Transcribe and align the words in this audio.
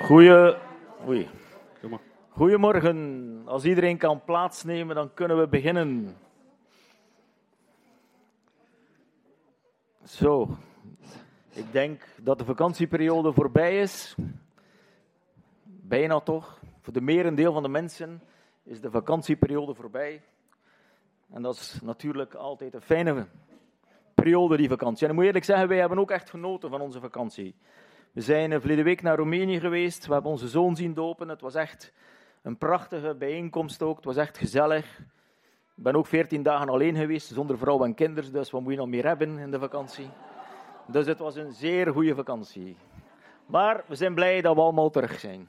Goeie... 0.00 0.56
Oei. 1.08 1.28
Goedemorgen. 2.28 3.42
Als 3.44 3.64
iedereen 3.64 3.98
kan 3.98 4.24
plaatsnemen, 4.24 4.94
dan 4.94 5.14
kunnen 5.14 5.38
we 5.38 5.48
beginnen. 5.48 6.16
Zo. 10.04 10.48
Ik 11.52 11.72
denk 11.72 12.02
dat 12.16 12.38
de 12.38 12.44
vakantieperiode 12.44 13.32
voorbij 13.32 13.80
is. 13.80 14.16
Bijna 15.64 16.20
toch. 16.20 16.60
Voor 16.80 16.92
de 16.92 17.00
merendeel 17.00 17.52
van 17.52 17.62
de 17.62 17.68
mensen 17.68 18.22
is 18.62 18.80
de 18.80 18.90
vakantieperiode 18.90 19.74
voorbij. 19.74 20.22
En 21.30 21.42
dat 21.42 21.54
is 21.54 21.78
natuurlijk 21.82 22.34
altijd 22.34 22.74
een 22.74 22.80
fijne 22.80 23.26
periode, 24.14 24.56
die 24.56 24.68
vakantie. 24.68 25.04
En 25.04 25.10
ik 25.10 25.16
moet 25.16 25.26
eerlijk 25.26 25.44
zeggen, 25.44 25.68
wij 25.68 25.78
hebben 25.78 25.98
ook 25.98 26.10
echt 26.10 26.30
genoten 26.30 26.70
van 26.70 26.80
onze 26.80 27.00
vakantie. 27.00 27.54
We 28.12 28.20
zijn 28.20 28.60
verleden 28.60 28.84
week 28.84 29.02
naar 29.02 29.16
Roemenië 29.16 29.60
geweest. 29.60 30.06
We 30.06 30.12
hebben 30.12 30.30
onze 30.30 30.48
zoon 30.48 30.76
zien 30.76 30.94
dopen. 30.94 31.28
Het 31.28 31.40
was 31.40 31.54
echt 31.54 31.92
een 32.42 32.58
prachtige 32.58 33.14
bijeenkomst 33.14 33.82
ook. 33.82 33.96
Het 33.96 34.04
was 34.04 34.16
echt 34.16 34.38
gezellig. 34.38 34.98
Ik 35.76 35.84
ben 35.84 35.96
ook 35.96 36.06
veertien 36.06 36.42
dagen 36.42 36.68
alleen 36.68 36.96
geweest, 36.96 37.28
zonder 37.28 37.58
vrouw 37.58 37.84
en 37.84 37.94
kinderen. 37.94 38.32
Dus 38.32 38.50
wat 38.50 38.60
moet 38.60 38.72
je 38.72 38.78
nog 38.78 38.88
meer 38.88 39.06
hebben 39.06 39.38
in 39.38 39.50
de 39.50 39.58
vakantie? 39.58 40.10
Dus 40.86 41.06
het 41.06 41.18
was 41.18 41.36
een 41.36 41.52
zeer 41.52 41.92
goede 41.92 42.14
vakantie. 42.14 42.76
Maar 43.46 43.84
we 43.86 43.94
zijn 43.94 44.14
blij 44.14 44.40
dat 44.40 44.54
we 44.54 44.60
allemaal 44.60 44.90
terug 44.90 45.18
zijn. 45.18 45.48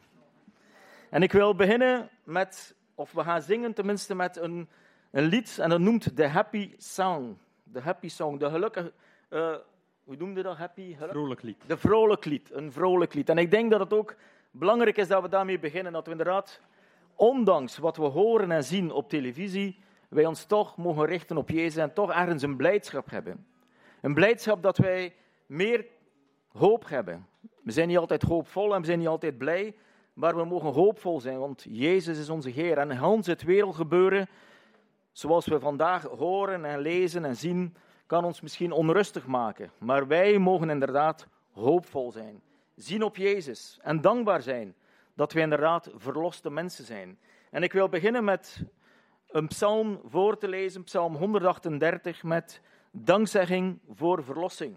En 1.09 1.23
ik 1.23 1.31
wil 1.31 1.55
beginnen 1.55 2.09
met, 2.23 2.75
of 2.95 3.11
we 3.11 3.23
gaan 3.23 3.41
zingen 3.41 3.73
tenminste 3.73 4.15
met 4.15 4.37
een, 4.37 4.69
een 5.11 5.23
lied. 5.23 5.59
En 5.59 5.69
dat 5.69 5.79
noemt 5.79 6.15
The 6.15 6.27
Happy 6.27 6.73
Song. 6.77 7.37
De 7.63 7.81
Happy 7.81 8.09
Song, 8.09 8.37
de 8.37 8.49
gelukkige... 8.49 8.91
Uh, 9.29 9.55
hoe 10.09 10.17
noemde 10.17 10.41
dat? 10.41 10.57
Happy? 10.57 10.95
Vrolijk 10.95 11.41
lied. 11.41 11.63
De 11.67 11.77
vrolijk 11.77 12.25
lied, 12.25 12.51
een 12.51 12.71
vrolijk 12.71 13.13
lied. 13.13 13.29
En 13.29 13.37
ik 13.37 13.51
denk 13.51 13.71
dat 13.71 13.79
het 13.79 13.93
ook 13.93 14.15
belangrijk 14.51 14.97
is 14.97 15.07
dat 15.07 15.21
we 15.21 15.29
daarmee 15.29 15.59
beginnen. 15.59 15.93
Dat 15.93 16.05
we 16.05 16.11
inderdaad, 16.11 16.61
ondanks 17.15 17.77
wat 17.77 17.97
we 17.97 18.03
horen 18.03 18.51
en 18.51 18.63
zien 18.63 18.91
op 18.91 19.09
televisie, 19.09 19.79
wij 20.07 20.25
ons 20.25 20.45
toch 20.45 20.77
mogen 20.77 21.05
richten 21.05 21.37
op 21.37 21.49
Jezus 21.49 21.75
en 21.75 21.93
toch 21.93 22.11
ergens 22.11 22.43
een 22.43 22.55
blijdschap 22.55 23.09
hebben. 23.09 23.45
Een 24.01 24.13
blijdschap 24.13 24.63
dat 24.63 24.77
wij 24.77 25.15
meer 25.45 25.85
hoop 26.47 26.89
hebben. 26.89 27.27
We 27.63 27.71
zijn 27.71 27.87
niet 27.87 27.97
altijd 27.97 28.21
hoopvol 28.21 28.73
en 28.73 28.79
we 28.79 28.85
zijn 28.85 28.99
niet 28.99 29.07
altijd 29.07 29.37
blij, 29.37 29.75
maar 30.13 30.35
we 30.35 30.45
mogen 30.45 30.73
hoopvol 30.73 31.19
zijn, 31.19 31.39
want 31.39 31.65
Jezus 31.69 32.17
is 32.17 32.29
onze 32.29 32.49
Heer. 32.49 32.77
En 32.77 32.91
Hans, 32.91 33.27
het 33.27 33.43
wereldgebeuren, 33.43 34.29
zoals 35.11 35.45
we 35.45 35.59
vandaag 35.59 36.03
horen 36.03 36.65
en 36.65 36.79
lezen 36.79 37.25
en 37.25 37.35
zien, 37.35 37.75
kan 38.09 38.25
ons 38.25 38.41
misschien 38.41 38.71
onrustig 38.71 39.25
maken. 39.27 39.71
Maar 39.77 40.07
wij 40.07 40.37
mogen 40.37 40.69
inderdaad 40.69 41.27
hoopvol 41.51 42.11
zijn. 42.11 42.41
Zien 42.75 43.03
op 43.03 43.15
Jezus 43.15 43.79
en 43.81 44.01
dankbaar 44.01 44.41
zijn 44.41 44.75
dat 45.13 45.33
wij 45.33 45.43
inderdaad 45.43 45.89
verloste 45.95 46.49
mensen 46.49 46.85
zijn. 46.85 47.19
En 47.51 47.63
ik 47.63 47.73
wil 47.73 47.89
beginnen 47.89 48.23
met 48.23 48.63
een 49.27 49.47
psalm 49.47 50.01
voor 50.05 50.37
te 50.37 50.47
lezen, 50.47 50.83
psalm 50.83 51.15
138, 51.15 52.23
met 52.23 52.61
dankzegging 52.91 53.79
voor 53.89 54.23
verlossing. 54.23 54.75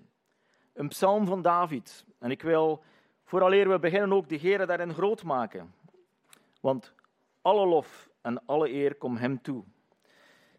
Een 0.73 0.89
psalm 0.89 1.27
van 1.27 1.43
David. 1.43 2.05
En 2.19 2.31
ik 2.31 2.43
wil, 2.43 2.83
vooraleer 3.25 3.69
we 3.69 3.79
beginnen, 3.79 4.13
ook 4.13 4.29
de 4.29 4.37
Heer 4.37 4.67
daarin 4.67 4.95
groot 4.95 5.23
maken. 5.23 5.75
Want 6.61 6.95
alle 7.43 7.67
lof 7.67 8.09
en 8.23 8.47
alle 8.47 8.71
eer 8.71 8.95
komt 8.95 9.19
Hem 9.19 9.43
toe. 9.43 9.65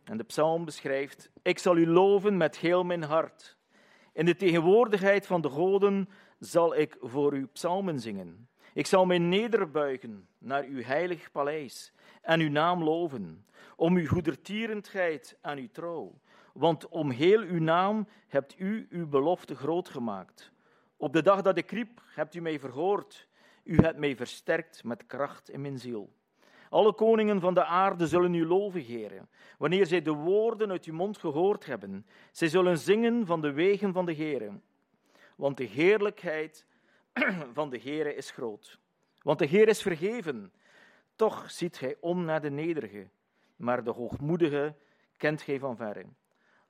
En 0.03 0.17
de 0.17 0.23
psalm 0.23 0.65
beschrijft: 0.65 1.31
Ik 1.41 1.59
zal 1.59 1.77
u 1.77 1.87
loven 1.87 2.37
met 2.37 2.57
heel 2.57 2.83
mijn 2.83 3.03
hart. 3.03 3.57
In 4.13 4.25
de 4.25 4.35
tegenwoordigheid 4.35 5.25
van 5.25 5.41
de 5.41 5.49
goden 5.49 6.09
zal 6.39 6.75
ik 6.75 6.97
voor 6.99 7.33
u 7.33 7.45
psalmen 7.45 7.99
zingen. 7.99 8.47
Ik 8.73 8.85
zal 8.85 9.05
mij 9.05 9.17
nederbuigen 9.17 10.27
naar 10.37 10.63
uw 10.63 10.81
heilig 10.81 11.31
paleis 11.31 11.93
en 12.21 12.39
uw 12.39 12.49
naam 12.49 12.83
loven, 12.83 13.45
om 13.75 13.95
uw 13.95 14.07
goedertierendheid 14.07 15.37
en 15.41 15.57
uw 15.57 15.69
trouw. 15.71 16.19
Want 16.53 16.87
om 16.87 17.09
heel 17.09 17.41
uw 17.41 17.59
naam 17.59 18.07
hebt 18.27 18.59
u 18.59 18.87
uw 18.89 19.07
belofte 19.07 19.55
groot 19.55 19.89
gemaakt. 19.89 20.51
Op 20.97 21.13
de 21.13 21.21
dag 21.21 21.41
dat 21.41 21.57
ik 21.57 21.71
riep, 21.71 22.01
hebt 22.05 22.35
u 22.35 22.41
mij 22.41 22.59
verhoord. 22.59 23.27
U 23.63 23.75
hebt 23.75 23.97
mij 23.97 24.15
versterkt 24.15 24.83
met 24.83 25.05
kracht 25.05 25.49
in 25.49 25.61
mijn 25.61 25.79
ziel. 25.79 26.13
Alle 26.73 26.93
koningen 26.93 27.39
van 27.39 27.53
de 27.53 27.65
aarde 27.65 28.07
zullen 28.07 28.33
u 28.33 28.45
loven, 28.45 28.85
Heere, 28.85 29.27
wanneer 29.57 29.85
zij 29.85 30.01
de 30.01 30.11
woorden 30.11 30.71
uit 30.71 30.85
uw 30.85 30.93
mond 30.93 31.17
gehoord 31.17 31.65
hebben. 31.65 32.05
Zij 32.31 32.47
zullen 32.47 32.77
zingen 32.77 33.25
van 33.25 33.41
de 33.41 33.51
wegen 33.51 33.93
van 33.93 34.05
de 34.05 34.15
Heere. 34.15 34.51
Want 35.35 35.57
de 35.57 35.63
heerlijkheid 35.63 36.65
van 37.53 37.69
de 37.69 37.79
Heere 37.79 38.15
is 38.15 38.31
groot. 38.31 38.79
Want 39.21 39.39
de 39.39 39.45
Heer 39.45 39.67
is 39.67 39.81
vergeven. 39.81 40.53
Toch 41.15 41.51
ziet 41.51 41.77
gij 41.77 41.95
om 41.99 42.25
naar 42.25 42.41
de 42.41 42.51
nederige, 42.51 43.07
maar 43.55 43.83
de 43.83 43.91
hoogmoedige 43.91 44.75
kent 45.17 45.41
gij 45.41 45.59
van 45.59 45.75
verre. 45.75 46.05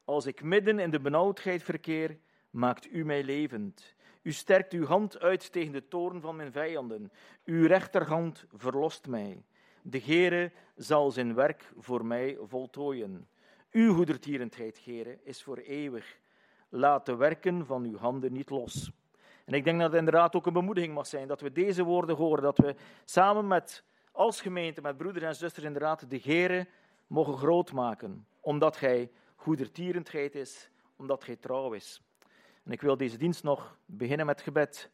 Als 0.05 0.25
ik 0.25 0.43
midden 0.43 0.79
in 0.79 0.91
de 0.91 0.99
benauwdheid 0.99 1.63
verkeer, 1.63 2.17
maakt 2.49 2.93
u 2.93 3.05
mij 3.05 3.23
levend. 3.23 3.95
U 4.21 4.31
sterkt 4.31 4.73
uw 4.73 4.85
hand 4.85 5.19
uit 5.19 5.51
tegen 5.51 5.71
de 5.71 5.87
toorn 5.87 6.21
van 6.21 6.35
mijn 6.35 6.51
vijanden. 6.51 7.11
Uw 7.45 7.67
rechterhand 7.67 8.45
verlost 8.51 9.07
mij. 9.07 9.43
De 9.85 10.01
Heere 10.01 10.51
zal 10.75 11.11
zijn 11.11 11.33
werk 11.33 11.71
voor 11.77 12.05
mij 12.05 12.37
voltooien. 12.41 13.27
Uw 13.71 13.93
goedertierendheid, 13.93 14.85
Heere, 14.85 15.19
is 15.23 15.43
voor 15.43 15.57
eeuwig. 15.57 16.17
Laat 16.69 17.05
de 17.05 17.15
werken 17.15 17.65
van 17.65 17.83
uw 17.83 17.97
handen 17.97 18.33
niet 18.33 18.49
los. 18.49 18.91
En 19.45 19.53
ik 19.53 19.63
denk 19.63 19.79
dat 19.79 19.89
het 19.89 19.99
inderdaad 19.99 20.35
ook 20.35 20.45
een 20.45 20.53
bemoediging 20.53 20.93
mag 20.93 21.07
zijn 21.07 21.27
dat 21.27 21.41
we 21.41 21.51
deze 21.51 21.83
woorden 21.83 22.15
horen, 22.15 22.43
dat 22.43 22.57
we 22.57 22.75
samen 23.05 23.47
met, 23.47 23.83
als 24.11 24.41
gemeente, 24.41 24.81
met 24.81 24.97
broeders 24.97 25.25
en 25.25 25.35
zusters, 25.35 25.65
inderdaad 25.65 26.09
de 26.09 26.19
Heere 26.23 26.67
mogen 27.07 27.37
groot 27.37 27.71
maken, 27.71 28.27
omdat 28.39 28.77
Gij 28.77 29.11
goedertierendheid 29.35 30.35
is, 30.35 30.69
omdat 30.95 31.23
Gij 31.23 31.35
trouw 31.35 31.73
is. 31.73 32.01
En 32.63 32.71
ik 32.71 32.81
wil 32.81 32.97
deze 32.97 33.17
dienst 33.17 33.43
nog 33.43 33.77
beginnen 33.85 34.25
met 34.25 34.41
gebed. 34.41 34.89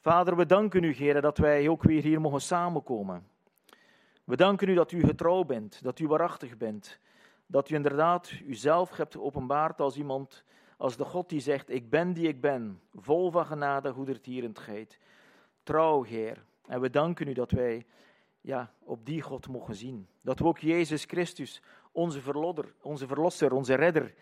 Vader, 0.00 0.36
we 0.36 0.46
danken 0.46 0.84
u, 0.84 0.94
Heere, 0.94 1.20
dat 1.20 1.38
wij 1.38 1.68
ook 1.68 1.82
weer 1.82 2.02
hier 2.02 2.20
mogen 2.20 2.40
samenkomen. 2.40 3.34
We 4.26 4.36
danken 4.36 4.68
u 4.68 4.74
dat 4.74 4.92
u 4.92 5.00
getrouw 5.00 5.44
bent, 5.44 5.82
dat 5.82 5.98
u 5.98 6.06
waarachtig 6.06 6.56
bent, 6.56 6.98
dat 7.46 7.70
u 7.70 7.74
inderdaad 7.74 8.32
uzelf 8.46 8.96
hebt 8.96 9.14
geopenbaard 9.14 9.80
als 9.80 9.96
iemand, 9.96 10.44
als 10.76 10.96
de 10.96 11.04
God 11.04 11.28
die 11.28 11.40
zegt, 11.40 11.70
ik 11.70 11.90
ben 11.90 12.12
die 12.12 12.28
ik 12.28 12.40
ben, 12.40 12.80
vol 12.94 13.30
van 13.30 13.46
genade, 13.46 13.92
goedertierendheid. 13.92 14.98
Trouw, 15.62 16.02
Heer. 16.02 16.44
En 16.66 16.80
we 16.80 16.90
danken 16.90 17.28
u 17.28 17.32
dat 17.32 17.50
wij 17.50 17.86
ja, 18.40 18.72
op 18.78 19.06
die 19.06 19.22
God 19.22 19.48
mogen 19.48 19.74
zien. 19.74 20.08
Dat 20.20 20.38
we 20.38 20.44
ook 20.44 20.58
Jezus 20.58 21.04
Christus, 21.04 21.62
onze 21.92 22.20
verlodder, 22.20 22.74
onze 22.82 23.06
verlosser, 23.06 23.52
onze 23.52 23.74
redder, 23.74 24.14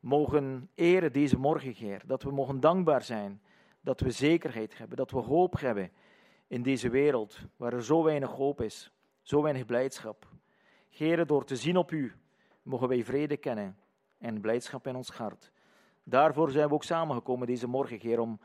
mogen 0.00 0.70
eren 0.74 1.12
deze 1.12 1.38
morgen, 1.38 1.72
Heer. 1.72 2.02
Dat 2.06 2.22
we 2.22 2.30
mogen 2.30 2.60
dankbaar 2.60 3.02
zijn, 3.02 3.40
dat 3.80 4.00
we 4.00 4.10
zekerheid 4.10 4.78
hebben, 4.78 4.96
dat 4.96 5.10
we 5.10 5.18
hoop 5.18 5.60
hebben 5.60 5.90
in 6.46 6.62
deze 6.62 6.90
wereld 6.90 7.38
waar 7.56 7.72
er 7.72 7.84
zo 7.84 8.02
weinig 8.02 8.30
hoop 8.30 8.60
is. 8.60 8.92
Zo 9.30 9.42
weinig 9.42 9.66
blijdschap. 9.66 10.26
Gere, 10.88 11.24
door 11.24 11.44
te 11.44 11.56
zien 11.56 11.76
op 11.76 11.92
u, 11.92 12.12
mogen 12.62 12.88
wij 12.88 13.04
vrede 13.04 13.36
kennen 13.36 13.76
en 14.18 14.40
blijdschap 14.40 14.86
in 14.86 14.96
ons 14.96 15.10
hart. 15.10 15.52
Daarvoor 16.02 16.50
zijn 16.50 16.68
we 16.68 16.74
ook 16.74 16.84
samengekomen 16.84 17.46
deze 17.46 17.66
morgen, 17.66 18.00
Heer, 18.00 18.18
om 18.20 18.40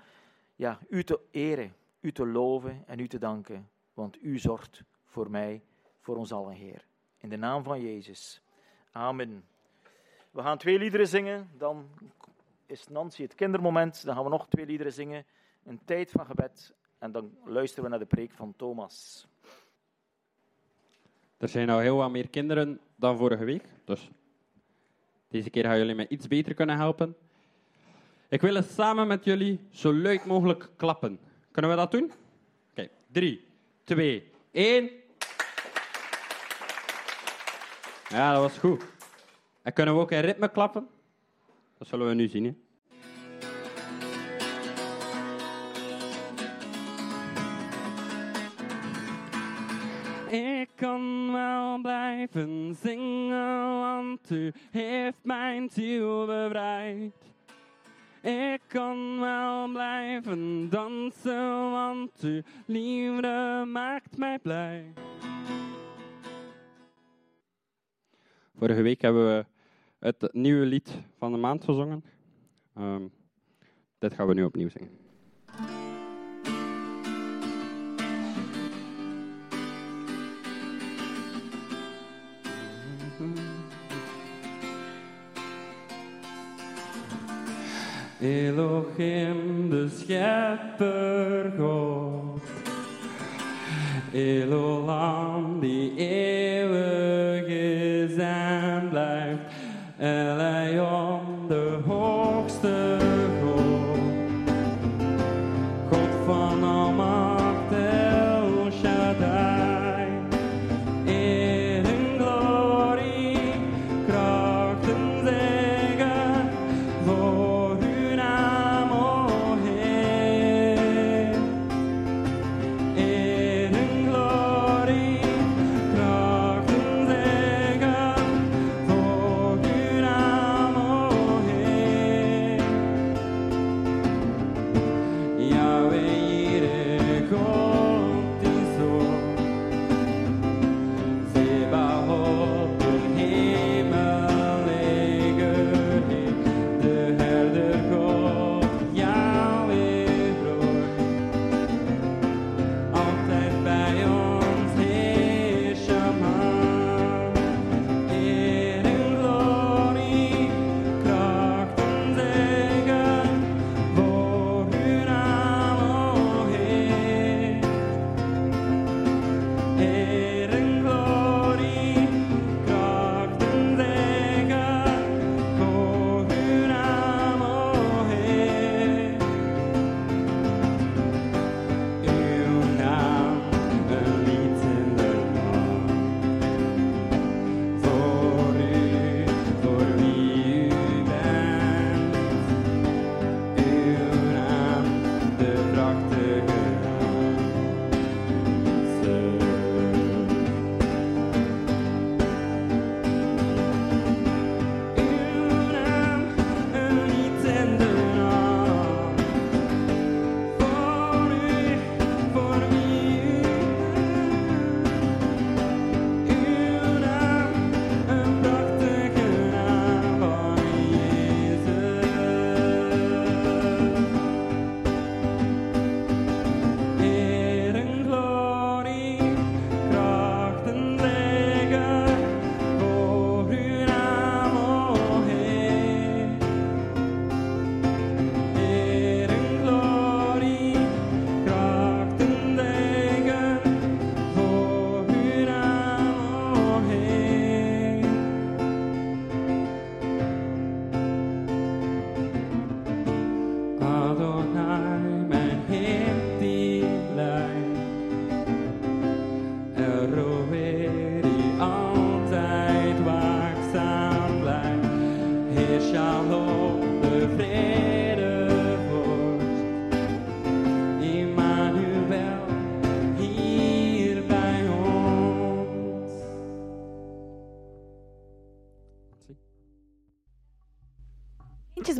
ja, 0.55 0.79
u 0.89 1.03
te 1.03 1.19
eren, 1.31 1.75
u 1.99 2.11
te 2.11 2.27
loven 2.27 2.83
en 2.87 2.99
u 2.99 3.07
te 3.07 3.17
danken. 3.17 3.69
Want 3.93 4.23
u 4.23 4.39
zorgt 4.39 4.83
voor 5.05 5.29
mij, 5.29 5.63
voor 5.99 6.15
ons 6.15 6.31
allen, 6.31 6.53
Heer. 6.53 6.85
In 7.17 7.29
de 7.29 7.37
naam 7.37 7.63
van 7.63 7.81
Jezus. 7.81 8.41
Amen. 8.91 9.45
We 10.31 10.41
gaan 10.41 10.57
twee 10.57 10.77
liederen 10.77 11.07
zingen, 11.07 11.49
dan 11.57 11.89
is 12.65 12.87
Nancy 12.87 13.21
het 13.21 13.35
kindermoment. 13.35 14.05
Dan 14.05 14.15
gaan 14.15 14.23
we 14.23 14.29
nog 14.29 14.47
twee 14.47 14.65
liederen 14.65 14.93
zingen, 14.93 15.25
een 15.63 15.79
tijd 15.85 16.11
van 16.11 16.25
gebed. 16.25 16.73
En 16.97 17.11
dan 17.11 17.37
luisteren 17.45 17.83
we 17.83 17.89
naar 17.89 17.99
de 17.99 18.15
preek 18.15 18.31
van 18.31 18.53
Thomas. 18.55 19.27
Er 21.45 21.51
zijn 21.51 21.67
nou 21.67 21.81
heel 21.81 21.95
wat 21.95 22.11
meer 22.11 22.29
kinderen 22.29 22.79
dan 22.95 23.17
vorige 23.17 23.43
week. 23.43 23.63
Dus 23.83 24.09
deze 25.27 25.49
keer 25.49 25.63
gaan 25.63 25.77
jullie 25.77 25.95
mij 25.95 26.07
iets 26.09 26.27
beter 26.27 26.53
kunnen 26.53 26.77
helpen. 26.77 27.15
Ik 28.29 28.41
wil 28.41 28.61
samen 28.63 29.07
met 29.07 29.23
jullie 29.23 29.59
zo 29.69 29.93
luid 29.93 30.25
mogelijk 30.25 30.69
klappen. 30.75 31.19
Kunnen 31.51 31.71
we 31.71 31.77
dat 31.77 31.91
doen? 31.91 32.11
Oké, 32.71 32.89
3, 33.11 33.45
2, 33.83 34.31
1. 34.51 34.89
Ja, 38.09 38.33
dat 38.33 38.41
was 38.41 38.57
goed. 38.57 38.83
En 39.61 39.73
kunnen 39.73 39.95
we 39.95 40.01
ook 40.01 40.11
in 40.11 40.19
ritme 40.19 40.51
klappen? 40.51 40.87
Dat 41.77 41.87
zullen 41.87 42.07
we 42.07 42.13
nu 42.13 42.27
zien. 42.27 42.64
Kan 50.95 51.31
wel 51.31 51.81
blijven 51.81 52.75
zingen, 52.75 53.79
want 53.79 54.29
u 54.31 54.51
heeft 54.71 55.23
mijn 55.23 55.69
ziel 55.69 56.25
bevrijd. 56.25 57.13
Ik 58.21 58.61
kan 58.67 59.19
wel 59.19 59.67
blijven 59.67 60.69
dansen, 60.69 61.71
want 61.71 62.11
uw 62.21 62.41
liefde 62.65 63.63
maakt 63.67 64.17
mij 64.17 64.39
blij. 64.39 64.93
Vorige 68.55 68.81
week 68.81 69.01
hebben 69.01 69.25
we 69.25 69.45
het 69.99 70.33
nieuwe 70.33 70.65
lied 70.65 71.01
van 71.17 71.31
de 71.31 71.37
maand 71.37 71.63
gezongen. 71.63 72.03
Um, 72.77 73.11
dit 73.97 74.13
gaan 74.13 74.27
we 74.27 74.33
nu 74.33 74.43
opnieuw 74.43 74.69
zingen. 74.69 75.04
Elohim, 88.25 89.69
de 89.69 89.87
schepper 89.89 91.51
God. 91.57 92.41
Elolam, 94.11 95.59
die 95.59 95.93
eeuwig 95.95 97.47
is 97.47 98.17
en 98.17 98.89
blijft. 98.89 99.41
Elion, 99.99 101.14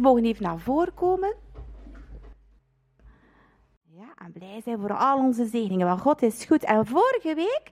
mogen 0.06 0.26
even 0.26 0.44
naar 0.44 0.60
voren 0.60 0.94
komen. 0.94 1.36
Ja, 3.84 4.14
en 4.18 4.32
blij 4.32 4.62
zijn 4.64 4.80
voor 4.80 4.98
al 4.98 5.18
onze 5.18 5.46
zegeningen. 5.46 5.88
Want 5.88 6.02
God 6.02 6.22
is 6.22 6.46
goed. 6.46 6.64
En 6.64 6.86
vorige 6.86 7.36
week 7.36 7.72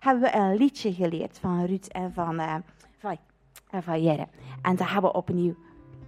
hebben 0.00 0.22
we 0.22 0.34
een 0.36 0.56
liedje 0.56 0.92
geleerd 0.92 1.38
van 1.38 1.64
Ruud 1.64 1.86
en 1.86 2.12
van, 2.12 2.40
uh, 2.40 2.54
van, 2.98 3.16
en 3.70 3.82
van 3.82 4.02
Jerre. 4.02 4.28
En 4.62 4.76
dat 4.76 4.86
gaan 4.86 5.02
we 5.02 5.12
opnieuw 5.12 5.54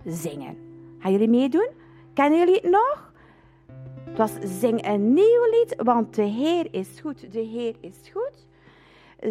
zingen. 0.05 0.57
Gaan 0.99 1.13
jullie 1.13 1.29
meedoen? 1.29 1.69
Kennen 2.15 2.39
jullie 2.39 2.55
het 2.55 2.71
nog? 2.71 3.13
Het 4.05 4.17
was 4.17 4.33
zing 4.61 4.87
een 4.87 5.13
nieuw 5.13 5.45
lied, 5.51 5.75
want 5.77 6.15
de 6.15 6.23
Heer 6.23 6.75
is 6.75 7.01
goed. 7.01 7.33
De 7.33 7.41
Heer 7.41 7.77
is 7.81 8.11
goed. 8.13 8.47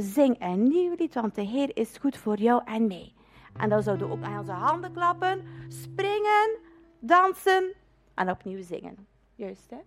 Zing 0.04 0.36
een 0.40 0.64
nieuw 0.64 0.96
lied, 0.98 1.14
want 1.14 1.36
de 1.36 1.42
Heer 1.42 1.78
is 1.78 1.98
goed 1.98 2.18
voor 2.18 2.38
jou 2.38 2.62
en 2.66 2.88
mij. 2.88 3.14
En 3.58 3.70
dan 3.70 3.84
zouden 3.84 4.08
we 4.08 4.14
ook 4.14 4.24
aan 4.24 4.40
onze 4.40 4.52
handen 4.52 4.94
klappen, 4.94 5.42
springen, 5.68 6.58
dansen 7.00 7.74
en 8.14 8.30
opnieuw 8.30 8.62
zingen. 8.62 9.08
Juist, 9.36 9.70
hè? 9.70 9.78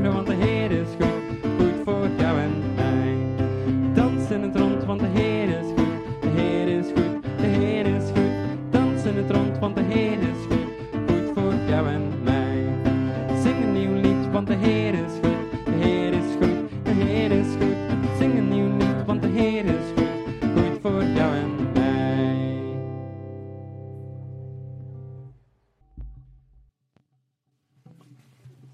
Van 0.00 0.31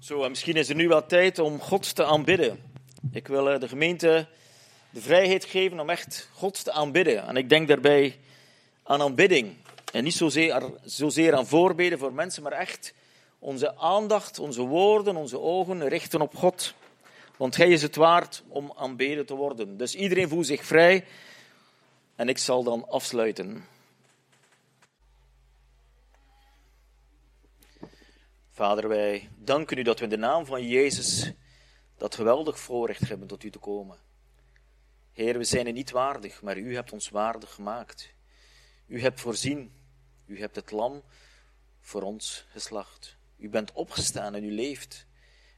Zo, 0.09 0.23
en 0.23 0.29
misschien 0.29 0.55
is 0.55 0.69
er 0.69 0.75
nu 0.75 0.87
wel 0.87 1.05
tijd 1.05 1.39
om 1.39 1.59
God 1.59 1.95
te 1.95 2.05
aanbidden. 2.05 2.59
Ik 3.11 3.27
wil 3.27 3.49
eh, 3.49 3.59
de 3.59 3.67
gemeente 3.67 4.27
de 4.89 5.01
vrijheid 5.01 5.45
geven 5.45 5.79
om 5.79 5.89
echt 5.89 6.29
God 6.33 6.63
te 6.63 6.71
aanbidden. 6.71 7.27
En 7.27 7.37
ik 7.37 7.49
denk 7.49 7.67
daarbij 7.67 8.19
aan 8.83 9.01
aanbidding. 9.01 9.53
En 9.91 10.03
niet 10.03 10.13
zozeer, 10.13 10.63
zozeer 10.83 11.35
aan 11.35 11.47
voorbeden 11.47 11.99
voor 11.99 12.13
mensen, 12.13 12.43
maar 12.43 12.51
echt 12.51 12.93
onze 13.39 13.77
aandacht, 13.77 14.39
onze 14.39 14.61
woorden, 14.61 15.15
onze 15.15 15.39
ogen 15.39 15.87
richten 15.87 16.21
op 16.21 16.35
God. 16.35 16.73
Want 17.37 17.55
Hij 17.55 17.69
is 17.69 17.81
het 17.81 17.95
waard 17.95 18.43
om 18.47 18.73
aanbeden 18.75 19.25
te 19.25 19.35
worden. 19.35 19.77
Dus 19.77 19.95
iedereen 19.95 20.29
voelt 20.29 20.47
zich 20.47 20.65
vrij. 20.65 21.05
En 22.15 22.29
ik 22.29 22.37
zal 22.37 22.63
dan 22.63 22.89
afsluiten. 22.89 23.65
Vader, 28.59 28.87
wij 28.87 29.29
danken 29.37 29.77
u 29.77 29.81
dat 29.81 29.97
we 29.97 30.03
in 30.03 30.09
de 30.09 30.17
naam 30.17 30.45
van 30.45 30.67
Jezus 30.67 31.31
dat 31.97 32.15
geweldig 32.15 32.59
voorrecht 32.59 33.09
hebben 33.09 33.27
tot 33.27 33.43
u 33.43 33.49
te 33.49 33.59
komen. 33.59 33.97
Heer, 35.13 35.37
we 35.37 35.43
zijn 35.43 35.67
er 35.67 35.73
niet 35.73 35.91
waardig, 35.91 36.41
maar 36.41 36.57
u 36.57 36.75
hebt 36.75 36.91
ons 36.91 37.09
waardig 37.09 37.53
gemaakt. 37.53 38.13
U 38.87 39.01
hebt 39.01 39.19
voorzien, 39.19 39.73
u 40.25 40.39
hebt 40.39 40.55
het 40.55 40.71
lam 40.71 41.01
voor 41.81 42.01
ons 42.01 42.45
geslacht. 42.49 43.15
U 43.37 43.49
bent 43.49 43.71
opgestaan 43.71 44.35
en 44.35 44.43
u 44.43 44.51
leeft. 44.51 45.05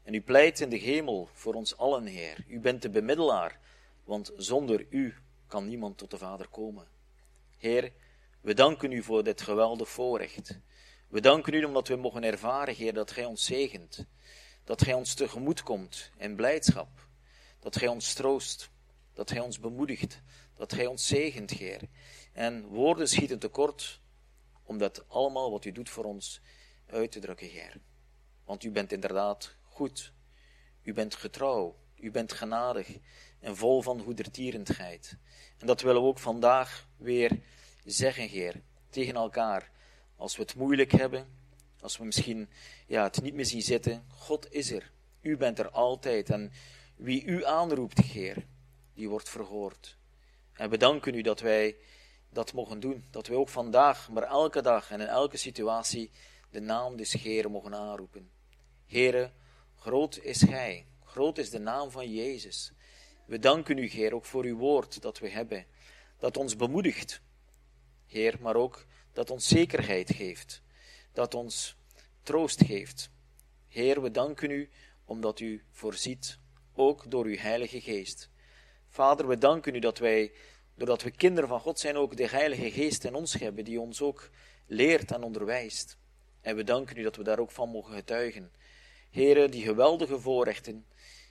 En 0.04 0.14
u 0.14 0.22
pleit 0.22 0.60
in 0.60 0.70
de 0.70 0.78
hemel 0.78 1.30
voor 1.34 1.54
ons 1.54 1.78
allen, 1.78 2.06
Heer. 2.06 2.46
U 2.48 2.60
bent 2.60 2.82
de 2.82 2.90
bemiddelaar, 2.90 3.60
want 4.04 4.32
zonder 4.38 4.86
u 4.90 5.16
kan 5.48 5.68
niemand 5.68 5.98
tot 5.98 6.12
de 6.12 6.18
Vader 6.18 6.48
komen. 6.48 6.88
Heer, 7.58 7.92
we 8.42 8.54
danken 8.54 8.92
u 8.92 9.04
voor 9.04 9.24
dit 9.24 9.42
geweldig 9.42 9.90
voorrecht. 9.90 10.60
We 11.12 11.22
danken 11.22 11.54
u 11.54 11.64
omdat 11.64 11.88
we 11.88 11.96
mogen 11.96 12.24
ervaren, 12.24 12.76
Heer, 12.76 12.94
dat 12.94 13.12
Gij 13.12 13.26
ons 13.26 13.46
zegent. 13.46 14.06
Dat 14.64 14.84
Gij 14.84 14.94
ons 14.94 15.14
tegemoet 15.14 15.64
komt 15.64 16.12
in 16.18 16.36
blijdschap. 16.36 17.08
Dat 17.60 17.78
Gij 17.78 17.88
ons 17.88 18.14
troost. 18.14 18.70
Dat 19.14 19.32
Gij 19.32 19.40
ons 19.40 19.60
bemoedigt. 19.60 20.22
Dat 20.56 20.74
Gij 20.74 20.86
ons 20.86 21.08
zegent, 21.08 21.52
Heer. 21.52 21.82
En 22.34 22.66
woorden 22.66 23.08
schieten 23.08 23.40
tekort 23.40 24.02
om 24.64 24.78
dat 24.78 25.10
allemaal 25.10 25.52
wat 25.52 25.66
u 25.66 25.72
doet 25.72 25.90
voor 25.90 26.04
ons 26.04 26.42
uit 26.86 27.12
te 27.12 27.20
drukken, 27.20 27.48
Heer. 27.48 27.80
Want 28.46 28.64
u 28.64 28.72
bent 28.72 28.92
inderdaad 28.92 29.56
goed. 29.64 30.14
U 30.84 30.94
bent 30.94 31.16
getrouw. 31.16 31.76
U 31.96 32.12
bent 32.12 32.34
genadig 32.34 32.98
en 33.40 33.58
vol 33.58 33.82
van 33.82 34.02
goedertierendheid. 34.02 35.18
En 35.58 35.68
dat 35.68 35.82
willen 35.82 36.02
we 36.02 36.08
ook 36.08 36.20
vandaag 36.20 36.88
weer 36.98 37.40
zeggen, 37.86 38.28
Heer, 38.28 38.62
tegen 38.90 39.16
elkaar. 39.16 39.72
Als 40.22 40.36
we 40.36 40.42
het 40.42 40.56
moeilijk 40.56 40.92
hebben, 40.92 41.28
als 41.80 41.98
we 41.98 42.04
misschien 42.04 42.50
ja, 42.88 43.04
het 43.04 43.22
niet 43.22 43.34
meer 43.34 43.46
zien 43.46 43.62
zitten, 43.62 44.06
God 44.08 44.52
is 44.52 44.72
er. 44.72 44.92
U 45.22 45.38
bent 45.38 45.60
er 45.60 45.70
altijd. 45.70 46.30
En 46.30 46.52
wie 46.96 47.24
u 47.24 47.46
aanroept, 47.46 47.98
Heer, 47.98 48.48
die 48.94 49.10
wordt 49.10 49.30
verhoord. 49.30 49.98
En 50.54 50.70
we 50.70 50.78
danken 50.78 51.16
u 51.16 51.22
dat 51.22 51.40
wij 51.40 51.76
dat 52.30 52.54
mogen 52.54 52.80
doen. 52.80 53.06
Dat 53.12 53.28
wij 53.28 53.38
ook 53.38 53.50
vandaag, 53.50 54.10
maar 54.10 54.24
elke 54.24 54.62
dag 54.62 54.92
en 54.92 55.02
in 55.02 55.08
elke 55.08 55.38
situatie 55.38 56.12
de 56.50 56.60
naam 56.60 56.96
des 56.96 57.14
Heeren 57.14 57.52
mogen 57.52 57.76
aanroepen. 57.76 58.32
Heere, 58.86 59.32
groot 59.76 60.18
is 60.18 60.42
Gij. 60.42 60.86
Groot 61.04 61.38
is 61.38 61.50
de 61.50 61.60
naam 61.60 61.92
van 61.92 62.12
Jezus. 62.12 62.72
We 63.26 63.40
danken 63.40 63.78
u, 63.78 63.88
Heer, 63.88 64.14
ook 64.14 64.26
voor 64.26 64.44
uw 64.44 64.58
woord 64.58 65.02
dat 65.02 65.20
we 65.20 65.30
hebben. 65.30 65.66
Dat 66.18 66.38
ons 66.38 66.56
bemoedigt, 66.56 67.22
Heer, 68.06 68.38
maar 68.42 68.56
ook 68.56 68.86
dat 69.14 69.30
ons 69.30 69.48
zekerheid 69.48 70.14
geeft. 70.16 70.62
Dat 71.14 71.34
ons 71.34 71.76
troost 72.24 72.64
geeft. 72.66 73.10
Heer, 73.68 74.02
we 74.02 74.12
danken 74.12 74.52
u 74.52 74.70
omdat 75.06 75.40
u 75.40 75.64
voorziet, 75.72 76.38
ook 76.74 77.12
door 77.12 77.26
uw 77.26 77.38
Heilige 77.38 77.82
Geest. 77.82 78.30
Vader, 78.88 79.28
we 79.28 79.38
danken 79.38 79.76
u 79.76 79.80
dat 79.80 79.98
wij, 79.98 80.32
doordat 80.76 81.02
we 81.02 81.12
kinderen 81.12 81.50
van 81.50 81.60
God 81.60 81.80
zijn, 81.80 81.98
ook 81.98 82.18
de 82.18 82.28
Heilige 82.28 82.72
Geest 82.72 83.04
in 83.04 83.16
ons 83.16 83.34
hebben, 83.34 83.66
die 83.66 83.80
ons 83.80 84.02
ook 84.02 84.30
leert 84.66 85.12
en 85.12 85.24
onderwijst. 85.24 85.98
En 86.42 86.56
we 86.56 86.64
danken 86.64 86.98
u 86.98 87.04
dat 87.04 87.16
we 87.16 87.24
daar 87.24 87.40
ook 87.40 87.52
van 87.52 87.70
mogen 87.70 87.94
getuigen. 87.94 88.52
Heren, 89.10 89.52
die 89.52 89.64
geweldige 89.64 90.20
voorrechten, 90.20 90.86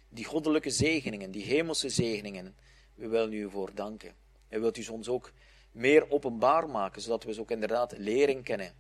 die 0.09 0.25
goddelijke 0.25 0.71
zegeningen, 0.71 1.31
die 1.31 1.45
hemelse 1.45 1.89
zegeningen, 1.89 2.57
we 2.95 3.09
willen 3.09 3.33
u 3.33 3.51
voor 3.51 3.75
danken. 3.75 4.15
En 4.49 4.61
wilt 4.61 4.77
u 4.77 4.87
ons 4.87 5.09
ook 5.09 5.33
meer 5.73 6.11
openbaar 6.11 6.69
maken, 6.69 7.03
zodat 7.03 7.25
we 7.25 7.33
ze 7.33 7.41
ook 7.41 7.51
inderdaad 7.51 7.99
leren 7.99 8.43
kennen. 8.43 8.75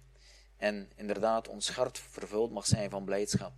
En 0.56 0.90
inderdaad 0.96 1.48
ons 1.48 1.70
hart 1.70 1.98
vervuld 1.98 2.50
mag 2.50 2.66
zijn 2.66 2.90
van 2.90 3.04
blijdschap. 3.04 3.52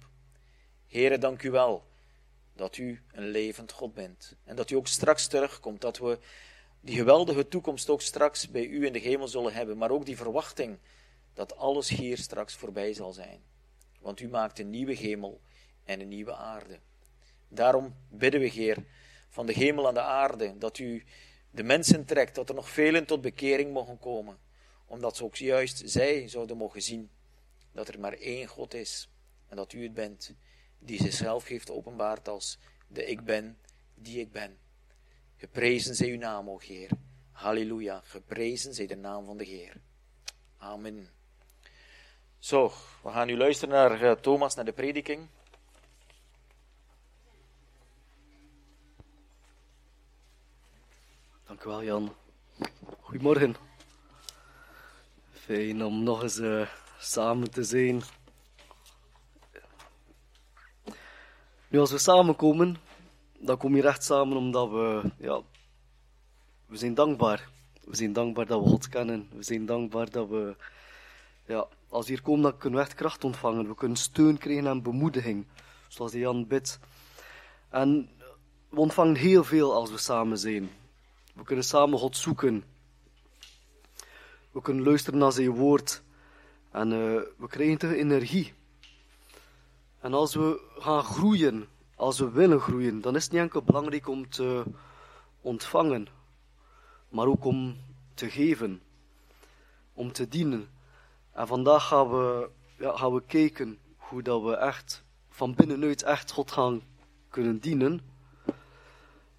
Heren, 0.87 1.21
dank 1.21 1.43
u 1.43 1.51
wel 1.51 1.85
dat 2.55 2.77
u 2.77 3.03
een 3.13 3.29
levend 3.29 3.73
God 3.73 3.95
bent. 3.95 4.37
En 4.45 4.57
dat 4.57 4.71
u 4.71 4.75
ook 4.75 4.87
straks 4.87 5.27
terugkomt, 5.27 5.81
dat 5.81 5.99
we 5.99 6.19
die 6.81 6.97
geweldige 6.97 7.49
toekomst 7.49 7.91
ook 7.91 8.01
straks 8.01 8.51
bij 8.51 8.67
u 8.67 8.87
in 8.87 8.93
de 8.93 8.99
hemel 8.99 9.29
zullen 9.29 9.53
hebben. 9.53 9.79
Maar 9.79 9.91
ook 9.91 10.07
die 10.07 10.17
verwachting 10.17 10.79
dat 11.35 11.57
alles 11.57 11.89
hier 11.89 12.19
straks 12.19 12.55
voorbij 12.55 12.93
zal 12.93 13.13
zijn. 13.13 13.41
Want 14.01 14.21
u 14.21 14.29
maakt 14.29 14.59
een 14.59 14.71
nieuwe 14.71 14.95
hemel 14.95 15.41
en 15.85 16.01
een 16.01 16.09
nieuwe 16.09 16.35
aarde. 16.35 16.79
Daarom 17.49 17.95
bidden 18.09 18.41
we, 18.41 18.47
Heer, 18.47 18.85
van 19.29 19.47
de 19.47 19.53
hemel 19.53 19.89
en 19.89 19.95
de 19.95 20.01
aarde, 20.01 20.59
dat 20.59 20.79
u 20.79 21.05
de 21.53 21.63
mensen 21.63 22.05
trekt, 22.05 22.35
dat 22.35 22.49
er 22.49 22.55
nog 22.55 22.71
velen 22.71 23.07
tot 23.07 23.21
bekering 23.21 23.73
mogen 23.73 23.99
komen. 23.99 24.39
Omdat 24.87 25.17
ze 25.17 25.25
ook 25.25 25.37
juist 25.37 25.83
zij 25.85 26.29
zouden 26.29 26.57
mogen 26.57 26.83
zien 26.83 27.11
dat 27.73 27.89
er 27.89 28.01
maar 28.01 28.13
één 28.13 28.47
God 28.47 28.75
is 28.75 29.09
en 29.49 29.57
dat 29.57 29.73
u 29.73 29.83
het 29.83 29.95
bent, 29.95 30.35
die 30.79 31.03
zichzelf 31.03 31.47
heeft 31.47 31.71
openbaard 31.71 32.29
als 32.29 32.59
de 32.87 33.05
ik 33.05 33.25
ben, 33.25 33.59
die 33.95 34.21
ik 34.21 34.33
ben. 34.33 34.59
Geprezen 35.37 35.95
zij 35.95 36.09
uw 36.09 36.19
naam, 36.19 36.51
o 36.51 36.59
Heer. 36.59 36.91
Halleluja, 37.31 38.01
geprezen 38.05 38.75
zij 38.75 38.87
de 38.87 38.97
naam 38.97 39.25
van 39.25 39.37
de 39.37 39.45
Heer. 39.45 39.81
Amen. 40.57 41.09
Zo, 42.39 42.73
we 43.03 43.11
gaan 43.11 43.27
nu 43.27 43.37
luisteren 43.37 43.75
naar 43.75 44.03
uh, 44.03 44.13
Thomas, 44.13 44.55
naar 44.55 44.65
de 44.65 44.73
prediking. 44.73 45.29
Dank 51.63 51.75
wel, 51.75 51.85
Jan. 51.85 52.15
Goedemorgen. 53.01 53.57
Fijn 55.31 55.85
om 55.85 56.03
nog 56.03 56.23
eens 56.23 56.39
uh, 56.39 56.67
samen 56.99 57.51
te 57.51 57.63
zijn. 57.63 58.03
Nu, 61.69 61.79
als 61.79 61.91
we 61.91 61.99
samenkomen, 61.99 62.77
dan 63.39 63.57
kom 63.57 63.77
je 63.77 63.83
echt 63.83 64.05
samen 64.05 64.37
omdat 64.37 64.71
we, 64.71 65.11
ja, 65.17 65.41
we 66.67 66.77
zijn 66.77 66.95
dankbaar. 66.95 67.49
We 67.85 67.97
zijn 67.97 68.13
dankbaar 68.13 68.47
dat 68.47 68.63
we 68.63 68.69
God 68.69 68.89
kennen. 68.89 69.29
We 69.33 69.43
zijn 69.43 69.67
dankbaar 69.67 70.11
dat 70.11 70.29
we, 70.29 70.57
ja, 71.47 71.67
als 71.89 72.07
we 72.07 72.13
hier 72.13 72.23
komen, 72.23 72.43
dan 72.43 72.59
kunnen 72.59 72.79
we 72.79 72.85
echt 72.85 72.95
kracht 72.95 73.25
ontvangen. 73.25 73.69
We 73.69 73.75
kunnen 73.75 73.99
steun 73.99 74.39
krijgen 74.39 74.67
en 74.67 74.83
bemoediging, 74.83 75.47
zoals 75.89 76.13
Jan 76.13 76.47
bidt. 76.47 76.79
En 77.69 78.11
we 78.69 78.81
ontvangen 78.81 79.17
heel 79.17 79.45
veel 79.45 79.75
als 79.75 79.91
we 79.91 79.99
samen 79.99 80.39
zijn. 80.39 80.71
We 81.33 81.45
kunnen 81.45 81.65
samen 81.65 81.99
God 81.99 82.17
zoeken. 82.17 82.65
We 84.51 84.63
kunnen 84.63 84.85
luisteren 84.85 85.19
naar 85.19 85.33
zijn 85.33 85.51
woord. 85.51 86.03
En 86.71 86.93
uh, 86.93 87.21
we 87.37 87.47
krijgen 87.49 87.79
toch 87.79 87.91
energie. 87.91 88.53
En 90.01 90.15
als 90.15 90.35
we 90.35 90.61
gaan 90.79 91.05
groeien, 91.05 91.69
als 91.95 92.19
we 92.19 92.31
willen 92.31 92.61
groeien, 92.61 93.01
dan 93.01 93.17
is 93.17 93.23
het 93.23 93.33
niet 93.33 93.41
enkel 93.41 93.63
belangrijk 93.63 94.09
om 94.09 94.29
te 94.31 94.65
ontvangen, 95.41 96.07
maar 97.09 97.27
ook 97.27 97.45
om 97.45 97.77
te 98.15 98.31
geven, 98.31 98.83
om 99.93 100.13
te 100.13 100.29
dienen. 100.29 100.69
En 101.33 101.47
vandaag 101.47 101.87
gaan 101.87 102.11
we, 102.11 102.51
ja, 102.79 102.97
gaan 102.97 103.15
we 103.15 103.23
kijken 103.27 103.79
hoe 103.97 104.23
dat 104.23 104.43
we 104.43 104.57
echt 104.57 105.05
van 105.29 105.55
binnenuit 105.55 106.03
echt 106.03 106.31
God 106.31 106.51
gaan 106.53 106.83
kunnen 107.29 107.59
dienen. 107.59 108.01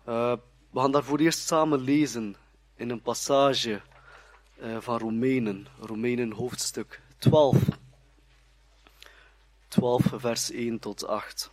Uh, 0.07 0.33
we 0.73 0.79
gaan 0.79 0.91
daar 0.91 1.03
voor 1.03 1.19
eerst 1.19 1.47
samen 1.47 1.79
lezen 1.79 2.35
in 2.75 2.89
een 2.89 3.01
passage 3.01 3.81
uh, 4.61 4.77
van 4.79 4.97
Romeinen, 4.97 5.67
Romeinen 5.79 6.31
hoofdstuk 6.31 7.01
12. 7.17 7.57
12, 9.67 10.01
vers 10.15 10.51
1 10.51 10.79
tot 10.79 11.07
8. 11.07 11.51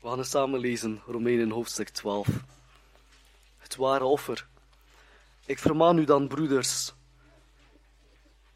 We 0.00 0.08
gaan 0.08 0.18
het 0.18 0.28
samen 0.28 0.60
lezen, 0.60 1.02
Romeinen 1.06 1.50
hoofdstuk 1.50 1.88
12. 1.88 2.28
Het 3.58 3.76
ware 3.76 4.04
offer. 4.04 4.46
Ik 5.48 5.58
vermaan 5.58 5.98
u 5.98 6.04
dan, 6.04 6.28
broeders, 6.28 6.94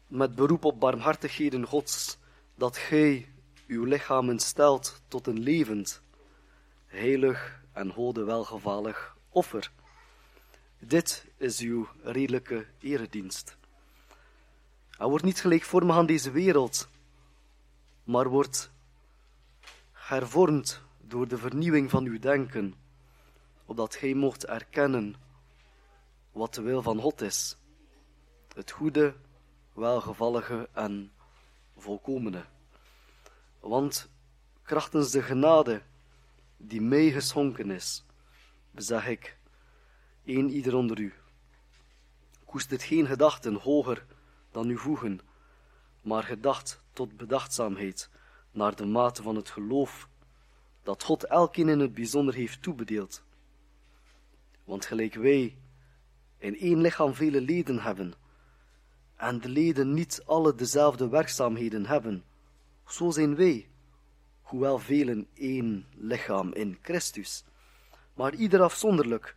met 0.07 0.35
beroep 0.35 0.65
op 0.65 0.79
barmhartigheden 0.79 1.65
Gods, 1.67 2.17
dat 2.55 2.77
gij 2.77 3.29
uw 3.67 3.83
lichamen 3.83 4.39
stelt 4.39 5.01
tot 5.07 5.27
een 5.27 5.39
levend, 5.39 6.01
heilig 6.85 7.61
en 7.71 7.89
hode 7.89 8.23
welgevallig 8.23 9.17
offer. 9.29 9.71
Dit 10.79 11.25
is 11.37 11.59
uw 11.59 11.87
redelijke 12.03 12.65
eredienst. 12.79 13.57
Hij 14.89 15.07
wordt 15.07 15.25
niet 15.25 15.41
gelijkvormig 15.41 15.95
aan 15.95 16.05
deze 16.05 16.31
wereld, 16.31 16.87
maar 18.03 18.27
wordt 18.27 18.71
hervormd 19.91 20.81
door 21.01 21.27
de 21.27 21.37
vernieuwing 21.37 21.89
van 21.89 22.05
uw 22.05 22.19
denken, 22.19 22.73
opdat 23.65 23.95
gij 23.95 24.13
mocht 24.13 24.45
erkennen 24.45 25.15
wat 26.33 26.53
de 26.53 26.61
wil 26.61 26.81
van 26.81 26.99
God 26.99 27.21
is, 27.21 27.57
het 28.55 28.71
goede, 28.71 29.15
welgevallige 29.73 30.69
en 30.73 31.11
volkomene. 31.77 32.45
Want 33.59 34.09
krachtens 34.63 35.11
de 35.11 35.21
genade 35.21 35.81
die 36.57 36.81
mij 36.81 37.11
geschonken 37.11 37.71
is, 37.71 38.03
bezeg 38.71 39.07
ik, 39.07 39.37
een 40.25 40.49
ieder 40.49 40.75
onder 40.75 40.99
u. 40.99 41.13
Koestert 42.45 42.83
geen 42.83 43.05
gedachten 43.05 43.53
hoger 43.53 44.05
dan 44.51 44.69
u 44.69 44.77
voegen, 44.77 45.19
maar 46.01 46.23
gedacht 46.23 46.81
tot 46.93 47.17
bedachtzaamheid, 47.17 48.09
naar 48.51 48.75
de 48.75 48.85
mate 48.85 49.21
van 49.21 49.35
het 49.35 49.49
geloof 49.49 50.07
dat 50.83 51.03
God 51.03 51.23
elkeen 51.23 51.69
in 51.69 51.79
het 51.79 51.93
bijzonder 51.93 52.33
heeft 52.33 52.61
toebedeeld. 52.61 53.23
Want 54.63 54.85
gelijk 54.85 55.13
wij 55.13 55.57
in 56.43 56.59
één 56.59 56.81
lichaam 56.81 57.13
vele 57.13 57.41
leden 57.41 57.79
hebben, 57.79 58.13
en 59.15 59.39
de 59.39 59.49
leden 59.49 59.93
niet 59.93 60.21
alle 60.25 60.55
dezelfde 60.55 61.07
werkzaamheden 61.09 61.85
hebben, 61.85 62.23
zo 62.87 63.11
zijn 63.11 63.35
wij, 63.35 63.67
hoewel 64.41 64.79
velen 64.79 65.27
één 65.33 65.85
lichaam 65.95 66.53
in 66.53 66.77
Christus, 66.81 67.43
maar 68.13 68.33
ieder 68.33 68.61
afzonderlijk, 68.61 69.35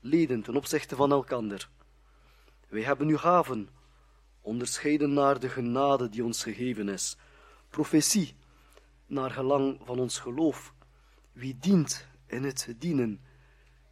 leden 0.00 0.42
ten 0.42 0.56
opzichte 0.56 0.96
van 0.96 1.12
elkander. 1.12 1.68
Wij 2.68 2.82
hebben 2.82 3.06
nu 3.06 3.16
gaven, 3.16 3.68
onderscheiden 4.40 5.12
naar 5.12 5.40
de 5.40 5.48
genade 5.48 6.08
die 6.08 6.24
ons 6.24 6.42
gegeven 6.42 6.88
is, 6.88 7.16
profetie, 7.68 8.34
naar 9.06 9.30
gelang 9.30 9.80
van 9.84 9.98
ons 9.98 10.18
geloof, 10.18 10.74
wie 11.32 11.56
dient 11.60 12.06
in 12.26 12.44
het 12.44 12.74
dienen, 12.78 13.20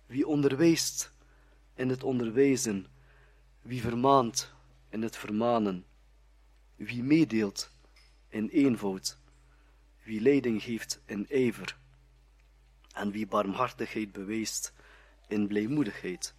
wie 0.06 0.26
onderwijst 0.26 1.13
in 1.74 1.88
het 1.88 2.02
onderwijzen, 2.02 2.86
wie 3.62 3.80
vermaant 3.80 4.52
in 4.88 5.02
het 5.02 5.16
vermanen, 5.16 5.84
wie 6.76 7.02
meedeelt 7.02 7.70
in 8.28 8.48
eenvoud, 8.48 9.18
wie 10.02 10.20
leiding 10.20 10.62
geeft 10.62 11.00
in 11.04 11.26
ijver, 11.28 11.76
en 12.92 13.10
wie 13.10 13.26
barmhartigheid 13.26 14.12
bewijst 14.12 14.72
in 15.28 15.46
blijmoedigheid. 15.46 16.34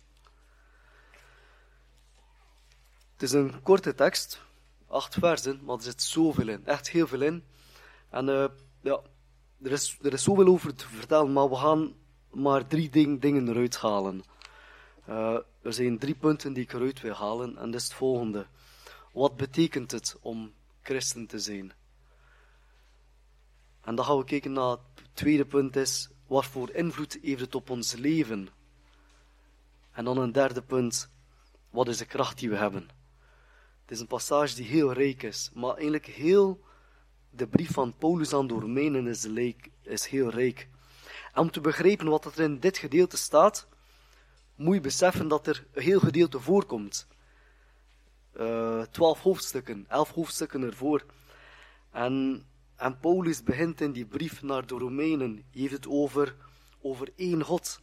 Het 3.13 3.23
is 3.23 3.31
een 3.31 3.61
korte 3.61 3.95
tekst, 3.95 4.41
acht 4.87 5.13
versen, 5.13 5.59
maar 5.63 5.75
er 5.75 5.83
zit 5.83 6.01
zoveel 6.01 6.47
in, 6.47 6.65
echt 6.65 6.89
heel 6.89 7.07
veel 7.07 7.21
in. 7.21 7.43
En 8.09 8.27
uh, 8.27 8.45
ja, 8.81 9.01
er 9.61 9.71
is, 9.71 9.97
er 10.01 10.13
is 10.13 10.23
zoveel 10.23 10.47
over 10.47 10.75
te 10.75 10.87
vertellen, 10.87 11.33
maar 11.33 11.49
we 11.49 11.55
gaan 11.55 11.93
maar 12.31 12.67
drie 12.67 12.89
ding, 12.89 13.21
dingen 13.21 13.47
eruit 13.47 13.77
halen. 13.77 14.23
Uh, 15.09 15.37
er 15.61 15.73
zijn 15.73 15.99
drie 15.99 16.15
punten 16.15 16.53
die 16.53 16.63
ik 16.63 16.73
eruit 16.73 17.01
wil 17.01 17.13
halen, 17.13 17.57
en 17.57 17.71
dat 17.71 17.81
is 17.81 17.87
het 17.87 17.93
volgende. 17.93 18.47
Wat 19.11 19.37
betekent 19.37 19.91
het 19.91 20.17
om 20.21 20.53
christen 20.81 21.27
te 21.27 21.39
zijn? 21.39 21.73
En 23.81 23.95
dan 23.95 24.05
gaan 24.05 24.17
we 24.17 24.23
kijken 24.23 24.51
naar 24.51 24.69
het 24.69 24.79
tweede 25.13 25.45
punt 25.45 25.75
is, 25.75 26.09
wat 26.27 26.45
voor 26.45 26.71
invloed 26.71 27.17
heeft 27.21 27.41
het 27.41 27.55
op 27.55 27.69
ons 27.69 27.93
leven? 27.93 28.47
En 29.91 30.05
dan 30.05 30.17
een 30.17 30.31
derde 30.31 30.61
punt, 30.61 31.09
wat 31.69 31.87
is 31.87 31.97
de 31.97 32.05
kracht 32.05 32.39
die 32.39 32.49
we 32.49 32.55
hebben? 32.55 32.89
Het 33.81 33.91
is 33.91 33.99
een 33.99 34.07
passage 34.07 34.55
die 34.55 34.65
heel 34.65 34.93
rijk 34.93 35.23
is, 35.23 35.51
maar 35.53 35.73
eigenlijk 35.73 36.05
heel 36.05 36.63
de 37.29 37.47
brief 37.47 37.71
van 37.71 37.95
Paulus 37.97 38.33
aan 38.33 38.47
de 38.47 38.53
Romeinen 38.53 39.07
is, 39.07 39.27
is 39.81 40.05
heel 40.05 40.29
rijk. 40.29 40.69
En 41.33 41.41
om 41.41 41.51
te 41.51 41.61
begrijpen 41.61 42.07
wat 42.07 42.25
er 42.25 42.43
in 42.43 42.59
dit 42.59 42.77
gedeelte 42.77 43.17
staat, 43.17 43.67
moet 44.55 44.75
je 44.75 44.81
beseffen 44.81 45.27
dat 45.27 45.47
er 45.47 45.65
een 45.73 45.83
heel 45.83 45.99
gedeelte 45.99 46.39
voorkomt. 46.39 47.07
Uh, 48.39 48.81
twaalf 48.81 49.21
hoofdstukken, 49.21 49.85
elf 49.87 50.11
hoofdstukken 50.11 50.63
ervoor. 50.63 51.05
En, 51.91 52.45
en 52.75 52.99
Paulus 52.99 53.43
begint 53.43 53.81
in 53.81 53.91
die 53.91 54.05
brief 54.05 54.41
naar 54.41 54.67
de 54.67 54.75
Romeinen. 54.77 55.33
Hij 55.33 55.61
heeft 55.61 55.73
het 55.73 55.87
over, 55.87 56.35
over 56.81 57.09
één 57.15 57.43
God. 57.43 57.81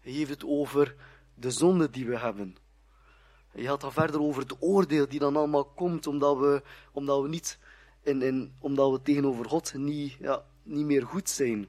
Hij 0.00 0.12
heeft 0.12 0.30
het 0.30 0.44
over 0.44 0.94
de 1.34 1.50
zonde 1.50 1.90
die 1.90 2.06
we 2.06 2.18
hebben. 2.18 2.56
Hij 3.50 3.62
gaat 3.62 3.80
dan 3.80 3.92
verder 3.92 4.20
over 4.20 4.42
het 4.42 4.62
oordeel 4.62 5.08
die 5.08 5.18
dan 5.18 5.36
allemaal 5.36 5.64
komt, 5.64 6.06
omdat 6.06 6.38
we, 6.38 6.62
omdat 6.92 7.22
we 7.22 7.28
niet 7.28 7.58
in, 8.02 8.22
in, 8.22 8.52
omdat 8.58 8.90
we 8.90 9.02
tegenover 9.02 9.44
God 9.44 9.74
niet, 9.74 10.12
ja, 10.12 10.44
niet 10.62 10.86
meer 10.86 11.06
goed 11.06 11.28
zijn. 11.28 11.68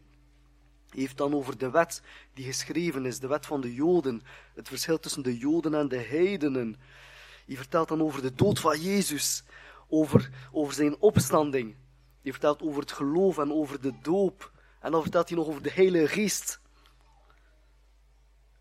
Heeft 0.93 1.17
dan 1.17 1.33
over 1.33 1.57
de 1.57 1.69
wet 1.69 2.01
die 2.33 2.45
geschreven 2.45 3.05
is, 3.05 3.19
de 3.19 3.27
wet 3.27 3.45
van 3.45 3.61
de 3.61 3.73
Joden, 3.73 4.21
het 4.53 4.67
verschil 4.67 4.99
tussen 4.99 5.23
de 5.23 5.37
Joden 5.37 5.73
en 5.73 5.87
de 5.87 5.97
heidenen. 5.97 6.75
Hij 7.45 7.55
vertelt 7.55 7.87
dan 7.87 8.01
over 8.01 8.21
de 8.21 8.33
dood 8.33 8.59
van 8.59 8.81
Jezus, 8.81 9.43
over, 9.87 10.29
over 10.51 10.73
zijn 10.73 10.97
opstanding. 10.99 11.75
Hij 12.21 12.31
vertelt 12.31 12.61
over 12.61 12.81
het 12.81 12.91
geloof 12.91 13.37
en 13.37 13.53
over 13.53 13.81
de 13.81 13.93
doop. 14.01 14.51
En 14.79 14.91
dan 14.91 15.01
vertelt 15.01 15.29
hij 15.29 15.37
nog 15.37 15.47
over 15.47 15.61
de 15.61 15.71
Heilige 15.71 16.07
Geest. 16.07 16.59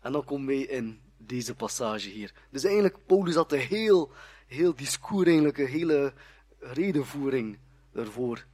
En 0.01 0.11
dan 0.11 0.23
komen 0.23 0.47
wij 0.47 0.61
in 0.61 1.01
deze 1.17 1.55
passage 1.55 2.09
hier. 2.09 2.33
Dus 2.49 2.63
eigenlijk, 2.63 3.05
Paulus 3.05 3.35
had 3.35 3.51
een 3.51 3.59
heel, 3.59 4.11
heel 4.47 4.75
discours, 4.75 5.25
eigenlijk 5.25 5.57
een 5.57 5.67
hele 5.67 6.13
redenvoering 6.59 7.57
ervoor. 7.93 8.45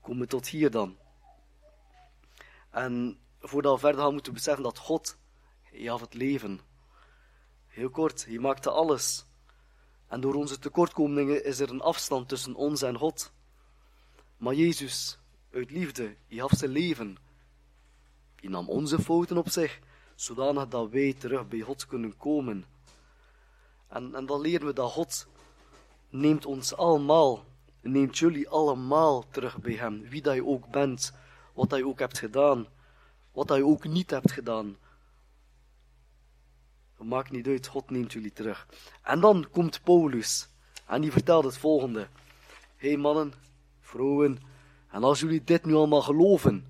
Komen 0.00 0.22
we 0.22 0.26
tot 0.26 0.48
hier 0.48 0.70
dan. 0.70 0.96
En 2.70 3.18
voordat 3.40 3.74
we 3.74 3.80
verder 3.80 4.00
gaan, 4.00 4.12
moeten 4.12 4.32
we 4.32 4.38
beseffen 4.38 4.64
dat 4.64 4.78
God, 4.78 5.16
hij 5.62 5.80
gaf 5.80 6.00
het 6.00 6.14
leven. 6.14 6.60
Heel 7.66 7.90
kort, 7.90 8.26
hij 8.26 8.38
maakte 8.38 8.70
alles. 8.70 9.26
En 10.06 10.20
door 10.20 10.34
onze 10.34 10.58
tekortkomingen 10.58 11.44
is 11.44 11.60
er 11.60 11.70
een 11.70 11.80
afstand 11.80 12.28
tussen 12.28 12.54
ons 12.54 12.82
en 12.82 12.96
God. 12.96 13.32
Maar 14.36 14.54
Jezus, 14.54 15.18
uit 15.52 15.70
liefde, 15.70 16.16
hij 16.28 16.38
gaf 16.38 16.52
zijn 16.56 16.70
leven. 16.70 17.16
Hij 18.40 18.50
nam 18.50 18.68
onze 18.68 18.98
fouten 18.98 19.36
op 19.36 19.48
zich, 19.48 19.78
zodanig 20.14 20.68
dat 20.68 20.90
wij 20.90 21.14
terug 21.18 21.48
bij 21.48 21.60
God 21.60 21.86
kunnen 21.86 22.16
komen. 22.16 22.64
En, 23.88 24.14
en 24.14 24.26
dan 24.26 24.40
leren 24.40 24.66
we 24.66 24.72
dat 24.72 24.90
God 24.90 25.26
neemt 26.10 26.46
ons 26.46 26.74
allemaal, 26.74 27.44
neemt 27.80 28.18
jullie 28.18 28.48
allemaal 28.48 29.24
terug 29.30 29.58
bij 29.60 29.74
Hem. 29.74 30.08
Wie 30.08 30.22
dat 30.22 30.34
je 30.34 30.46
ook 30.46 30.70
bent, 30.70 31.12
wat 31.58 31.70
dat 31.70 31.78
je 31.78 31.86
ook 31.86 31.98
hebt 31.98 32.18
gedaan, 32.18 32.66
wat 33.32 33.48
dat 33.48 33.56
je 33.56 33.66
ook 33.66 33.84
niet 33.84 34.10
hebt 34.10 34.32
gedaan. 34.32 34.76
Het 36.96 37.06
maakt 37.06 37.30
niet 37.30 37.46
uit, 37.46 37.66
God 37.66 37.90
neemt 37.90 38.12
jullie 38.12 38.32
terug. 38.32 38.68
En 39.02 39.20
dan 39.20 39.46
komt 39.50 39.82
Paulus 39.82 40.48
en 40.86 41.00
die 41.00 41.12
vertelt 41.12 41.44
het 41.44 41.58
volgende. 41.58 42.08
Hé 42.76 42.88
hey 42.88 42.96
mannen, 42.96 43.32
vrouwen, 43.80 44.38
en 44.90 45.04
als 45.04 45.20
jullie 45.20 45.44
dit 45.44 45.64
nu 45.64 45.74
allemaal 45.74 46.02
geloven, 46.02 46.66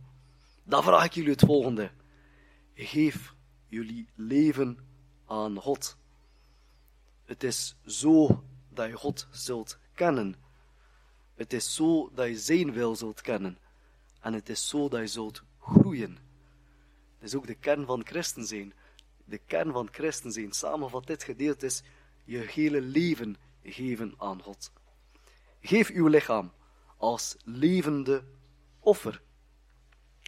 dan 0.65 0.83
vraag 0.83 1.05
ik 1.05 1.13
jullie 1.13 1.31
het 1.31 1.45
volgende. 1.45 1.91
Geef 2.75 3.35
jullie 3.67 4.09
leven 4.15 4.79
aan 5.27 5.57
God. 5.57 5.97
Het 7.25 7.43
is 7.43 7.77
zo 7.87 8.45
dat 8.69 8.89
je 8.89 8.97
God 8.97 9.29
zult 9.31 9.79
kennen. 9.95 10.35
Het 11.35 11.53
is 11.53 11.75
zo 11.75 12.11
dat 12.15 12.27
je 12.27 12.39
zijn 12.39 12.73
wil 12.73 12.97
zult 12.97 13.21
kennen. 13.21 13.59
En 14.29 14.35
het 14.35 14.49
is 14.49 14.69
zo 14.69 14.89
dat 14.89 15.01
je 15.01 15.07
zult 15.07 15.43
groeien. 15.59 16.19
Het 17.19 17.29
is 17.29 17.35
ook 17.35 17.47
de 17.47 17.55
kern 17.55 17.87
van 17.87 18.07
christen 18.07 18.47
zijn. 18.47 18.73
De 19.25 19.39
kern 19.39 19.73
van 19.73 19.89
christen 19.91 20.33
zijn, 20.33 20.53
samenvat 20.53 21.07
dit 21.07 21.23
gedeelte 21.23 21.67
is 21.67 21.83
je 22.25 22.39
hele 22.39 22.81
leven 22.81 23.37
geven 23.63 24.15
aan 24.19 24.43
God. 24.43 24.73
Geef 25.61 25.91
uw 25.91 26.07
lichaam 26.07 26.53
als 26.97 27.37
levende 27.45 28.25
offer. 28.81 29.23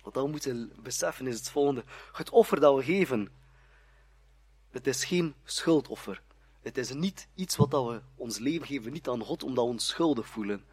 Wat 0.02 0.14
we 0.14 0.26
moeten 0.26 0.72
beseffen 0.82 1.26
is 1.26 1.36
het 1.36 1.50
volgende. 1.50 1.84
Het 2.12 2.30
offer 2.30 2.60
dat 2.60 2.76
we 2.76 2.82
geven, 2.82 3.28
het 4.70 4.86
is 4.86 5.04
geen 5.04 5.34
schuldoffer. 5.44 6.22
Het 6.60 6.78
is 6.78 6.92
niet 6.92 7.28
iets 7.34 7.56
wat 7.56 7.70
we 7.70 8.02
ons 8.14 8.38
leven 8.38 8.66
geven, 8.66 8.92
niet 8.92 9.08
aan 9.08 9.24
God 9.24 9.42
omdat 9.42 9.64
we 9.64 9.70
ons 9.70 9.86
schuldig 9.86 10.26
voelen. 10.26 10.64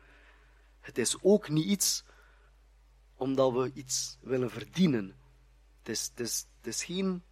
Het 0.80 0.98
is 0.98 1.18
ook 1.22 1.50
niet 1.50 1.66
iets 1.66 2.04
omdat 3.17 3.51
we 3.53 3.71
iets 3.73 4.17
willen 4.21 4.49
verdienen. 4.49 5.15
Het 5.80 5.89
is, 5.89 6.12
het 6.15 6.47
het 6.58 6.67
is, 6.75 6.84
geen, 6.84 7.23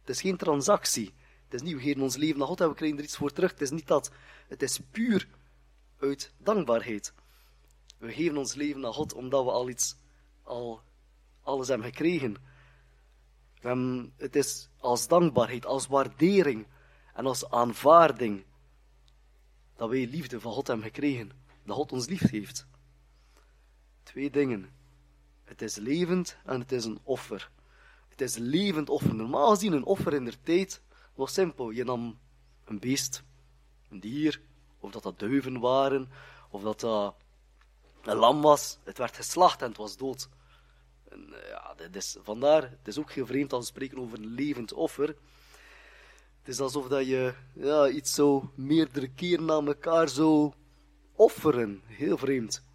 het 0.00 0.08
is 0.08 0.20
geen 0.20 0.36
transactie. 0.36 1.14
Het 1.44 1.54
is 1.54 1.62
niet, 1.62 1.74
we 1.74 1.80
geven 1.80 2.02
ons 2.02 2.16
leven 2.16 2.38
naar 2.38 2.46
God 2.46 2.60
en 2.60 2.68
we 2.68 2.74
krijgen 2.74 2.98
er 2.98 3.04
iets 3.04 3.16
voor 3.16 3.32
terug. 3.32 3.50
Het 3.50 3.60
is 3.60 3.70
niet 3.70 3.86
dat. 3.86 4.10
Het 4.48 4.62
is 4.62 4.80
puur 4.90 5.28
uit 5.98 6.32
dankbaarheid. 6.38 7.12
We 7.98 8.12
geven 8.12 8.36
ons 8.36 8.54
leven 8.54 8.80
naar 8.80 8.92
God 8.92 9.12
omdat 9.12 9.44
we 9.44 9.50
al 9.50 9.68
iets, 9.68 9.96
al 10.42 10.82
alles 11.42 11.68
hebben 11.68 11.86
gekregen. 11.86 12.36
Um, 13.62 14.12
het 14.16 14.36
is 14.36 14.68
als 14.78 15.08
dankbaarheid, 15.08 15.66
als 15.66 15.86
waardering 15.86 16.66
en 17.14 17.26
als 17.26 17.50
aanvaarding 17.50 18.44
dat 19.76 19.88
wij 19.88 20.06
liefde 20.06 20.40
van 20.40 20.52
God 20.52 20.66
hebben 20.66 20.86
gekregen. 20.86 21.30
Dat 21.64 21.76
God 21.76 21.92
ons 21.92 22.06
lief 22.06 22.30
heeft. 22.30 22.66
Twee 24.02 24.30
dingen. 24.30 24.77
Het 25.48 25.62
is 25.62 25.76
levend 25.76 26.36
en 26.44 26.60
het 26.60 26.72
is 26.72 26.84
een 26.84 26.98
offer. 27.02 27.50
Het 28.08 28.20
is 28.20 28.36
levend 28.36 28.90
offer. 28.90 29.14
Normaal 29.14 29.50
gezien 29.50 29.72
een 29.72 29.84
offer 29.84 30.14
in 30.14 30.24
der 30.24 30.42
tijd 30.42 30.82
was 31.14 31.32
simpel. 31.32 31.70
Je 31.70 31.84
nam 31.84 32.18
een 32.64 32.78
beest, 32.78 33.22
een 33.90 34.00
dier, 34.00 34.40
of 34.80 34.90
dat 34.90 35.02
dat 35.02 35.18
duiven 35.18 35.60
waren, 35.60 36.10
of 36.50 36.62
dat 36.62 36.80
dat 36.80 37.14
een 38.02 38.16
lam 38.16 38.42
was. 38.42 38.78
Het 38.84 38.98
werd 38.98 39.16
geslacht 39.16 39.62
en 39.62 39.68
het 39.68 39.76
was 39.76 39.96
dood. 39.96 40.28
En, 41.08 41.42
eh, 41.42 41.48
ja, 41.48 41.74
dit 41.76 41.96
is, 41.96 42.16
vandaar, 42.22 42.62
het 42.62 42.88
is 42.88 42.98
ook 42.98 43.12
geen 43.12 43.26
vreemd 43.26 43.52
als 43.52 43.60
we 43.60 43.74
spreken 43.74 43.98
over 43.98 44.18
een 44.18 44.26
levend 44.26 44.72
offer. 44.72 45.08
Het 46.38 46.48
is 46.48 46.60
alsof 46.60 46.88
dat 46.88 47.06
je 47.06 47.34
ja, 47.52 47.88
iets 47.88 48.14
zo 48.14 48.50
meerdere 48.54 49.08
keren 49.08 49.44
naar 49.44 49.66
elkaar 49.66 50.08
zou 50.08 50.52
offeren. 51.12 51.82
Heel 51.84 52.18
vreemd. 52.18 52.66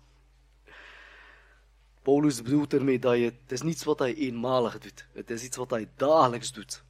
Paulus 2.04 2.42
bedoelt 2.42 2.74
ermee 2.74 3.00
dat 3.00 3.18
je, 3.18 3.24
het 3.24 3.52
is 3.52 3.62
niets 3.62 3.84
wat 3.84 4.00
hij 4.00 4.16
eenmalig 4.16 4.80
doet. 4.80 5.08
Het 5.12 5.30
is 5.30 5.44
iets 5.44 5.58
wat 5.58 5.70
hij 5.70 5.90
dagelijks 5.96 6.52
doet. 6.52 6.84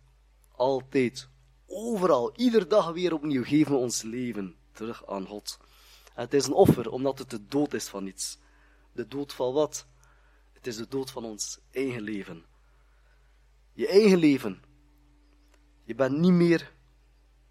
Altijd. 0.51 1.29
Overal. 1.67 2.35
Iedere 2.35 2.67
dag 2.67 2.91
weer 2.91 3.13
opnieuw 3.13 3.43
geven 3.43 3.71
we 3.71 3.77
ons 3.77 4.01
leven 4.01 4.55
terug 4.71 5.07
aan 5.07 5.25
God. 5.25 5.59
het 6.13 6.33
is 6.33 6.45
een 6.45 6.53
offer, 6.53 6.89
omdat 6.89 7.19
het 7.19 7.29
de 7.29 7.47
dood 7.47 7.73
is 7.73 7.87
van 7.87 8.07
iets. 8.07 8.37
De 8.91 9.07
dood 9.07 9.33
van 9.33 9.53
wat? 9.53 9.87
Het 10.53 10.67
is 10.67 10.75
de 10.75 10.87
dood 10.87 11.11
van 11.11 11.25
ons 11.25 11.59
eigen 11.71 12.01
leven. 12.01 12.45
Je 13.73 13.87
eigen 13.87 14.17
leven. 14.17 14.63
Je 15.83 15.95
bent 15.95 16.17
niet 16.17 16.31
meer 16.31 16.71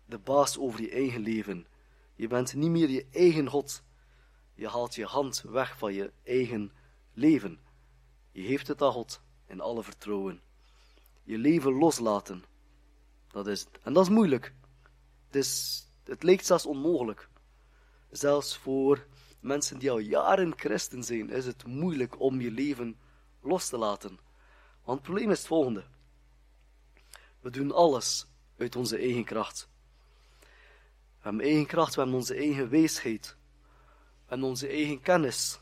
de 0.07 0.18
baas 0.18 0.59
over 0.59 0.81
je 0.81 0.90
eigen 0.90 1.20
leven. 1.20 1.66
Je 2.14 2.27
bent 2.27 2.55
niet 2.55 2.70
meer 2.70 2.90
je 2.90 3.07
eigen 3.11 3.48
God. 3.48 3.83
Je 4.55 4.68
haalt 4.68 4.94
je 4.94 5.05
hand 5.05 5.42
weg 5.42 5.79
van 5.79 5.94
je 5.94 6.12
eigen 6.25 6.72
leven. 7.14 7.61
Je 8.33 8.42
heeft 8.42 8.68
het 8.68 8.83
aan 8.83 8.92
God 8.92 9.20
in 9.46 9.61
alle 9.61 9.83
vertrouwen. 9.83 10.40
Je 11.22 11.38
leven 11.38 11.72
loslaten. 11.72 12.44
Dat 13.31 13.46
is 13.46 13.61
het. 13.61 13.79
En 13.83 13.92
dat 13.92 14.03
is 14.03 14.11
moeilijk. 14.11 14.55
Het, 15.27 15.37
is, 15.37 15.83
het 16.05 16.22
lijkt 16.22 16.46
zelfs 16.46 16.66
onmogelijk. 16.66 17.29
Zelfs 18.11 18.57
voor 18.57 19.07
mensen 19.40 19.79
die 19.79 19.90
al 19.90 19.98
jaren 19.98 20.53
christen 20.57 21.03
zijn, 21.03 21.31
is 21.31 21.46
het 21.46 21.66
moeilijk 21.66 22.20
om 22.20 22.40
je 22.40 22.51
leven 22.51 22.96
los 23.40 23.68
te 23.68 23.77
laten. 23.77 24.18
Want 24.85 24.98
het 24.98 25.03
probleem 25.03 25.31
is 25.31 25.38
het 25.38 25.46
volgende. 25.46 25.85
We 27.40 27.51
doen 27.51 27.72
alles 27.72 28.27
uit 28.59 28.77
onze 28.77 28.98
eigen 28.98 29.25
kracht. 29.25 29.68
We 30.40 31.29
hebben 31.29 31.44
eigen 31.44 31.66
kracht, 31.66 31.94
we 31.94 32.03
onze 32.07 32.35
eigen 32.35 32.68
weesheid. 32.68 33.37
We 34.27 34.42
onze 34.44 34.68
eigen 34.68 35.01
kennis. 35.01 35.61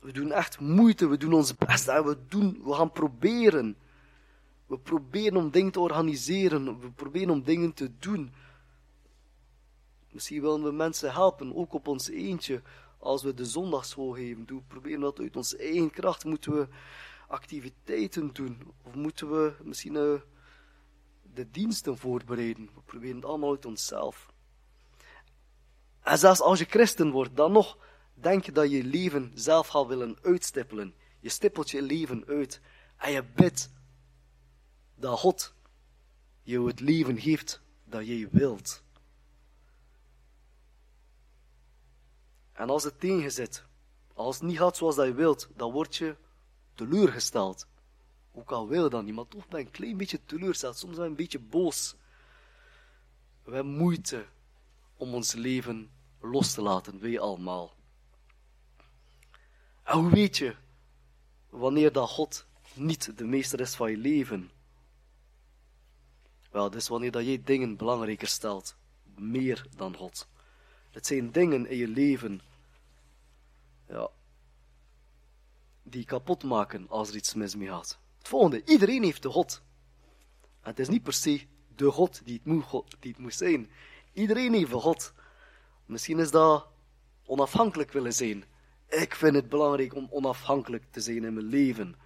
We 0.00 0.12
doen 0.12 0.32
echt 0.32 0.60
moeite, 0.60 1.08
we 1.08 1.16
doen 1.16 1.32
ons 1.32 1.56
best 1.56 1.88
en 1.88 2.04
we, 2.04 2.16
doen, 2.28 2.60
we 2.64 2.72
gaan 2.72 2.92
proberen. 2.92 3.76
We 4.66 4.78
proberen 4.78 5.36
om 5.36 5.50
dingen 5.50 5.72
te 5.72 5.80
organiseren, 5.80 6.80
we 6.80 6.90
proberen 6.90 7.30
om 7.30 7.42
dingen 7.42 7.72
te 7.72 7.90
doen. 7.98 8.32
Misschien 10.10 10.40
willen 10.40 10.62
we 10.62 10.72
mensen 10.72 11.12
helpen, 11.12 11.56
ook 11.56 11.72
op 11.72 11.86
ons 11.86 12.08
eentje, 12.08 12.62
als 12.98 13.22
we 13.22 13.34
de 13.34 13.44
zondagschool 13.44 14.12
geven. 14.12 14.44
We 14.46 14.62
proberen 14.68 15.00
dat 15.00 15.18
uit 15.18 15.36
onze 15.36 15.56
eigen 15.56 15.90
kracht. 15.90 16.24
Moeten 16.24 16.52
we 16.52 16.68
activiteiten 17.28 18.32
doen? 18.32 18.58
Of 18.82 18.94
moeten 18.94 19.30
we 19.30 19.54
misschien 19.62 19.94
uh, 19.94 20.20
de 21.34 21.50
diensten 21.50 21.98
voorbereiden? 21.98 22.68
We 22.74 22.80
proberen 22.84 23.16
het 23.16 23.24
allemaal 23.24 23.50
uit 23.50 23.66
onszelf. 23.66 24.32
En 26.02 26.18
zelfs 26.18 26.40
als 26.40 26.58
je 26.58 26.64
christen 26.64 27.10
wordt, 27.10 27.36
dan 27.36 27.52
nog 27.52 27.78
denk 28.20 28.44
je 28.44 28.52
dat 28.52 28.70
je 28.70 28.84
leven 28.84 29.32
zelf 29.34 29.66
gaat 29.66 29.86
willen 29.86 30.18
uitstippelen. 30.22 30.94
Je 31.20 31.28
stippelt 31.28 31.70
je 31.70 31.82
leven 31.82 32.24
uit 32.26 32.60
en 32.96 33.12
je 33.12 33.24
bidt 33.24 33.70
dat 34.94 35.18
God 35.18 35.54
je 36.42 36.66
het 36.66 36.80
leven 36.80 37.20
geeft 37.20 37.60
dat 37.84 38.06
jij 38.06 38.28
wilt. 38.30 38.82
En 42.52 42.68
als 42.68 42.84
het 42.84 43.00
tegenzit, 43.00 43.64
als 44.14 44.34
het 44.34 44.44
niet 44.44 44.58
gaat 44.58 44.76
zoals 44.76 44.96
dat 44.96 45.06
je 45.06 45.14
wilt, 45.14 45.48
dan 45.56 45.72
word 45.72 45.96
je 45.96 46.16
teleurgesteld. 46.74 47.66
Ook 48.32 48.50
al 48.50 48.68
wil 48.68 48.84
je 48.84 48.90
dat 48.90 49.04
niet, 49.04 49.14
maar 49.14 49.28
toch 49.28 49.48
ben 49.48 49.60
je 49.60 49.66
een 49.66 49.72
klein 49.72 49.96
beetje 49.96 50.24
teleurgesteld. 50.24 50.76
Soms 50.76 50.94
ben 50.94 51.04
je 51.04 51.10
een 51.10 51.16
beetje 51.16 51.38
boos. 51.38 51.94
We 53.44 53.54
hebben 53.54 53.76
moeite 53.76 54.26
om 54.96 55.14
ons 55.14 55.32
leven 55.32 55.90
los 56.20 56.52
te 56.54 56.62
laten, 56.62 57.00
wij 57.00 57.20
allemaal. 57.20 57.75
En 59.86 59.98
hoe 59.98 60.10
weet 60.10 60.36
je 60.36 60.54
wanneer 61.50 61.92
dat 61.92 62.08
God 62.08 62.46
niet 62.74 63.18
de 63.18 63.24
meester 63.24 63.60
is 63.60 63.74
van 63.74 63.90
je 63.90 63.96
leven? 63.96 64.50
Wel, 66.50 66.70
dat 66.70 66.80
is 66.80 66.88
wanneer 66.88 67.10
dat 67.10 67.24
jij 67.24 67.42
dingen 67.44 67.76
belangrijker 67.76 68.28
stelt, 68.28 68.76
meer 69.14 69.66
dan 69.76 69.96
God. 69.96 70.28
Het 70.90 71.06
zijn 71.06 71.30
dingen 71.30 71.66
in 71.66 71.76
je 71.76 71.88
leven 71.88 72.40
ja, 73.88 74.10
die 75.82 76.04
kapot 76.04 76.44
maken 76.44 76.88
als 76.88 77.08
er 77.08 77.16
iets 77.16 77.34
mis 77.34 77.56
mee 77.56 77.68
gaat. 77.68 77.98
Het 78.18 78.28
volgende, 78.28 78.64
iedereen 78.64 79.02
heeft 79.02 79.22
de 79.22 79.30
God. 79.30 79.62
Het 80.60 80.78
is 80.78 80.88
niet 80.88 81.02
per 81.02 81.12
se 81.12 81.46
de 81.76 81.90
God 81.90 82.20
die 82.24 82.34
het 82.34 82.44
moet, 82.44 82.96
die 83.00 83.10
het 83.10 83.20
moet 83.20 83.34
zijn. 83.34 83.70
Iedereen 84.12 84.52
heeft 84.52 84.72
een 84.72 84.80
God. 84.80 85.12
Misschien 85.84 86.18
is 86.18 86.30
dat 86.30 86.66
onafhankelijk 87.24 87.92
willen 87.92 88.14
zijn. 88.14 88.44
Ik 88.88 89.14
vind 89.14 89.34
het 89.34 89.48
belangrijk 89.48 89.94
om 89.94 90.08
onafhankelijk 90.10 90.84
te 90.90 91.00
zijn 91.00 91.24
in 91.24 91.34
mijn 91.34 91.46
leven. 91.46 91.96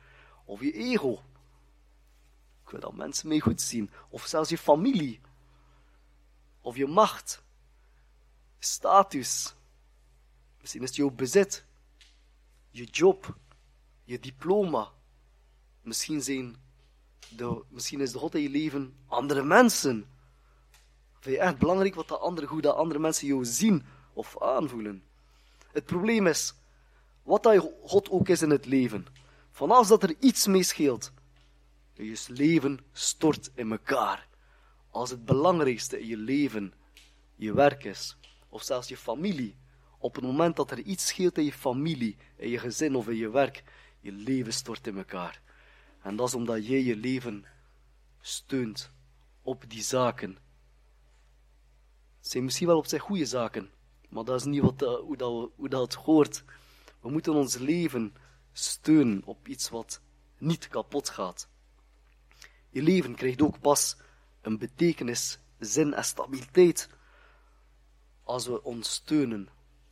Of 0.44 0.60
je 0.60 0.72
ego. 0.72 1.22
Ik 2.64 2.70
wil 2.70 2.80
dat 2.80 2.94
mensen 2.94 3.28
mee 3.28 3.40
goed 3.40 3.60
zien. 3.60 3.90
Of 4.08 4.26
zelfs 4.26 4.50
je 4.50 4.58
familie. 4.58 5.20
Of 6.60 6.76
je 6.76 6.86
macht. 6.86 7.42
Status. 8.58 9.54
Misschien 10.60 10.82
is 10.82 10.88
het 10.88 10.96
jouw 10.96 11.10
bezit. 11.10 11.64
Je 12.70 12.84
job. 12.84 13.36
Je 14.04 14.18
diploma. 14.18 14.92
Misschien, 15.82 16.22
zijn 16.22 16.56
de, 17.28 17.62
misschien 17.68 18.00
is 18.00 18.12
de 18.12 18.18
God 18.18 18.34
in 18.34 18.42
je 18.42 18.50
leven 18.50 18.94
andere 19.06 19.42
mensen. 19.42 20.08
Vind 21.20 21.36
je 21.36 21.42
echt 21.42 21.58
belangrijk 21.58 21.94
wat 21.94 22.08
de 22.08 22.18
andere, 22.18 22.46
hoe 22.46 22.60
dat 22.60 22.74
andere 22.74 23.00
mensen 23.00 23.26
jou 23.26 23.44
zien 23.44 23.84
of 24.12 24.42
aanvoelen? 24.42 25.02
Het 25.72 25.84
probleem 25.84 26.26
is, 26.26 26.54
wat 27.22 27.42
dat 27.42 27.72
God 27.84 28.10
ook 28.10 28.28
is 28.28 28.42
in 28.42 28.50
het 28.50 28.66
leven, 28.66 29.06
vanaf 29.50 29.86
dat 29.86 30.02
er 30.02 30.14
iets 30.18 30.46
mee 30.46 30.62
scheelt, 30.62 31.12
je 31.92 32.24
leven 32.28 32.78
stort 32.92 33.50
in 33.54 33.70
elkaar. 33.70 34.28
Als 34.90 35.10
het 35.10 35.24
belangrijkste 35.24 36.00
in 36.00 36.06
je 36.06 36.16
leven 36.16 36.72
je 37.36 37.52
werk 37.52 37.84
is, 37.84 38.16
of 38.48 38.62
zelfs 38.62 38.88
je 38.88 38.96
familie, 38.96 39.56
op 39.98 40.14
het 40.14 40.24
moment 40.24 40.56
dat 40.56 40.70
er 40.70 40.78
iets 40.78 41.06
scheelt 41.06 41.38
in 41.38 41.44
je 41.44 41.52
familie, 41.52 42.16
in 42.36 42.48
je 42.48 42.58
gezin 42.58 42.96
of 42.96 43.08
in 43.08 43.16
je 43.16 43.30
werk, 43.30 43.62
je 44.00 44.12
leven 44.12 44.52
stort 44.52 44.86
in 44.86 44.96
elkaar. 44.96 45.40
En 46.02 46.16
dat 46.16 46.28
is 46.28 46.34
omdat 46.34 46.66
jij 46.66 46.82
je 46.82 46.96
leven 46.96 47.44
steunt 48.20 48.90
op 49.42 49.64
die 49.68 49.82
zaken. 49.82 50.38
Het 52.18 52.30
zijn 52.30 52.44
misschien 52.44 52.66
wel 52.66 52.76
op 52.76 52.86
zich 52.86 53.02
goede 53.02 53.24
zaken, 53.24 53.70
maar 54.08 54.24
dat 54.24 54.40
is 54.40 54.46
niet 54.46 54.60
wat, 54.60 54.82
uh, 54.82 54.94
hoe, 54.94 55.16
dat, 55.16 55.50
hoe 55.56 55.68
dat 55.68 55.94
hoort. 55.94 56.44
We 57.00 57.10
moeten 57.10 57.34
ons 57.34 57.56
leven 57.58 58.14
steunen 58.52 59.24
op 59.24 59.48
iets 59.48 59.68
wat 59.68 60.00
niet 60.38 60.68
kapot 60.68 61.08
gaat. 61.08 61.48
Je 62.70 62.82
leven 62.82 63.14
krijgt 63.14 63.42
ook 63.42 63.60
pas 63.60 63.96
een 64.40 64.58
betekenis, 64.58 65.38
zin 65.58 65.94
en 65.94 66.04
stabiliteit 66.04 66.88
als 68.24 68.46
we 68.46 68.62
ons 68.62 68.92
steunen 68.92 69.48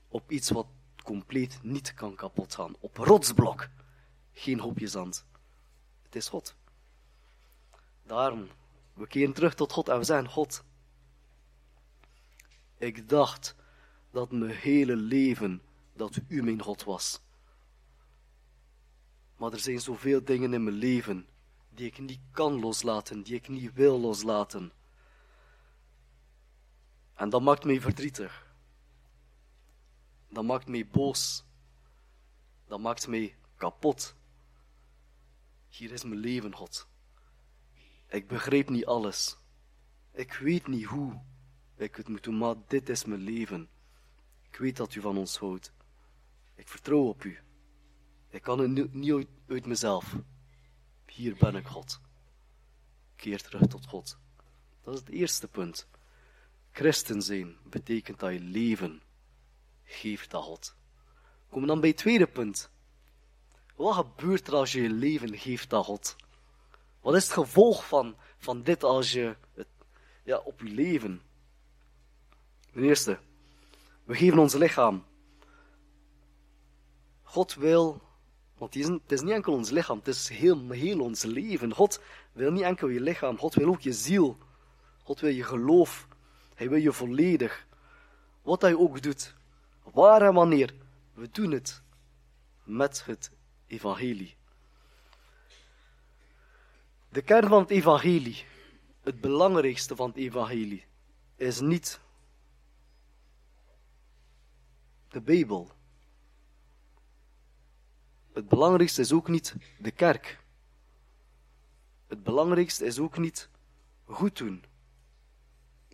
op 0.08 0.30
iets 0.30 0.50
wat 0.50 0.66
compleet 1.04 1.58
niet 1.62 1.94
kan 1.94 2.14
kapot 2.14 2.54
gaan. 2.54 2.76
Op 2.80 2.96
rotsblok, 2.96 3.68
geen 4.32 4.60
hoopje 4.60 4.86
zand. 4.86 5.26
Het 6.02 6.16
is 6.16 6.28
God. 6.28 6.56
Daarom, 8.02 8.48
we 8.94 9.06
keren 9.06 9.32
terug 9.32 9.54
tot 9.54 9.72
God 9.72 9.88
en 9.88 9.98
we 9.98 10.04
zijn 10.04 10.28
God. 10.28 10.64
Ik 12.76 13.08
dacht 13.08 13.54
dat 14.10 14.30
mijn 14.30 14.50
hele 14.50 14.96
leven 14.96 15.62
dat 15.98 16.18
u 16.28 16.42
mijn 16.42 16.62
God 16.62 16.84
was. 16.84 17.20
Maar 19.36 19.52
er 19.52 19.58
zijn 19.58 19.80
zoveel 19.80 20.24
dingen 20.24 20.52
in 20.52 20.64
mijn 20.64 20.76
leven 20.76 21.26
die 21.68 21.86
ik 21.86 21.98
niet 21.98 22.20
kan 22.30 22.60
loslaten, 22.60 23.22
die 23.22 23.34
ik 23.34 23.48
niet 23.48 23.72
wil 23.72 24.00
loslaten. 24.00 24.72
En 27.14 27.30
dat 27.30 27.42
maakt 27.42 27.64
mij 27.64 27.80
verdrietig. 27.80 28.46
Dat 30.28 30.44
maakt 30.44 30.68
mij 30.68 30.86
boos. 30.86 31.44
Dat 32.66 32.80
maakt 32.80 33.06
mij 33.06 33.36
kapot. 33.56 34.14
Hier 35.68 35.92
is 35.92 36.04
mijn 36.04 36.20
leven, 36.20 36.54
God. 36.54 36.86
Ik 38.08 38.28
begrijp 38.28 38.68
niet 38.68 38.86
alles. 38.86 39.36
Ik 40.12 40.32
weet 40.32 40.66
niet 40.66 40.84
hoe 40.84 41.20
ik 41.76 41.96
het 41.96 42.08
moet 42.08 42.24
doen, 42.24 42.38
maar 42.38 42.54
dit 42.66 42.88
is 42.88 43.04
mijn 43.04 43.20
leven. 43.20 43.68
Ik 44.50 44.56
weet 44.56 44.76
dat 44.76 44.94
u 44.94 45.00
van 45.00 45.16
ons 45.18 45.38
houdt. 45.38 45.72
Ik 46.58 46.68
vertrouw 46.68 47.08
op 47.08 47.24
u. 47.24 47.38
Ik 48.30 48.42
kan 48.42 48.58
het 48.58 48.94
niet 48.94 49.26
uit, 49.48 49.66
mezelf. 49.66 50.14
Hier 51.06 51.36
ben 51.38 51.56
ik 51.56 51.66
God. 51.66 52.00
Keer 53.16 53.42
terug 53.42 53.66
tot 53.66 53.86
God. 53.86 54.18
Dat 54.82 54.94
is 54.94 55.00
het 55.00 55.08
eerste 55.08 55.48
punt. 55.48 55.86
Christen 56.70 57.22
zijn 57.22 57.56
betekent 57.64 58.18
dat 58.18 58.32
je 58.32 58.40
leven 58.40 59.02
geeft 59.84 60.34
aan 60.34 60.42
God. 60.42 60.74
Kom 61.48 61.66
dan 61.66 61.80
bij 61.80 61.88
het 61.88 61.98
tweede 61.98 62.26
punt. 62.26 62.70
Wat 63.76 63.94
gebeurt 63.94 64.46
er 64.46 64.54
als 64.54 64.72
je 64.72 64.82
je 64.82 64.90
leven 64.90 65.38
geeft 65.38 65.72
aan 65.72 65.84
God? 65.84 66.16
Wat 67.00 67.14
is 67.14 67.24
het 67.24 67.32
gevolg 67.32 67.86
van, 67.86 68.16
van 68.38 68.62
dit 68.62 68.84
als 68.84 69.12
je 69.12 69.36
het, 69.54 69.68
ja, 70.24 70.38
op 70.38 70.60
je 70.60 70.68
leven? 70.68 71.22
Ten 72.72 72.82
eerste, 72.82 73.18
we 74.04 74.14
geven 74.14 74.38
ons 74.38 74.54
lichaam. 74.54 75.04
God 77.28 77.54
wil, 77.54 78.00
want 78.56 78.74
het 78.74 79.12
is, 79.12 79.20
niet 79.20 79.32
enkel 79.32 79.52
ons 79.52 79.70
lichaam, 79.70 79.98
het 79.98 80.08
is 80.08 80.28
heel, 80.28 80.70
heel 80.70 81.00
ons 81.00 81.22
leven. 81.22 81.74
God 81.74 82.00
wil 82.32 82.50
niet 82.50 82.62
enkel 82.62 82.88
je 82.88 83.00
lichaam, 83.00 83.38
God 83.38 83.54
wil 83.54 83.68
ook 83.68 83.80
je 83.80 83.92
ziel. 83.92 84.38
God 85.02 85.20
wil 85.20 85.30
je 85.30 85.44
geloof. 85.44 86.08
Hij 86.54 86.68
wil 86.68 86.78
je 86.78 86.92
volledig. 86.92 87.66
Wat 88.42 88.62
hij 88.62 88.74
ook 88.74 89.02
doet, 89.02 89.34
waar 89.82 90.22
en 90.22 90.34
wanneer, 90.34 90.74
we 91.14 91.28
doen 91.30 91.50
het 91.50 91.82
met 92.64 93.04
het 93.04 93.30
evangelie. 93.66 94.36
De 97.08 97.22
kern 97.22 97.48
van 97.48 97.60
het 97.60 97.70
evangelie, 97.70 98.44
het 99.02 99.20
belangrijkste 99.20 99.96
van 99.96 100.08
het 100.08 100.16
evangelie, 100.16 100.84
is 101.36 101.60
niet 101.60 102.00
de 105.08 105.20
Bijbel. 105.20 105.76
Het 108.38 108.48
belangrijkste 108.48 109.00
is 109.00 109.12
ook 109.12 109.28
niet 109.28 109.56
de 109.78 109.90
kerk. 109.90 110.38
Het 112.06 112.22
belangrijkste 112.22 112.84
is 112.84 112.98
ook 112.98 113.18
niet 113.18 113.48
goed 114.04 114.36
doen. 114.36 114.64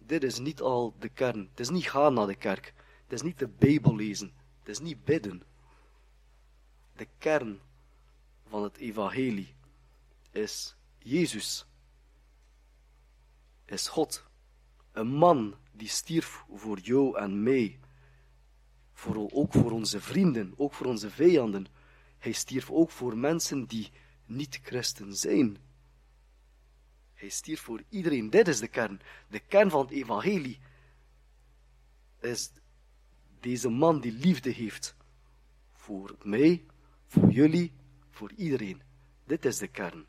Dit 0.02 0.22
is 0.22 0.38
niet 0.38 0.60
al 0.60 0.94
de 0.98 1.08
kern. 1.08 1.48
Het 1.50 1.60
is 1.60 1.68
niet 1.68 1.90
gaan 1.90 2.14
naar 2.14 2.26
de 2.26 2.34
kerk. 2.34 2.74
Het 3.02 3.12
is 3.12 3.22
niet 3.22 3.38
de 3.38 3.48
Bijbel 3.48 3.96
lezen. 3.96 4.32
Het 4.58 4.68
is 4.68 4.78
niet 4.78 5.04
bidden. 5.04 5.42
De 6.96 7.06
kern 7.18 7.60
van 8.48 8.62
het 8.62 8.76
evangelie 8.76 9.54
is 10.30 10.76
Jezus. 10.98 11.66
Is 13.64 13.88
God. 13.88 14.24
Een 14.92 15.14
man 15.14 15.54
die 15.72 15.88
stierf 15.88 16.44
voor 16.54 16.78
jou 16.78 17.18
en 17.18 17.42
mij. 17.42 17.78
Voor, 18.92 19.30
ook 19.32 19.52
voor 19.52 19.70
onze 19.70 20.00
vrienden, 20.00 20.54
ook 20.56 20.74
voor 20.74 20.86
onze 20.86 21.10
vijanden. 21.10 21.82
Hij 22.24 22.32
stierf 22.32 22.70
ook 22.70 22.90
voor 22.90 23.16
mensen 23.16 23.66
die 23.66 23.92
niet 24.24 24.60
christen 24.62 25.16
zijn. 25.16 25.56
Hij 27.14 27.28
stierf 27.28 27.60
voor 27.60 27.82
iedereen. 27.88 28.30
Dit 28.30 28.48
is 28.48 28.58
de 28.58 28.68
kern. 28.68 29.00
De 29.28 29.40
kern 29.40 29.70
van 29.70 29.80
het 29.80 29.90
evangelie 29.90 30.60
is 32.20 32.50
deze 33.40 33.68
man 33.68 34.00
die 34.00 34.12
liefde 34.12 34.50
heeft. 34.50 34.96
Voor 35.72 36.16
mij, 36.22 36.64
voor 37.06 37.30
jullie, 37.30 37.72
voor 38.10 38.32
iedereen. 38.32 38.82
Dit 39.24 39.44
is 39.44 39.58
de 39.58 39.68
kern. 39.68 40.06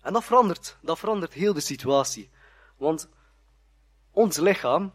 En 0.00 0.12
dat 0.12 0.24
verandert, 0.24 0.78
dat 0.82 0.98
verandert 0.98 1.32
heel 1.32 1.54
de 1.54 1.60
situatie. 1.60 2.30
Want 2.76 3.08
ons 4.10 4.36
lichaam 4.36 4.92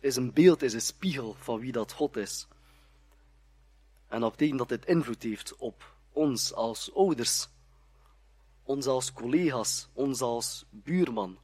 is 0.00 0.16
een 0.16 0.32
beeld, 0.32 0.62
is 0.62 0.72
een 0.72 0.80
spiegel 0.80 1.34
van 1.34 1.60
wie 1.60 1.72
dat 1.72 1.92
God 1.92 2.16
is. 2.16 2.48
En 4.10 4.20
dat 4.20 4.30
betekent 4.30 4.58
dat 4.58 4.68
dit 4.68 4.86
invloed 4.86 5.22
heeft 5.22 5.56
op 5.56 5.94
ons 6.12 6.54
als 6.54 6.94
ouders, 6.94 7.48
ons 8.62 8.86
als 8.86 9.12
collega's, 9.12 9.88
ons 9.92 10.20
als 10.20 10.64
buurman, 10.70 11.38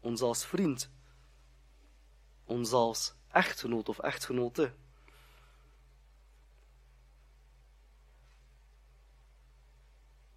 ons 0.00 0.20
als 0.20 0.46
vriend, 0.46 0.90
ons 2.44 2.72
als 2.72 3.14
echtgenoot 3.30 3.88
of 3.88 3.98
echtgenote. 3.98 4.72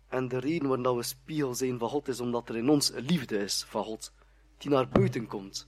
En 0.08 0.28
de 0.28 0.38
reden 0.38 0.68
waarom 0.68 0.96
we 0.96 1.04
spiegel 1.04 1.56
zijn 1.56 1.80
van 1.80 1.90
God 1.90 2.08
is 2.08 2.20
omdat 2.20 2.50
er 2.50 2.58
in 2.58 2.70
ons 2.70 2.94
een 2.94 3.06
liefde 3.06 3.38
is 3.38 3.64
van 3.64 3.84
God, 3.84 4.12
die 4.58 4.70
naar 4.70 4.90
buiten 4.90 5.28
komt. 5.28 5.68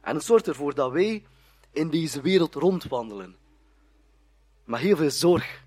En 0.00 0.14
het 0.14 0.24
zorgt 0.24 0.48
ervoor 0.48 0.74
dat 0.74 0.92
wij 0.92 1.26
in 1.70 1.90
deze 1.90 2.20
wereld 2.20 2.54
rondwandelen. 2.54 3.40
Met 4.64 4.80
heel 4.80 4.96
veel 4.96 5.10
zorg, 5.10 5.64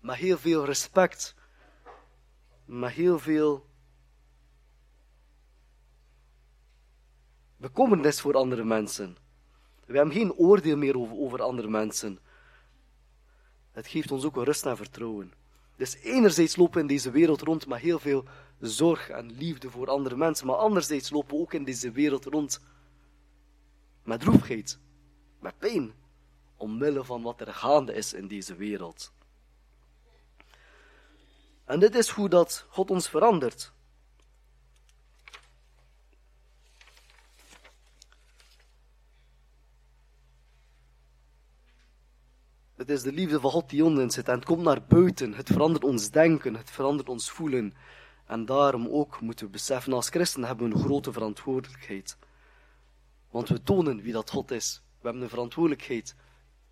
met 0.00 0.16
heel 0.16 0.38
veel 0.38 0.64
respect, 0.64 1.34
met 2.64 2.90
heel 2.90 3.18
veel 3.18 3.66
bekommernis 7.56 8.20
voor 8.20 8.34
andere 8.34 8.64
mensen. 8.64 9.16
We 9.86 9.96
hebben 9.96 10.14
geen 10.14 10.32
oordeel 10.32 10.76
meer 10.76 10.98
over, 10.98 11.16
over 11.16 11.42
andere 11.42 11.68
mensen. 11.68 12.18
Het 13.72 13.86
geeft 13.86 14.10
ons 14.10 14.24
ook 14.24 14.36
een 14.36 14.44
rust 14.44 14.66
en 14.66 14.76
vertrouwen. 14.76 15.32
Dus 15.76 15.94
enerzijds 15.94 16.56
lopen 16.56 16.74
we 16.74 16.80
in 16.80 16.86
deze 16.86 17.10
wereld 17.10 17.40
rond 17.40 17.66
met 17.66 17.80
heel 17.80 17.98
veel 17.98 18.24
zorg 18.60 19.08
en 19.08 19.32
liefde 19.32 19.70
voor 19.70 19.88
andere 19.88 20.16
mensen, 20.16 20.46
maar 20.46 20.56
anderzijds 20.56 21.10
lopen 21.10 21.36
we 21.36 21.42
ook 21.42 21.52
in 21.52 21.64
deze 21.64 21.90
wereld 21.90 22.24
rond 22.24 22.60
met 24.02 24.20
droefheid, 24.20 24.78
met 25.40 25.58
pijn, 25.58 25.92
omwille 26.56 27.04
van 27.04 27.22
wat 27.22 27.40
er 27.40 27.54
gaande 27.54 27.94
is 27.94 28.12
in 28.12 28.28
deze 28.28 28.54
wereld. 28.54 29.12
En 31.64 31.80
dit 31.80 31.94
is 31.94 32.08
hoe 32.08 32.28
dat 32.28 32.66
God 32.68 32.90
ons 32.90 33.08
verandert. 33.08 33.72
Het 42.74 42.90
is 42.90 43.02
de 43.02 43.12
liefde 43.12 43.40
van 43.40 43.50
God 43.50 43.70
die 43.70 43.84
onder 43.84 44.12
zit 44.12 44.28
en 44.28 44.34
het 44.34 44.44
komt 44.44 44.62
naar 44.62 44.84
buiten. 44.84 45.34
Het 45.34 45.48
verandert 45.48 45.84
ons 45.84 46.10
denken, 46.10 46.54
het 46.56 46.70
verandert 46.70 47.08
ons 47.08 47.30
voelen. 47.30 47.74
En 48.26 48.44
daarom 48.44 48.88
ook 48.88 49.20
moeten 49.20 49.46
we 49.46 49.52
beseffen, 49.52 49.92
als 49.92 50.08
christenen 50.08 50.48
hebben 50.48 50.68
we 50.68 50.74
een 50.74 50.84
grote 50.84 51.12
verantwoordelijkheid. 51.12 52.16
Want 53.30 53.48
we 53.48 53.62
tonen 53.62 54.02
wie 54.02 54.12
dat 54.12 54.30
God 54.30 54.50
is. 54.50 54.82
We 54.98 55.06
hebben 55.06 55.22
een 55.22 55.28
verantwoordelijkheid 55.28 56.14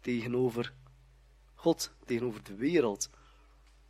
tegenover 0.02 0.72
God, 1.54 1.92
tegenover 2.04 2.42
de 2.42 2.54
wereld. 2.54 3.10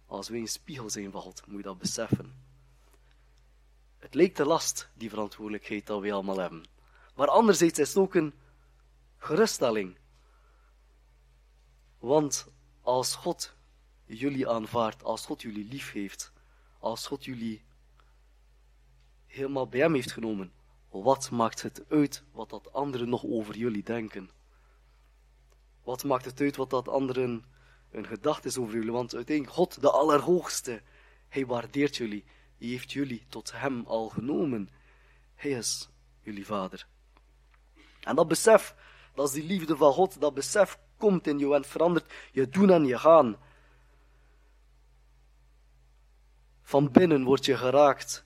Als 0.07 0.29
wij 0.29 0.39
een 0.39 0.49
spiegel 0.49 0.91
zijn 0.91 1.13
God, 1.13 1.43
moet 1.47 1.57
je 1.57 1.63
dat 1.63 1.79
beseffen. 1.79 2.35
Het 3.99 4.15
lijkt 4.15 4.37
te 4.37 4.45
last, 4.45 4.89
die 4.95 5.11
verantwoordelijkheid 5.11 5.87
dat 5.87 6.01
we 6.01 6.13
allemaal 6.13 6.39
hebben. 6.39 6.65
Maar 7.15 7.29
anderzijds 7.29 7.79
is 7.79 7.89
het 7.89 7.97
ook 7.97 8.15
een 8.15 8.35
geruststelling. 9.19 9.97
Want 11.99 12.49
als 12.81 13.15
God 13.15 13.55
jullie 14.05 14.49
aanvaardt, 14.49 15.05
als 15.05 15.27
God 15.27 15.43
jullie 15.43 15.65
lief 15.65 15.93
heeft, 15.93 16.33
als 16.79 17.07
God 17.07 17.25
jullie 17.25 17.63
helemaal 19.27 19.69
bij 19.69 19.81
hem 19.81 19.95
heeft 19.95 20.13
genomen, 20.13 20.53
wat 20.89 21.31
maakt 21.31 21.63
het 21.63 21.85
uit 21.89 22.23
wat 22.33 22.51
dat 22.51 22.73
anderen 22.73 23.09
nog 23.09 23.25
over 23.25 23.57
jullie 23.57 23.83
denken? 23.83 24.31
Wat 25.83 26.05
maakt 26.05 26.25
het 26.25 26.41
uit 26.41 26.57
wat 26.57 26.71
dat 26.71 26.89
anderen 26.89 27.45
een 27.91 28.07
gedachte 28.07 28.49
is 28.49 28.59
over 28.59 28.75
jullie? 28.75 28.93
Want 28.93 29.15
uiteindelijk, 29.15 29.57
God, 29.57 29.81
de 29.81 29.91
Allerhoogste, 29.91 30.83
Hij 31.29 31.47
waardeert 31.47 31.97
jullie. 31.97 32.25
Hij 32.59 32.69
heeft 32.69 32.93
jullie 32.93 33.25
tot 33.29 33.53
Hem 33.53 33.85
al 33.87 34.09
genomen. 34.09 34.71
Hij 35.35 35.51
is 35.51 35.89
jullie 36.21 36.47
Vader. 36.47 36.87
En 38.01 38.17
dat 38.17 38.29
besef, 38.29 38.75
dat 39.15 39.29
is 39.29 39.35
die 39.35 39.45
liefde 39.45 39.77
van 39.77 39.93
God, 39.93 40.21
dat 40.21 40.35
besef 40.35 40.79
komt 40.97 41.27
in 41.27 41.39
jou 41.39 41.55
en 41.55 41.65
verandert 41.65 42.13
je 42.33 42.49
doen 42.49 42.71
en 42.71 42.85
je 42.85 42.99
gaan. 42.99 43.37
Van 46.63 46.91
binnen 46.91 47.25
word 47.25 47.45
je 47.45 47.57
geraakt. 47.57 48.25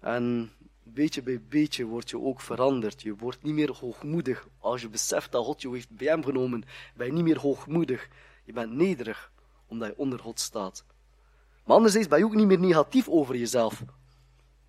En 0.00 0.52
beetje 0.82 1.22
bij 1.22 1.40
beetje 1.48 1.84
word 1.84 2.10
je 2.10 2.20
ook 2.20 2.40
veranderd. 2.40 3.02
Je 3.02 3.16
wordt 3.16 3.42
niet 3.42 3.54
meer 3.54 3.72
hoogmoedig. 3.72 4.48
Als 4.58 4.80
je 4.80 4.88
beseft 4.88 5.32
dat 5.32 5.44
God 5.44 5.62
je 5.62 5.70
heeft 5.70 5.90
bij 5.90 6.06
hem 6.06 6.24
genomen, 6.24 6.64
ben 6.94 7.06
je 7.06 7.12
niet 7.12 7.24
meer 7.24 7.38
hoogmoedig. 7.38 8.08
Je 8.44 8.52
bent 8.52 8.72
nederig 8.72 9.32
omdat 9.66 9.88
je 9.88 9.98
onder 9.98 10.18
God 10.18 10.40
staat. 10.40 10.84
Maar 11.64 11.76
anderzijds 11.76 12.08
ben 12.08 12.18
je 12.18 12.24
ook 12.24 12.34
niet 12.34 12.46
meer 12.46 12.60
negatief 12.60 13.08
over 13.08 13.36
jezelf. 13.36 13.82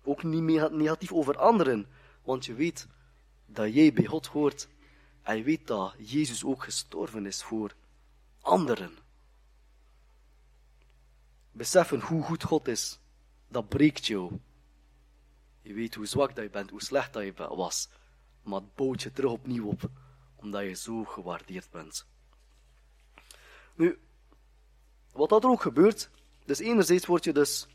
Ook 0.02 0.22
niet 0.22 0.42
meer 0.42 0.72
negatief 0.72 1.12
over 1.12 1.36
anderen. 1.36 1.86
Want 2.22 2.44
je 2.44 2.54
weet 2.54 2.86
dat 3.46 3.74
jij 3.74 3.92
bij 3.92 4.04
God 4.04 4.26
hoort. 4.26 4.68
En 5.22 5.36
je 5.36 5.42
weet 5.42 5.66
dat 5.66 5.94
Jezus 5.98 6.44
ook 6.44 6.64
gestorven 6.64 7.26
is 7.26 7.42
voor 7.42 7.74
anderen. 8.40 8.90
Beseffen 11.52 12.00
hoe 12.00 12.22
goed 12.22 12.42
God 12.42 12.68
is, 12.68 12.98
dat 13.48 13.68
breekt 13.68 14.06
jou. 14.06 14.32
Je 15.64 15.72
weet 15.72 15.94
hoe 15.94 16.06
zwak 16.06 16.34
dat 16.34 16.44
je 16.44 16.50
bent, 16.50 16.70
hoe 16.70 16.82
slecht 16.82 17.12
dat 17.12 17.24
je 17.24 17.32
was. 17.34 17.88
Maar 18.42 18.60
het 18.60 18.74
bouwt 18.74 19.02
je 19.02 19.12
terug 19.12 19.30
opnieuw 19.30 19.66
op, 19.66 19.90
omdat 20.36 20.62
je 20.62 20.74
zo 20.74 21.04
gewaardeerd 21.04 21.70
bent. 21.70 22.06
Nu, 23.74 23.98
wat 25.12 25.28
dat 25.28 25.44
er 25.44 25.50
ook 25.50 25.62
gebeurt, 25.62 26.10
dus 26.44 26.58
enerzijds 26.58 27.06
word 27.06 27.24
je 27.24 27.32
dus 27.32 27.66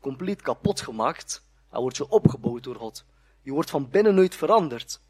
compleet 0.00 0.42
kapot 0.42 0.80
gemaakt 0.80 1.44
en 1.70 1.80
word 1.80 1.96
je 1.96 2.08
opgebouwd 2.08 2.62
door 2.62 2.76
God. 2.76 3.04
Je 3.42 3.52
wordt 3.52 3.70
van 3.70 3.90
binnenuit 3.90 4.34
veranderd. 4.34 5.00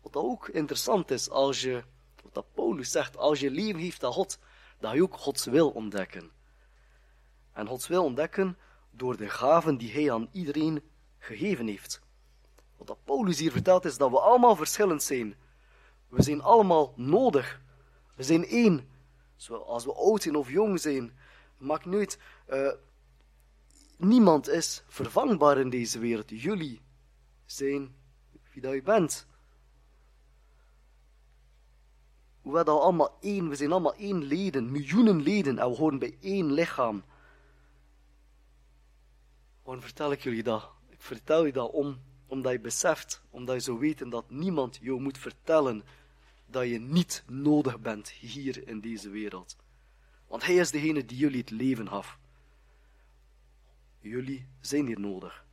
Wat 0.00 0.16
ook 0.16 0.48
interessant 0.48 1.10
is, 1.10 1.30
als 1.30 1.60
je, 1.60 1.84
wat 2.22 2.34
dat 2.34 2.54
Paulus 2.54 2.90
zegt, 2.90 3.16
als 3.16 3.40
je 3.40 3.50
leven 3.50 3.80
heeft 3.80 4.04
aan 4.04 4.12
God, 4.12 4.38
dan 4.78 4.90
ga 4.90 4.96
je 4.96 5.02
ook 5.02 5.16
Gods 5.16 5.44
wil 5.44 5.70
ontdekken. 5.70 6.30
En 7.52 7.66
Gods 7.66 7.86
wil 7.86 8.04
ontdekken 8.04 8.58
door 8.90 9.16
de 9.16 9.28
gaven 9.28 9.76
die 9.76 9.92
hij 9.92 10.12
aan 10.12 10.28
iedereen 10.32 10.82
gegeven 11.24 11.66
heeft. 11.66 12.00
Wat 12.76 13.04
Paulus 13.04 13.38
hier 13.38 13.52
vertelt 13.52 13.84
is 13.84 13.96
dat 13.96 14.10
we 14.10 14.20
allemaal 14.20 14.56
verschillend 14.56 15.02
zijn. 15.02 15.34
We 16.08 16.22
zijn 16.22 16.42
allemaal 16.42 16.92
nodig. 16.96 17.60
We 18.16 18.22
zijn 18.22 18.44
één. 18.46 18.88
Als 19.48 19.84
we 19.84 19.92
oud 19.92 20.22
zijn 20.22 20.36
of 20.36 20.50
jong 20.50 20.80
zijn, 20.80 21.18
maakt 21.58 21.84
niet 21.84 22.18
uh, 22.48 22.72
niemand 23.96 24.48
is 24.48 24.82
vervangbaar 24.88 25.58
in 25.58 25.70
deze 25.70 25.98
wereld. 25.98 26.30
Jullie 26.30 26.80
zijn 27.46 27.94
wie 28.52 28.62
dat 28.62 28.72
je 28.72 28.82
bent. 28.82 29.26
We 32.42 32.50
zijn 32.52 32.66
allemaal 32.66 33.16
één, 33.20 33.48
we 33.48 33.56
zijn 33.56 33.72
allemaal 33.72 33.94
één 33.94 34.22
leden, 34.22 34.70
miljoenen 34.70 35.22
leden, 35.22 35.58
en 35.58 35.70
we 35.70 35.76
horen 35.76 35.98
bij 35.98 36.16
één 36.20 36.52
lichaam. 36.52 37.04
Waarom 39.62 39.82
vertel 39.82 40.12
ik 40.12 40.22
jullie 40.22 40.42
dat? 40.42 40.70
Vertel 41.04 41.44
je 41.44 41.52
dat 41.52 41.70
om, 41.70 42.00
omdat 42.26 42.52
je 42.52 42.60
beseft, 42.60 43.22
omdat 43.30 43.54
je 43.54 43.60
zou 43.60 43.78
weten 43.78 44.10
dat 44.10 44.30
niemand 44.30 44.78
jou 44.82 45.00
moet 45.00 45.18
vertellen 45.18 45.84
dat 46.46 46.68
je 46.68 46.78
niet 46.78 47.24
nodig 47.26 47.80
bent 47.80 48.08
hier 48.08 48.68
in 48.68 48.80
deze 48.80 49.10
wereld. 49.10 49.56
Want 50.26 50.44
Hij 50.44 50.54
is 50.54 50.70
degene 50.70 51.04
die 51.04 51.16
jullie 51.16 51.40
het 51.40 51.50
leven 51.50 51.88
gaf. 51.88 52.18
Jullie 54.00 54.46
zijn 54.60 54.86
hier 54.86 55.00
nodig. 55.00 55.44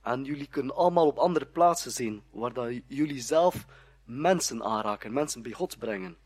En 0.00 0.24
jullie 0.24 0.48
kunnen 0.48 0.74
allemaal 0.74 1.06
op 1.06 1.18
andere 1.18 1.46
plaatsen 1.46 1.92
zijn, 1.92 2.22
waar 2.30 2.52
dat 2.52 2.80
jullie 2.86 3.20
zelf 3.20 3.66
mensen 4.04 4.62
aanraken, 4.62 5.12
mensen 5.12 5.42
bij 5.42 5.52
God 5.52 5.78
brengen. 5.78 6.16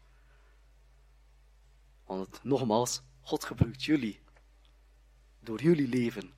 Want 2.04 2.40
nogmaals, 2.42 3.02
God 3.20 3.44
gebruikt 3.44 3.84
jullie. 3.84 4.20
Door 5.40 5.62
jullie 5.62 5.88
leven 5.88 6.36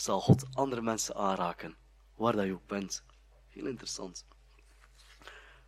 zal 0.00 0.20
God 0.20 0.44
andere 0.52 0.82
mensen 0.82 1.14
aanraken, 1.14 1.76
waar 2.14 2.36
dat 2.36 2.44
je 2.44 2.52
ook 2.52 2.66
bent. 2.66 3.02
Heel 3.48 3.66
interessant. 3.66 4.26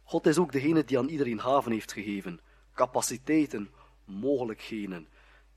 God 0.03 0.27
is 0.27 0.39
ook 0.39 0.53
degene 0.53 0.85
die 0.85 0.99
aan 0.99 1.09
iedereen 1.09 1.39
haven 1.39 1.73
heeft 1.73 1.93
gegeven, 1.93 2.41
capaciteiten, 2.75 3.71
mogelijkheden. 4.05 5.09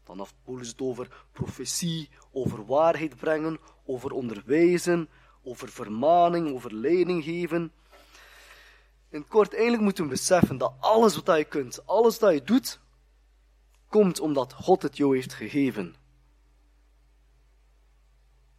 Dan 0.04 0.18
heeft 0.18 0.36
Paulus 0.44 0.68
het 0.68 0.82
over 0.82 1.26
profetie, 1.32 2.10
over 2.32 2.66
waarheid 2.66 3.16
brengen, 3.16 3.60
over 3.86 4.12
onderwijzen, 4.12 5.10
over 5.44 5.70
vermaning, 5.70 6.54
over 6.54 6.74
leiding 6.74 7.24
geven. 7.24 7.72
In 9.10 9.28
kort, 9.28 9.54
eigenlijk 9.54 9.84
moeten 9.84 10.04
we 10.04 10.10
beseffen 10.10 10.58
dat 10.58 10.74
alles 10.80 11.16
wat 11.16 11.38
je 11.38 11.44
kunt, 11.44 11.86
alles 11.86 12.20
wat 12.20 12.34
je 12.34 12.44
doet, 12.44 12.80
komt 13.88 14.20
omdat 14.20 14.54
God 14.54 14.82
het 14.82 14.98
jou 14.98 15.16
heeft 15.16 15.34
gegeven. 15.34 15.96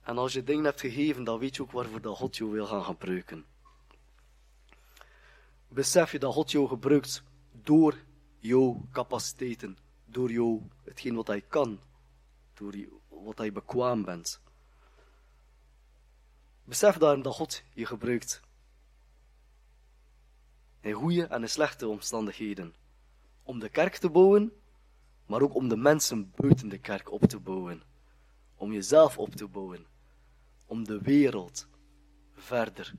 En 0.05 0.19
als 0.19 0.33
je 0.33 0.45
dingen 0.45 0.65
hebt 0.65 0.81
gegeven, 0.81 1.25
dan 1.25 1.39
weet 1.39 1.57
je 1.57 1.63
ook 1.63 1.73
waarvoor 1.73 2.01
dat 2.01 2.17
God 2.17 2.37
jou 2.37 2.51
wil 2.51 2.67
gaan 2.67 2.85
gebruiken. 2.85 3.45
Besef 5.69 6.13
je 6.13 6.19
dat 6.19 6.33
God 6.33 6.51
jou 6.51 6.69
gebruikt 6.69 7.23
door 7.53 7.99
jouw 8.39 8.89
capaciteiten, 8.93 9.79
door 10.05 10.31
jou, 10.31 10.63
hetgeen 10.83 11.15
wat 11.15 11.27
hij 11.27 11.41
kan, 11.41 11.81
door 12.55 12.75
wat 13.09 13.39
hij 13.39 13.53
bekwaam 13.53 14.05
bent. 14.05 14.41
Besef 16.65 16.97
daarom 16.97 17.23
dat 17.23 17.35
God 17.35 17.63
je 17.75 17.87
gebruikt. 17.87 18.41
In 20.81 20.93
goede 20.93 21.27
en 21.27 21.43
in 21.43 21.49
slechte 21.49 21.89
omstandigheden. 21.89 22.75
Om 23.43 23.59
de 23.59 23.69
kerk 23.69 23.97
te 23.97 24.11
bouwen, 24.11 24.53
maar 25.27 25.43
ook 25.43 25.55
om 25.55 25.69
de 25.69 25.77
mensen 25.77 26.33
buiten 26.35 26.69
de 26.69 26.79
kerk 26.79 27.11
op 27.11 27.23
te 27.23 27.41
bouwen. 27.41 27.83
Om 28.55 28.73
jezelf 28.73 29.19
op 29.19 29.35
te 29.35 29.47
bouwen. 29.47 29.93
Om 30.67 30.85
de 30.85 31.01
wereld 31.01 31.67
verder 32.33 32.95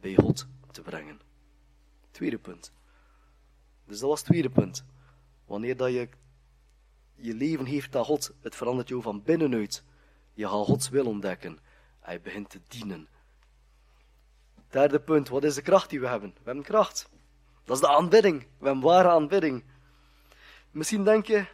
bij 0.00 0.14
God 0.14 0.46
te 0.70 0.82
brengen. 0.82 1.20
Tweede 2.10 2.38
punt. 2.38 2.72
Dus 3.84 3.98
dat 3.98 4.08
was 4.08 4.18
het 4.18 4.28
tweede 4.28 4.50
punt. 4.50 4.84
Wanneer 5.44 5.76
dat 5.76 5.92
je 5.92 6.08
je 7.14 7.34
leven 7.34 7.64
heeft 7.64 7.96
aan 7.96 8.04
God, 8.04 8.32
het 8.40 8.56
verandert 8.56 8.88
jou 8.88 9.02
van 9.02 9.22
binnenuit. 9.22 9.84
Je 10.34 10.48
gaat 10.48 10.66
Gods 10.66 10.88
wil 10.88 11.06
ontdekken. 11.06 11.58
Hij 12.00 12.20
begint 12.20 12.50
te 12.50 12.60
dienen. 12.68 13.08
Derde 14.68 15.00
punt, 15.00 15.28
wat 15.28 15.44
is 15.44 15.54
de 15.54 15.62
kracht 15.62 15.90
die 15.90 16.00
we 16.00 16.06
hebben? 16.06 16.30
We 16.30 16.42
hebben 16.44 16.64
kracht. 16.64 17.08
Dat 17.64 17.76
is 17.76 17.82
de 17.82 17.88
aanbidding. 17.88 18.40
We 18.58 18.66
hebben 18.66 18.84
ware 18.84 19.08
aanbidding. 19.08 19.64
Misschien 20.70 21.04
denk 21.04 21.26
je, 21.26 21.46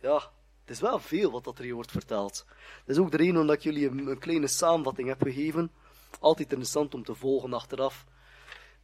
ja, 0.00 0.30
het 0.64 0.74
is 0.74 0.80
wel 0.80 0.98
veel 0.98 1.30
wat 1.30 1.44
dat 1.44 1.58
er 1.58 1.64
hier 1.64 1.74
wordt 1.74 1.90
verteld. 1.90 2.44
Dat 2.84 2.96
is 2.96 3.02
ook 3.02 3.10
de 3.10 3.16
reden 3.16 3.40
omdat 3.40 3.56
ik 3.56 3.62
jullie 3.62 3.88
een, 3.88 4.18
kleine 4.18 4.46
samenvatting 4.46 5.08
heb 5.08 5.22
gegeven. 5.22 5.72
Altijd 6.20 6.48
interessant 6.48 6.94
om 6.94 7.04
te 7.04 7.14
volgen 7.14 7.52
achteraf. 7.52 8.06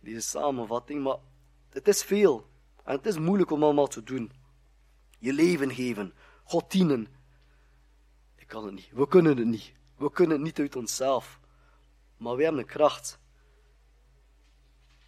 Deze 0.01 0.21
samenvatting, 0.21 1.03
maar 1.03 1.17
het 1.71 1.89
is 1.89 2.03
veel. 2.03 2.47
En 2.85 2.97
het 2.97 3.07
is 3.07 3.19
moeilijk 3.19 3.51
om 3.51 3.63
allemaal 3.63 3.87
te 3.87 4.03
doen. 4.03 4.33
Je 5.19 5.33
leven 5.33 5.75
geven. 5.75 6.13
God 6.45 6.71
dienen. 6.71 7.07
Ik 8.37 8.47
kan 8.47 8.65
het 8.65 8.75
niet. 8.75 8.89
We 8.93 9.09
kunnen 9.09 9.37
het 9.37 9.47
niet. 9.47 9.73
We 9.97 10.11
kunnen 10.11 10.37
het 10.37 10.45
niet 10.45 10.59
uit 10.59 10.77
onszelf. 10.77 11.41
Maar 12.17 12.37
we 12.37 12.43
hebben 12.43 12.61
een 12.61 12.67
kracht. 12.67 13.19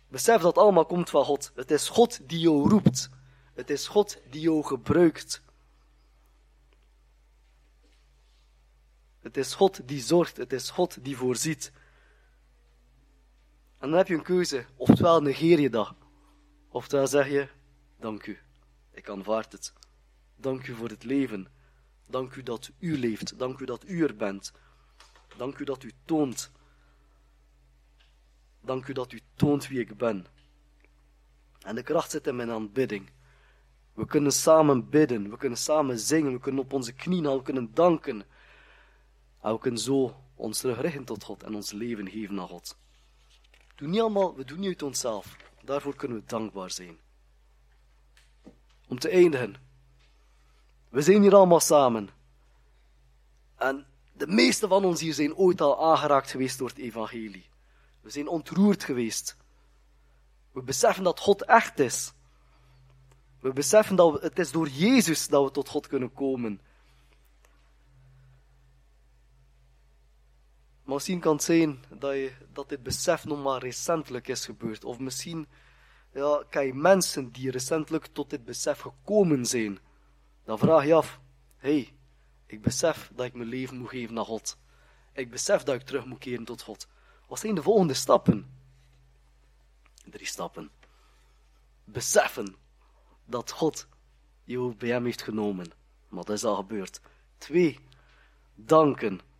Besef 0.08 0.36
dat 0.36 0.54
het 0.54 0.64
allemaal 0.64 0.86
komt 0.86 1.10
van 1.10 1.24
God. 1.24 1.52
Het 1.54 1.70
is 1.70 1.88
God 1.88 2.28
die 2.28 2.40
jou 2.40 2.68
roept. 2.68 3.10
Het 3.54 3.70
is 3.70 3.88
God 3.88 4.20
die 4.30 4.40
jou 4.40 4.64
gebruikt. 4.64 5.41
Het 9.22 9.36
is 9.36 9.54
God 9.54 9.88
die 9.88 10.00
zorgt. 10.00 10.36
Het 10.36 10.52
is 10.52 10.70
God 10.70 11.04
die 11.04 11.16
voorziet. 11.16 11.72
En 13.78 13.88
dan 13.88 13.98
heb 13.98 14.06
je 14.06 14.14
een 14.14 14.22
keuze. 14.22 14.64
Oftewel 14.76 15.22
negeer 15.22 15.60
je 15.60 15.70
dat. 15.70 15.94
Oftewel 16.68 17.06
zeg 17.06 17.28
je, 17.28 17.48
dank 18.00 18.26
u. 18.26 18.38
Ik 18.90 19.08
aanvaard 19.08 19.52
het. 19.52 19.72
Dank 20.36 20.66
u 20.66 20.74
voor 20.74 20.88
het 20.88 21.04
leven. 21.04 21.46
Dank 22.06 22.34
u 22.34 22.42
dat 22.42 22.70
u 22.78 22.98
leeft. 22.98 23.38
Dank 23.38 23.58
u 23.58 23.64
dat 23.64 23.84
u 23.88 24.04
er 24.04 24.16
bent. 24.16 24.52
Dank 25.36 25.58
u 25.58 25.64
dat 25.64 25.82
u 25.82 25.92
toont. 26.04 26.50
Dank 28.60 28.86
u 28.86 28.92
dat 28.92 29.12
u 29.12 29.20
toont 29.34 29.68
wie 29.68 29.80
ik 29.80 29.96
ben. 29.96 30.26
En 31.60 31.74
de 31.74 31.82
kracht 31.82 32.10
zit 32.10 32.26
in 32.26 32.36
mijn 32.36 32.50
aanbidding. 32.50 33.10
We 33.94 34.06
kunnen 34.06 34.32
samen 34.32 34.88
bidden, 34.88 35.30
we 35.30 35.36
kunnen 35.36 35.58
samen 35.58 35.98
zingen, 35.98 36.32
we 36.32 36.40
kunnen 36.40 36.64
op 36.64 36.72
onze 36.72 36.92
knieën 36.92 37.36
we 37.36 37.42
kunnen 37.42 37.74
danken. 37.74 38.24
En 39.42 39.52
we 39.52 39.58
kunnen 39.58 39.80
zo 39.80 40.16
ons 40.34 40.60
terugrichten 40.60 41.04
tot 41.04 41.24
God 41.24 41.42
en 41.42 41.54
ons 41.54 41.72
leven 41.72 42.10
geven 42.10 42.40
aan 42.40 42.48
God. 42.48 42.76
We 43.50 43.74
doen 43.74 43.90
niet 43.90 44.00
allemaal, 44.00 44.36
we 44.36 44.44
doen 44.44 44.58
niet 44.58 44.68
uit 44.68 44.82
onszelf. 44.82 45.36
Daarvoor 45.64 45.96
kunnen 45.96 46.18
we 46.18 46.24
dankbaar 46.26 46.70
zijn. 46.70 46.98
Om 48.88 48.98
te 48.98 49.08
eindigen. 49.08 49.54
We 50.88 51.02
zijn 51.02 51.22
hier 51.22 51.34
allemaal 51.34 51.60
samen. 51.60 52.08
En 53.56 53.86
de 54.12 54.26
meeste 54.26 54.68
van 54.68 54.84
ons 54.84 55.00
hier 55.00 55.14
zijn 55.14 55.34
ooit 55.34 55.60
al 55.60 55.90
aangeraakt 55.90 56.30
geweest 56.30 56.58
door 56.58 56.68
het 56.68 56.78
evangelie. 56.78 57.50
We 58.00 58.10
zijn 58.10 58.28
ontroerd 58.28 58.84
geweest. 58.84 59.36
We 60.52 60.62
beseffen 60.62 61.04
dat 61.04 61.20
God 61.20 61.44
echt 61.44 61.78
is. 61.78 62.12
We 63.40 63.52
beseffen 63.52 63.96
dat 63.96 64.22
het 64.22 64.38
is 64.38 64.52
door 64.52 64.68
Jezus 64.68 65.28
dat 65.28 65.44
we 65.44 65.50
tot 65.50 65.68
God 65.68 65.86
kunnen 65.86 66.12
komen. 66.12 66.60
Maar 70.92 71.00
misschien 71.00 71.22
kan 71.22 71.34
het 71.34 71.44
zijn 71.44 71.84
dat, 71.98 72.12
je, 72.12 72.32
dat 72.52 72.68
dit 72.68 72.82
besef 72.82 73.24
nog 73.24 73.42
maar 73.42 73.60
recentelijk 73.60 74.28
is 74.28 74.44
gebeurd. 74.44 74.84
Of 74.84 74.98
misschien 74.98 75.46
ja, 76.12 76.44
kan 76.50 76.66
je 76.66 76.74
mensen 76.74 77.30
die 77.30 77.50
recentelijk 77.50 78.06
tot 78.06 78.30
dit 78.30 78.44
besef 78.44 78.80
gekomen 78.80 79.46
zijn. 79.46 79.78
Dan 80.44 80.58
vraag 80.58 80.86
je 80.86 80.94
af, 80.94 81.20
hey, 81.56 81.92
Ik 82.46 82.62
besef 82.62 83.10
dat 83.14 83.26
ik 83.26 83.34
mijn 83.34 83.48
leven 83.48 83.76
moet 83.78 83.88
geven 83.88 84.14
naar 84.14 84.24
God. 84.24 84.56
Ik 85.12 85.30
besef 85.30 85.62
dat 85.62 85.74
ik 85.74 85.82
terug 85.82 86.04
moet 86.04 86.18
keren 86.18 86.44
tot 86.44 86.62
God. 86.62 86.88
Wat 87.28 87.38
zijn 87.38 87.54
de 87.54 87.62
volgende 87.62 87.94
stappen? 87.94 88.50
Drie 90.04 90.26
stappen. 90.26 90.70
Beseffen 91.84 92.56
dat 93.24 93.50
God 93.50 93.86
jou 94.44 94.74
bij 94.74 94.88
hem 94.88 95.04
heeft 95.04 95.22
genomen. 95.22 95.72
Maar 96.08 96.24
dat 96.24 96.36
is 96.36 96.44
al 96.44 96.56
gebeurd. 96.56 97.00
Twee. 97.38 97.78
Danken. 98.54 99.30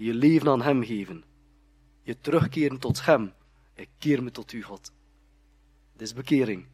Je 0.00 0.14
leven 0.14 0.48
aan 0.48 0.62
hem 0.62 0.84
geven. 0.84 1.24
Je 2.02 2.20
terugkeren 2.20 2.78
tot 2.78 3.04
hem. 3.04 3.32
Ik 3.74 3.88
keer 3.98 4.22
me 4.22 4.30
tot 4.30 4.52
u, 4.52 4.62
God. 4.62 4.92
Dit 5.92 6.02
is 6.02 6.14
bekering. 6.14 6.66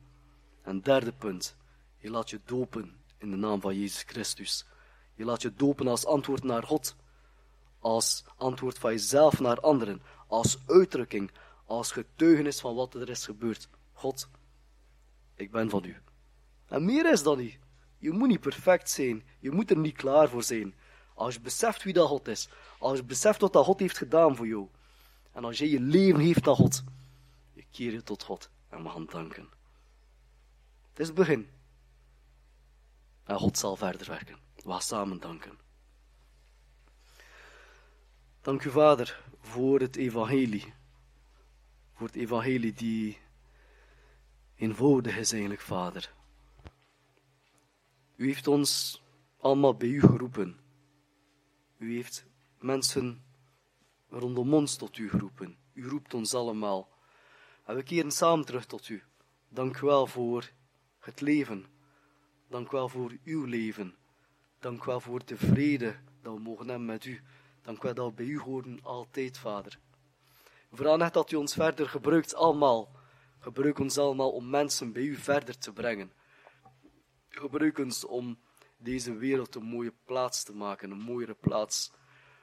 En 0.62 0.80
derde 0.80 1.12
punt. 1.12 1.56
Je 1.98 2.10
laat 2.10 2.30
je 2.30 2.40
dopen 2.44 2.96
in 3.18 3.30
de 3.30 3.36
naam 3.36 3.60
van 3.60 3.78
Jezus 3.78 4.02
Christus. 4.02 4.66
Je 5.14 5.24
laat 5.24 5.42
je 5.42 5.54
dopen 5.54 5.88
als 5.88 6.06
antwoord 6.06 6.42
naar 6.42 6.62
God. 6.62 6.96
Als 7.78 8.24
antwoord 8.36 8.78
van 8.78 8.90
jezelf 8.90 9.40
naar 9.40 9.60
anderen. 9.60 10.02
Als 10.26 10.58
uitdrukking. 10.66 11.30
Als 11.66 11.92
getuigenis 11.92 12.60
van 12.60 12.74
wat 12.74 12.94
er 12.94 13.10
is 13.10 13.24
gebeurd. 13.24 13.68
God, 13.92 14.28
ik 15.34 15.50
ben 15.50 15.70
van 15.70 15.84
u. 15.84 15.96
En 16.66 16.84
meer 16.84 17.12
is 17.12 17.22
dan 17.22 17.38
niet. 17.38 17.58
Je 17.98 18.10
moet 18.10 18.28
niet 18.28 18.40
perfect 18.40 18.90
zijn. 18.90 19.22
Je 19.38 19.50
moet 19.50 19.70
er 19.70 19.78
niet 19.78 19.96
klaar 19.96 20.28
voor 20.28 20.42
zijn. 20.42 20.74
Als 21.14 21.34
je 21.34 21.40
beseft 21.40 21.82
wie 21.82 21.92
dat 21.92 22.08
God 22.08 22.28
is. 22.28 22.48
Als 22.78 22.98
je 22.98 23.04
beseft 23.04 23.40
wat 23.40 23.52
dat 23.52 23.64
God 23.64 23.80
heeft 23.80 23.98
gedaan 23.98 24.36
voor 24.36 24.46
jou. 24.46 24.68
En 25.32 25.44
als 25.44 25.58
je 25.58 25.70
je 25.70 25.80
leven 25.80 26.20
heeft 26.20 26.48
aan 26.48 26.54
God. 26.54 26.84
Je 27.52 27.64
keer 27.70 27.92
je 27.92 28.02
tot 28.02 28.22
God. 28.22 28.50
En 28.68 28.82
we 28.82 28.88
gaan 28.88 29.06
danken. 29.06 29.48
Het 30.88 30.98
is 30.98 31.06
het 31.06 31.16
begin. 31.16 31.48
En 33.24 33.38
God 33.38 33.58
zal 33.58 33.76
verder 33.76 34.06
werken. 34.06 34.38
We 34.54 34.70
gaan 34.70 34.82
samen 34.82 35.20
danken. 35.20 35.58
Dank 38.40 38.64
u, 38.64 38.70
Vader, 38.70 39.24
voor 39.40 39.80
het 39.80 39.96
evangelie. 39.96 40.74
Voor 41.94 42.06
het 42.06 42.16
evangelie 42.16 42.72
die 42.72 43.18
eenvoudig 44.56 45.16
is 45.16 45.32
eigenlijk, 45.32 45.60
Vader. 45.60 46.12
U 48.16 48.26
heeft 48.26 48.46
ons 48.46 49.02
allemaal 49.38 49.74
bij 49.74 49.88
u 49.88 50.00
geroepen. 50.00 50.58
U 51.84 51.94
heeft 51.94 52.26
mensen 52.58 53.24
rondom 54.08 54.54
ons 54.54 54.76
tot 54.76 54.98
u 54.98 55.10
geroepen. 55.10 55.56
U 55.72 55.88
roept 55.88 56.14
ons 56.14 56.34
allemaal. 56.34 56.88
En 57.64 57.76
we 57.76 57.82
keren 57.82 58.10
samen 58.10 58.44
terug 58.44 58.66
tot 58.66 58.88
u. 58.88 59.02
Dank 59.48 59.80
u 59.80 59.86
wel 59.86 60.06
voor 60.06 60.50
het 60.98 61.20
leven. 61.20 61.66
Dank 62.48 62.66
u 62.66 62.70
wel 62.70 62.88
voor 62.88 63.12
uw 63.24 63.44
leven. 63.44 63.94
Dank 64.58 64.82
u 64.82 64.86
wel 64.86 65.00
voor 65.00 65.24
de 65.24 65.36
vrede 65.36 65.96
dat 66.22 66.34
we 66.34 66.40
mogen 66.40 66.68
hebben 66.68 66.86
met 66.86 67.04
u. 67.04 67.20
Dank 67.62 67.78
u 67.78 67.80
wel 67.82 67.94
dat 67.94 68.08
we 68.08 68.14
bij 68.14 68.26
u 68.26 68.38
horen 68.38 68.78
altijd, 68.82 69.38
Vader. 69.38 69.78
Vooral 70.72 70.96
net 70.96 71.12
dat 71.12 71.32
u 71.32 71.36
ons 71.36 71.54
verder 71.54 71.88
gebruikt 71.88 72.34
allemaal. 72.34 72.90
Gebruik 73.38 73.78
ons 73.78 73.98
allemaal 73.98 74.30
om 74.30 74.50
mensen 74.50 74.92
bij 74.92 75.02
u 75.02 75.16
verder 75.16 75.58
te 75.58 75.72
brengen. 75.72 76.12
Gebruik 77.28 77.78
ons 77.78 78.04
om 78.04 78.38
deze 78.84 79.14
wereld 79.16 79.54
een 79.54 79.64
mooie 79.64 79.92
plaats 80.04 80.42
te 80.42 80.54
maken, 80.54 80.90
een 80.90 81.00
mooiere 81.00 81.34
plaats. 81.34 81.92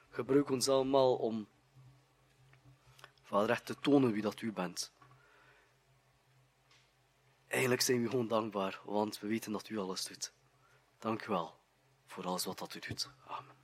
Gebruik 0.10 0.50
ons 0.50 0.70
allemaal 0.70 1.16
om, 1.16 1.48
Vader, 3.24 3.50
echt 3.50 3.66
te 3.66 3.76
tonen 3.80 4.12
wie 4.12 4.22
dat 4.22 4.42
u 4.42 4.52
bent. 4.52 4.94
Eigenlijk 7.48 7.82
zijn 7.82 8.02
we 8.02 8.10
gewoon 8.10 8.28
dankbaar, 8.28 8.82
want 8.86 9.20
we 9.20 9.28
weten 9.28 9.52
dat 9.52 9.70
u 9.70 9.78
alles 9.78 10.06
doet. 10.06 10.34
Dank 11.00 11.26
u 11.26 11.28
wel 11.28 11.56
voor 12.06 12.26
alles 12.26 12.46
wat 12.46 12.60
dat 12.60 12.76
u 12.76 12.80
doet. 12.80 13.10
Amen. 13.28 13.60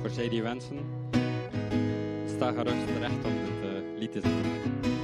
Voor 0.00 0.10
zij 0.10 0.28
die 0.28 0.42
wensen, 0.42 1.08
sta 2.26 2.52
gerust 2.52 2.86
terecht 2.86 3.24
om 3.24 3.44
dit 3.44 3.53
uh, 4.04 4.10
lied 4.10 4.12
te 4.12 4.20
zingen. 4.20 5.03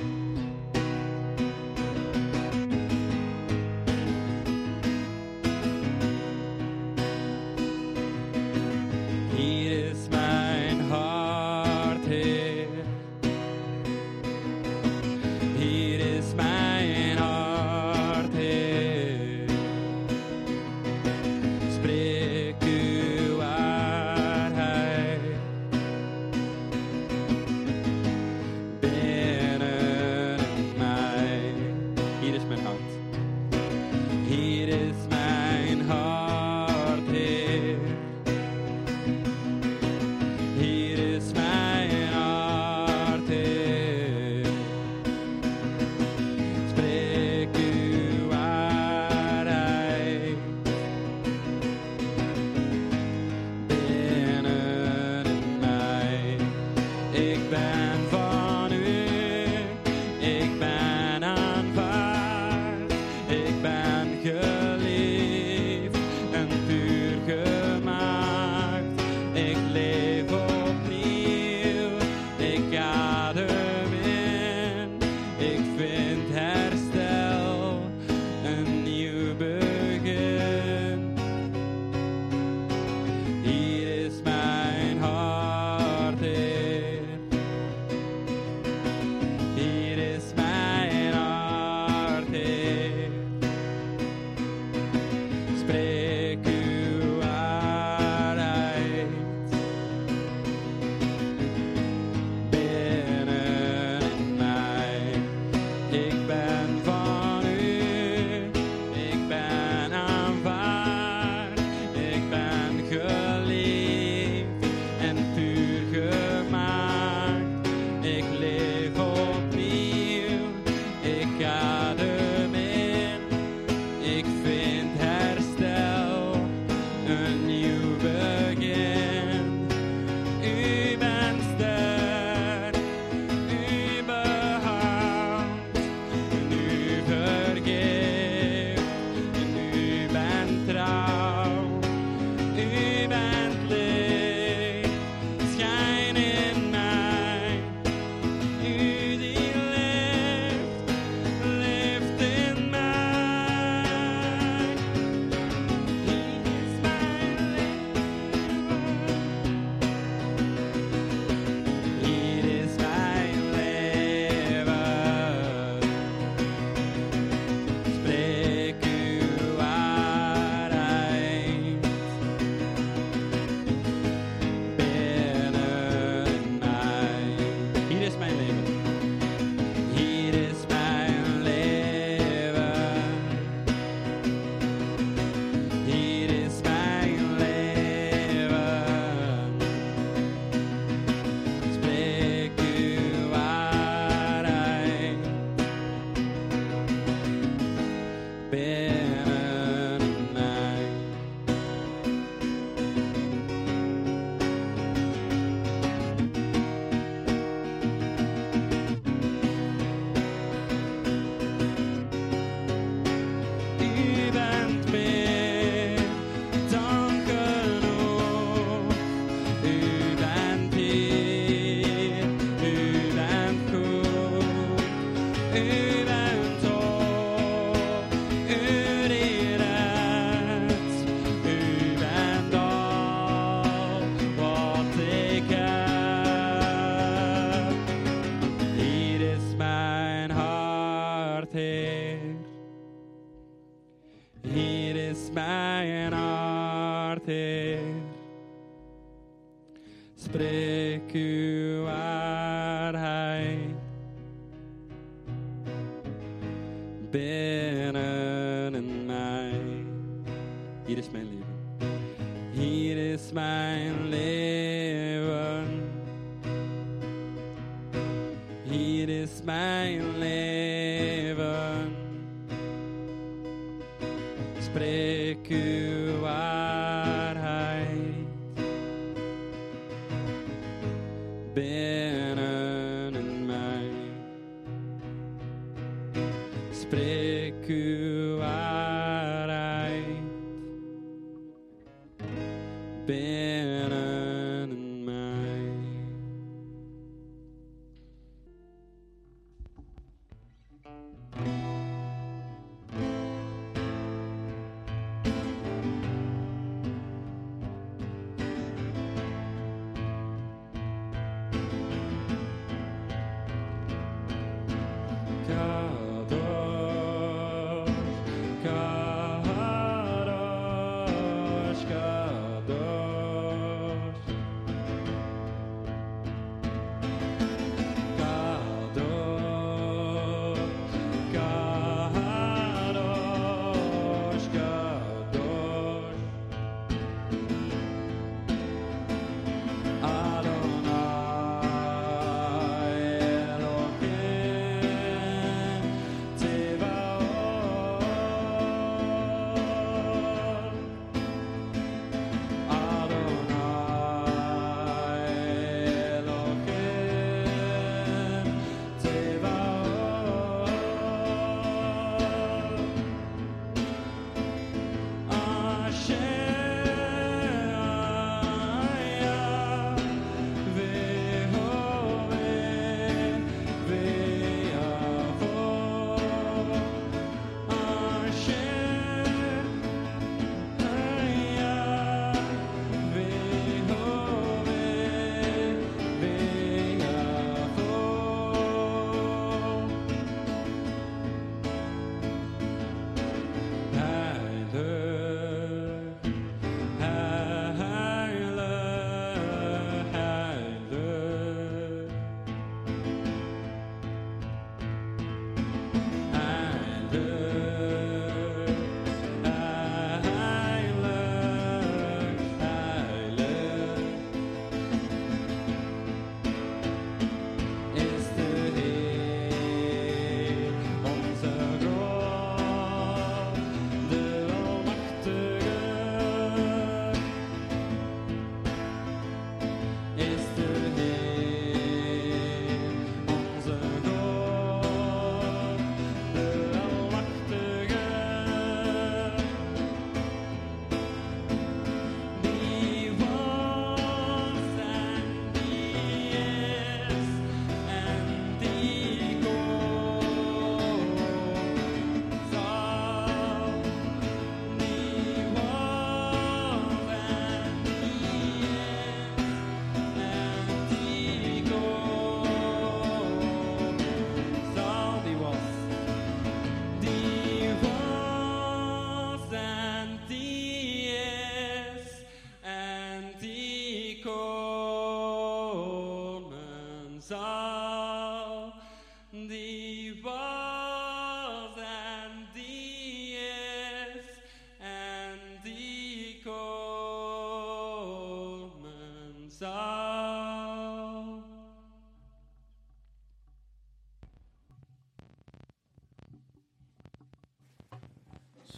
Binnen 293.10 293.89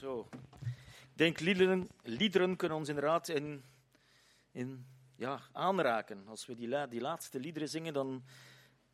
Zo. 0.02 0.28
Ik 0.60 1.16
denk, 1.16 1.40
liederen, 1.40 1.88
liederen 2.02 2.56
kunnen 2.56 2.78
ons 2.78 2.88
inderdaad 2.88 3.28
in, 3.28 3.64
in, 4.52 4.86
ja, 5.16 5.40
aanraken. 5.52 6.26
Als 6.28 6.46
we 6.46 6.54
die, 6.54 6.88
die 6.88 7.00
laatste 7.00 7.40
liederen 7.40 7.68
zingen, 7.68 7.92
dan 7.92 8.24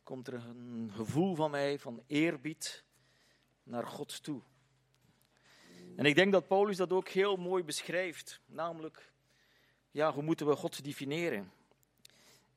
komt 0.03 0.27
er 0.27 0.33
een 0.33 0.91
gevoel 0.95 1.35
van 1.35 1.51
mij 1.51 1.79
van 1.79 2.03
eerbied 2.07 2.83
naar 3.63 3.87
God 3.87 4.23
toe. 4.23 4.41
En 5.95 6.05
ik 6.05 6.15
denk 6.15 6.31
dat 6.31 6.47
Paulus 6.47 6.77
dat 6.77 6.91
ook 6.91 7.07
heel 7.07 7.35
mooi 7.35 7.63
beschrijft. 7.63 8.41
Namelijk, 8.45 9.11
ja, 9.91 10.13
hoe 10.13 10.23
moeten 10.23 10.47
we 10.47 10.55
God 10.55 10.83
definiëren? 10.83 11.51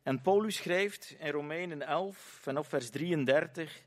En 0.03 0.23
Paulus 0.23 0.57
schrijft 0.57 1.11
in 1.19 1.31
Romeinen 1.31 1.83
11, 1.83 2.17
vanaf 2.17 2.69
vers 2.69 2.91
33, 2.91 3.85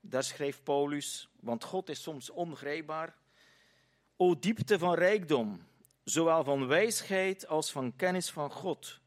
daar 0.00 0.24
schrijft 0.24 0.62
Paulus, 0.62 1.28
want 1.40 1.64
God 1.64 1.88
is 1.88 2.02
soms 2.02 2.30
ongrijpbaar. 2.30 3.24
O 4.16 4.38
diepte 4.38 4.78
van 4.78 4.94
rijkdom, 4.94 5.66
zowel 6.04 6.44
van 6.44 6.66
wijsheid 6.66 7.46
als 7.46 7.72
van 7.72 7.96
kennis 7.96 8.30
van 8.30 8.50
God. 8.50 9.00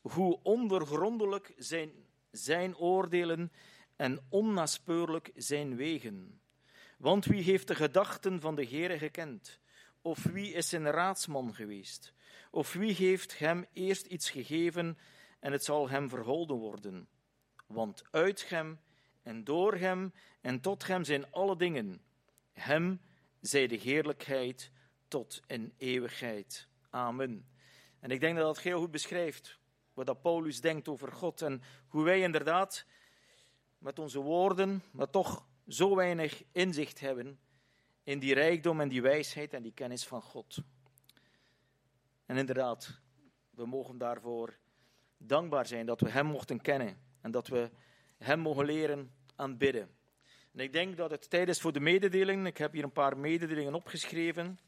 Hoe 0.00 0.38
ondergrondelijk 0.42 1.52
zijn 1.56 1.90
zijn 2.30 2.76
oordelen 2.76 3.52
en 3.96 4.20
onnaspeurlijk 4.28 5.30
zijn 5.34 5.76
wegen. 5.76 6.40
Want 6.98 7.24
wie 7.24 7.42
heeft 7.42 7.68
de 7.68 7.74
gedachten 7.74 8.40
van 8.40 8.54
de 8.54 8.66
Heere 8.66 8.98
gekend? 8.98 9.60
Of 10.02 10.22
wie 10.22 10.52
is 10.52 10.68
zijn 10.68 10.90
raadsman 10.90 11.54
geweest? 11.54 12.12
Of 12.50 12.72
wie 12.72 12.94
heeft 12.94 13.38
hem 13.38 13.66
eerst 13.72 14.06
iets 14.06 14.30
gegeven 14.30 14.98
en 15.38 15.52
het 15.52 15.64
zal 15.64 15.88
hem 15.88 16.08
verholden 16.08 16.56
worden? 16.56 17.08
Want 17.66 18.04
uit 18.10 18.48
hem 18.48 18.80
en 19.22 19.44
door 19.44 19.74
hem 19.74 20.12
en 20.40 20.60
tot 20.60 20.86
hem 20.86 21.04
zijn 21.04 21.32
alle 21.32 21.56
dingen. 21.56 22.02
Hem 22.52 23.00
zij 23.40 23.66
de 23.66 23.76
heerlijkheid 23.76 24.70
tot 25.08 25.40
in 25.46 25.74
eeuwigheid. 25.76 26.68
Amen. 26.90 27.48
En 28.00 28.10
ik 28.10 28.20
denk 28.20 28.36
dat 28.36 28.46
dat 28.46 28.60
heel 28.60 28.78
goed 28.78 28.90
beschrijft 28.90 29.58
wat 29.92 30.22
Paulus 30.22 30.60
denkt 30.60 30.88
over 30.88 31.12
God 31.12 31.42
en 31.42 31.62
hoe 31.88 32.04
wij 32.04 32.20
inderdaad 32.20 32.86
met 33.78 33.98
onze 33.98 34.20
woorden, 34.20 34.82
maar 34.92 35.10
toch 35.10 35.46
zo 35.68 35.96
weinig 35.96 36.42
inzicht 36.52 37.00
hebben 37.00 37.38
in 38.02 38.18
die 38.18 38.34
rijkdom 38.34 38.80
en 38.80 38.88
die 38.88 39.02
wijsheid 39.02 39.52
en 39.52 39.62
die 39.62 39.72
kennis 39.72 40.06
van 40.06 40.22
God. 40.22 40.58
En 42.26 42.36
inderdaad, 42.36 43.00
we 43.50 43.66
mogen 43.66 43.98
daarvoor 43.98 44.58
dankbaar 45.16 45.66
zijn 45.66 45.86
dat 45.86 46.00
we 46.00 46.10
Hem 46.10 46.26
mochten 46.26 46.60
kennen 46.60 47.00
en 47.20 47.30
dat 47.30 47.46
we 47.46 47.70
Hem 48.18 48.38
mogen 48.38 48.64
leren 48.64 49.14
aanbidden. 49.36 49.98
En 50.52 50.60
ik 50.60 50.72
denk 50.72 50.96
dat 50.96 51.10
het 51.10 51.30
tijd 51.30 51.48
is 51.48 51.60
voor 51.60 51.72
de 51.72 51.80
mededelingen. 51.80 52.46
Ik 52.46 52.58
heb 52.58 52.72
hier 52.72 52.84
een 52.84 52.92
paar 52.92 53.18
mededelingen 53.18 53.74
opgeschreven. 53.74 54.58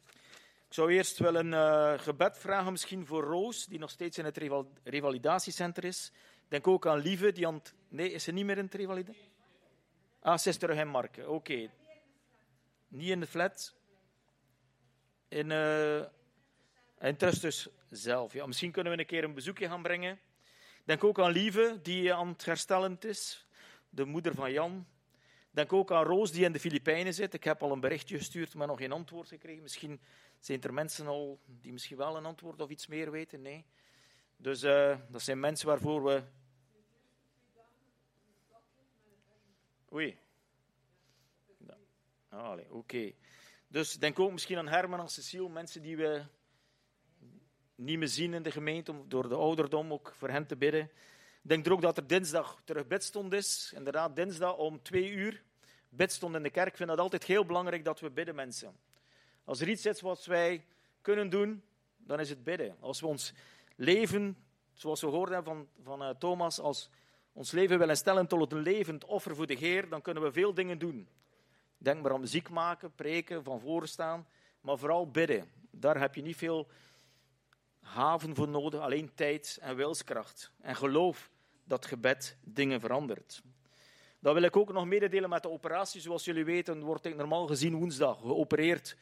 Ik 0.68 0.78
zou 0.78 0.92
eerst 0.92 1.18
wel 1.18 1.34
een 1.34 1.52
uh, 1.52 1.98
gebed 1.98 2.38
vragen, 2.38 2.72
misschien 2.72 3.06
voor 3.06 3.24
Roos, 3.24 3.66
die 3.66 3.78
nog 3.78 3.90
steeds 3.90 4.18
in 4.18 4.24
het 4.24 4.36
revalidatiecentrum 4.84 5.88
is. 5.88 6.12
Denk 6.48 6.66
ook 6.66 6.86
aan 6.86 6.98
Lieve, 6.98 7.32
die 7.32 7.46
aan 7.46 7.54
het... 7.54 7.74
Nee, 7.88 8.12
is 8.12 8.24
ze 8.24 8.32
niet 8.32 8.44
meer 8.44 8.58
in 8.58 8.64
het 8.64 8.74
revalidatie? 8.74 9.30
Ah, 10.20 10.38
ze 10.38 10.48
is 10.48 10.56
terug 10.56 10.78
in 10.78 10.88
Marken, 10.88 11.28
oké. 11.30 11.70
Niet 12.88 13.08
in 13.08 13.20
de 13.20 13.26
flat. 13.26 13.74
In, 15.28 15.50
uh, 15.50 16.02
zelf. 17.90 18.32
Ja, 18.32 18.46
misschien 18.46 18.72
kunnen 18.72 18.92
we 18.92 18.98
een 18.98 19.06
keer 19.06 19.24
een 19.24 19.34
bezoekje 19.34 19.68
gaan 19.68 19.82
brengen. 19.82 20.20
Denk 20.84 21.04
ook 21.04 21.20
aan 21.20 21.30
Lieve, 21.30 21.78
die 21.82 22.14
aan 22.14 22.28
het 22.28 22.44
herstellend 22.44 23.04
is. 23.04 23.46
De 23.88 24.04
moeder 24.04 24.34
van 24.34 24.52
Jan. 24.52 24.86
Denk 25.52 25.72
ook 25.72 25.92
aan 25.92 26.04
Roos, 26.04 26.32
die 26.32 26.44
in 26.44 26.52
de 26.52 26.60
Filipijnen 26.60 27.14
zit. 27.14 27.34
Ik 27.34 27.44
heb 27.44 27.62
al 27.62 27.72
een 27.72 27.80
berichtje 27.80 28.16
gestuurd, 28.16 28.54
maar 28.54 28.66
nog 28.66 28.78
geen 28.78 28.92
antwoord 28.92 29.28
gekregen. 29.28 29.62
Misschien 29.62 30.00
zijn 30.38 30.62
er 30.62 30.74
mensen 30.74 31.06
al 31.06 31.40
die 31.46 31.72
misschien 31.72 31.96
wel 31.96 32.16
een 32.16 32.24
antwoord 32.24 32.60
of 32.60 32.70
iets 32.70 32.86
meer 32.86 33.10
weten. 33.10 33.42
Nee. 33.42 33.64
Dus 34.36 34.62
uh, 34.62 34.98
dat 35.08 35.22
zijn 35.22 35.40
mensen 35.40 35.66
waarvoor 35.66 36.04
we. 36.04 36.22
Oei. 39.92 40.18
Ah, 42.28 42.52
oké. 42.52 42.66
Okay. 42.70 43.16
Dus 43.68 43.98
denk 43.98 44.18
ook 44.18 44.32
misschien 44.32 44.58
aan 44.58 44.68
Herman 44.68 45.00
en 45.00 45.08
Cecile, 45.08 45.48
mensen 45.48 45.82
die 45.82 45.96
we 45.96 46.24
niet 47.74 47.98
meer 47.98 48.08
zien 48.08 48.34
in 48.34 48.42
de 48.42 48.50
gemeente, 48.50 48.90
om 48.90 49.08
door 49.08 49.28
de 49.28 49.34
ouderdom 49.34 49.92
ook 49.92 50.14
voor 50.16 50.28
hen 50.28 50.46
te 50.46 50.56
bidden. 50.56 50.90
Denk 51.42 51.66
er 51.66 51.72
ook 51.72 51.82
dat 51.82 51.96
er 51.96 52.06
dinsdag 52.06 52.62
terug 52.64 52.86
bidstond 52.86 53.32
is. 53.32 53.72
Inderdaad, 53.76 54.16
dinsdag 54.16 54.56
om 54.56 54.82
twee 54.82 55.10
uur. 55.10 55.42
Bidstond 55.88 56.34
in 56.34 56.42
de 56.42 56.50
kerk. 56.50 56.68
Ik 56.68 56.76
vind 56.76 56.90
het 56.90 56.98
altijd 56.98 57.24
heel 57.24 57.44
belangrijk 57.44 57.84
dat 57.84 58.00
we 58.00 58.10
bidden, 58.10 58.34
mensen. 58.34 58.76
Als 59.44 59.60
er 59.60 59.68
iets 59.68 59.86
is 59.86 60.00
wat 60.00 60.24
wij 60.24 60.64
kunnen 61.00 61.28
doen, 61.28 61.62
dan 61.96 62.20
is 62.20 62.28
het 62.28 62.44
bidden. 62.44 62.76
Als 62.80 63.00
we 63.00 63.06
ons 63.06 63.32
leven, 63.76 64.36
zoals 64.72 65.00
we 65.00 65.06
hoorden 65.06 65.44
van, 65.44 65.68
van 65.82 66.02
uh, 66.02 66.10
Thomas, 66.10 66.60
als 66.60 66.90
ons 67.32 67.50
leven 67.50 67.78
willen 67.78 67.96
stellen 67.96 68.26
tot 68.26 68.52
een 68.52 68.58
levend 68.58 69.04
offer 69.04 69.36
voor 69.36 69.46
de 69.46 69.54
Heer, 69.54 69.88
dan 69.88 70.02
kunnen 70.02 70.22
we 70.22 70.32
veel 70.32 70.54
dingen 70.54 70.78
doen. 70.78 71.08
Denk 71.78 72.02
maar 72.02 72.12
aan 72.12 72.20
muziek 72.20 72.48
maken, 72.48 72.94
preken, 72.94 73.44
van 73.44 73.60
voren 73.60 73.88
staan, 73.88 74.26
maar 74.60 74.78
vooral 74.78 75.10
bidden. 75.10 75.50
Daar 75.70 76.00
heb 76.00 76.14
je 76.14 76.22
niet 76.22 76.36
veel 76.36 76.68
haven 77.82 78.34
voor 78.34 78.48
nodig, 78.48 78.80
alleen 78.80 79.14
tijd 79.14 79.58
en 79.60 79.76
wilskracht. 79.76 80.52
En 80.60 80.76
geloof 80.76 81.30
dat 81.64 81.86
gebed 81.86 82.36
dingen 82.40 82.80
verandert. 82.80 83.42
Dat 84.18 84.34
wil 84.34 84.42
ik 84.42 84.56
ook 84.56 84.72
nog 84.72 84.86
mededelen 84.86 85.28
met 85.28 85.42
de 85.42 85.50
operatie. 85.50 86.00
Zoals 86.00 86.24
jullie 86.24 86.44
weten, 86.44 86.82
word 86.82 87.04
ik 87.04 87.16
normaal 87.16 87.46
gezien 87.46 87.74
woensdag 87.74 88.20
geopereerd 88.20 88.96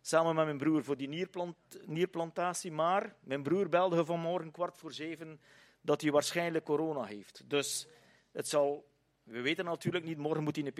samen 0.00 0.34
met 0.34 0.44
mijn 0.44 0.58
broer 0.58 0.84
voor 0.84 0.96
die 0.96 1.08
nierplant, 1.08 1.56
nierplantatie. 1.86 2.72
Maar 2.72 3.16
mijn 3.20 3.42
broer 3.42 3.68
belde 3.68 4.04
vanmorgen 4.04 4.50
kwart 4.50 4.76
voor 4.76 4.92
zeven 4.92 5.40
dat 5.80 6.00
hij 6.00 6.10
waarschijnlijk 6.10 6.64
corona 6.64 7.04
heeft. 7.04 7.42
Dus 7.46 7.86
het 8.32 8.48
zal, 8.48 8.88
we 9.22 9.40
weten 9.40 9.64
natuurlijk 9.64 10.04
niet, 10.04 10.18
morgen 10.18 10.42
moet 10.42 10.56
hij 10.56 10.72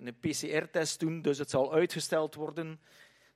een 0.00 0.16
PCR-test 0.18 0.98
PCR 0.98 1.04
doen, 1.04 1.22
dus 1.22 1.38
het 1.38 1.50
zal 1.50 1.72
uitgesteld 1.72 2.34
worden. 2.34 2.80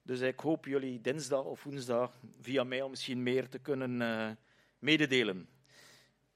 Dus 0.02 0.20
ik 0.20 0.40
hoop 0.40 0.64
jullie 0.64 1.00
dinsdag 1.00 1.44
of 1.44 1.62
woensdag 1.62 2.20
via 2.40 2.64
mail 2.64 2.88
misschien 2.88 3.22
meer 3.22 3.48
te 3.48 3.58
kunnen 3.58 4.00
uh, 4.00 4.30
mededelen. 4.78 5.48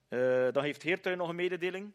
Uh, 0.09 0.53
dan 0.53 0.63
heeft 0.63 0.83
Heertuin 0.83 1.19
nog 1.19 1.29
een 1.29 1.35
mededeling. 1.35 1.93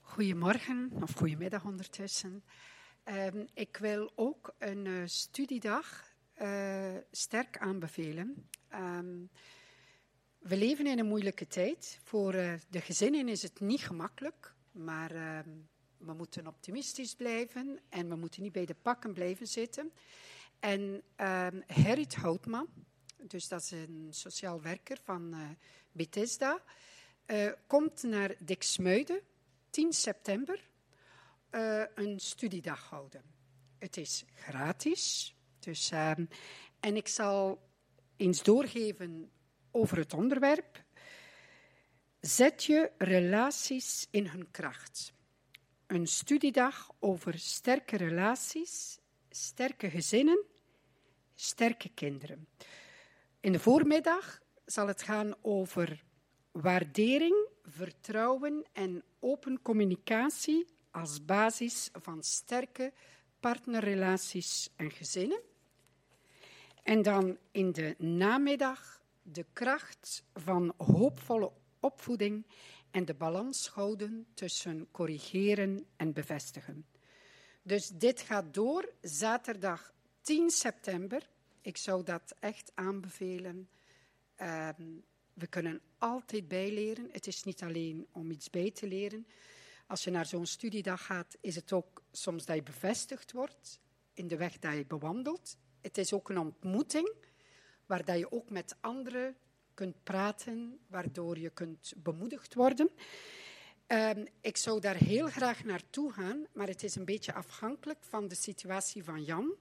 Goedemorgen, 0.00 0.92
of 1.00 1.12
goedemiddag 1.12 1.64
ondertussen. 1.64 2.44
Um, 3.04 3.46
ik 3.54 3.76
wil 3.76 4.12
ook 4.14 4.54
een 4.58 4.84
uh, 4.84 5.02
studiedag 5.06 6.14
sterk 7.10 7.58
aanbevelen. 7.58 8.48
Um, 8.74 9.30
we 10.38 10.56
leven 10.56 10.86
in 10.86 10.98
een 10.98 11.06
moeilijke 11.06 11.46
tijd. 11.46 12.00
Voor 12.02 12.32
de 12.32 12.80
gezinnen 12.80 13.28
is 13.28 13.42
het 13.42 13.60
niet 13.60 13.80
gemakkelijk, 13.80 14.54
maar 14.76 15.10
ehm, 15.10 15.48
we 15.96 16.12
moeten 16.12 16.46
optimistisch 16.46 17.14
blijven 17.14 17.78
en 17.88 18.08
we 18.08 18.16
moeten 18.16 18.42
niet 18.42 18.52
bij 18.52 18.66
de 18.66 18.74
pakken 18.74 19.12
blijven 19.12 19.46
zitten. 19.46 19.92
En 20.60 21.02
Gerrit 21.66 22.14
Houtman, 22.14 22.68
dus 23.22 23.48
dat 23.48 23.60
is 23.60 23.70
een 23.70 24.08
sociaal 24.10 24.62
werker 24.62 24.98
van 25.02 25.34
Bethesda, 25.92 26.62
komt 27.66 28.02
naar 28.02 28.34
Dixmuiden 28.38 29.20
10 29.70 29.92
september 29.92 30.68
uh, 31.50 31.82
een 31.94 32.20
studiedag 32.20 32.88
houden. 32.88 33.22
Het 33.78 33.96
is 33.96 34.24
gratis. 34.34 35.34
Dus, 35.58 35.92
uh, 35.92 36.10
en 36.80 36.96
ik 36.96 37.08
zal 37.08 37.68
eens 38.16 38.42
doorgeven 38.42 39.30
over 39.70 39.98
het 39.98 40.14
onderwerp. 40.14 40.84
Zet 42.26 42.64
je 42.64 42.90
relaties 42.98 44.06
in 44.10 44.26
hun 44.26 44.50
kracht. 44.50 45.12
Een 45.86 46.06
studiedag 46.06 46.90
over 46.98 47.38
sterke 47.38 47.96
relaties, 47.96 48.98
sterke 49.30 49.90
gezinnen, 49.90 50.44
sterke 51.34 51.88
kinderen. 51.88 52.48
In 53.40 53.52
de 53.52 53.58
voormiddag 53.58 54.40
zal 54.64 54.86
het 54.86 55.02
gaan 55.02 55.34
over 55.42 56.04
waardering, 56.50 57.48
vertrouwen 57.62 58.66
en 58.72 59.04
open 59.20 59.62
communicatie 59.62 60.66
als 60.90 61.24
basis 61.24 61.90
van 61.92 62.22
sterke 62.22 62.92
partnerrelaties 63.40 64.70
en 64.76 64.90
gezinnen. 64.90 65.40
En 66.82 67.02
dan 67.02 67.38
in 67.50 67.72
de 67.72 67.94
namiddag 67.98 69.02
de 69.22 69.46
kracht 69.52 70.24
van 70.34 70.74
hoopvolle 70.76 71.52
opvoeding 71.86 72.46
en 72.90 73.04
de 73.04 73.14
balans 73.14 73.68
houden 73.68 74.26
tussen 74.34 74.88
corrigeren 74.90 75.86
en 75.96 76.12
bevestigen. 76.12 76.86
Dus 77.62 77.88
dit 77.88 78.20
gaat 78.20 78.54
door 78.54 78.92
zaterdag 79.00 79.92
10 80.20 80.50
september. 80.50 81.28
Ik 81.60 81.76
zou 81.76 82.02
dat 82.02 82.34
echt 82.40 82.72
aanbevelen. 82.74 83.68
Um, 84.40 85.04
we 85.34 85.46
kunnen 85.46 85.80
altijd 85.98 86.48
bijleren. 86.48 87.08
Het 87.12 87.26
is 87.26 87.42
niet 87.42 87.62
alleen 87.62 88.06
om 88.12 88.30
iets 88.30 88.50
bij 88.50 88.70
te 88.70 88.86
leren. 88.86 89.26
Als 89.86 90.04
je 90.04 90.10
naar 90.10 90.26
zo'n 90.26 90.46
studiedag 90.46 91.04
gaat, 91.04 91.36
is 91.40 91.54
het 91.54 91.72
ook 91.72 92.02
soms 92.12 92.44
dat 92.44 92.56
je 92.56 92.62
bevestigd 92.62 93.32
wordt 93.32 93.80
in 94.14 94.26
de 94.26 94.36
weg 94.36 94.58
dat 94.58 94.74
je 94.74 94.86
bewandelt. 94.86 95.56
Het 95.80 95.98
is 95.98 96.12
ook 96.12 96.28
een 96.28 96.38
ontmoeting 96.38 97.14
waar 97.86 98.04
dat 98.04 98.18
je 98.18 98.32
ook 98.32 98.50
met 98.50 98.76
anderen 98.80 99.36
kunt 99.76 100.02
praten, 100.02 100.78
waardoor 100.86 101.38
je 101.38 101.50
kunt 101.50 101.92
bemoedigd 101.96 102.54
worden. 102.54 102.90
Ehm, 103.86 104.24
ik 104.40 104.56
zou 104.56 104.80
daar 104.80 104.96
heel 104.96 105.26
graag 105.26 105.64
naartoe 105.64 106.12
gaan, 106.12 106.46
maar 106.52 106.66
het 106.66 106.82
is 106.82 106.94
een 106.94 107.04
beetje 107.04 107.34
afhankelijk 107.34 107.98
van 108.00 108.28
de 108.28 108.34
situatie 108.34 109.04
van 109.04 109.24
Jan. 109.24 109.54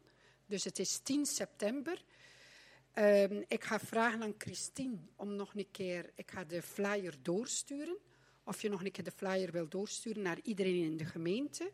Dus 0.45 0.63
het 0.63 0.79
is 0.79 0.97
10 0.97 1.25
september. 1.25 2.03
Ehm, 2.91 3.43
ik 3.47 3.63
ga 3.63 3.79
vragen 3.79 4.23
aan 4.23 4.35
Christine 4.37 4.97
om 5.15 5.35
nog 5.35 5.55
een 5.55 5.71
keer, 5.71 6.11
ik 6.15 6.31
ga 6.31 6.43
de 6.43 6.61
flyer 6.61 7.15
doorsturen. 7.21 7.97
Of 8.43 8.61
je 8.61 8.69
nog 8.69 8.83
een 8.83 8.91
keer 8.91 9.03
de 9.03 9.11
flyer 9.11 9.51
wil 9.51 9.67
doorsturen 9.67 10.21
naar 10.21 10.39
iedereen 10.43 10.83
in 10.83 10.97
de 10.97 11.05
gemeente. 11.05 11.71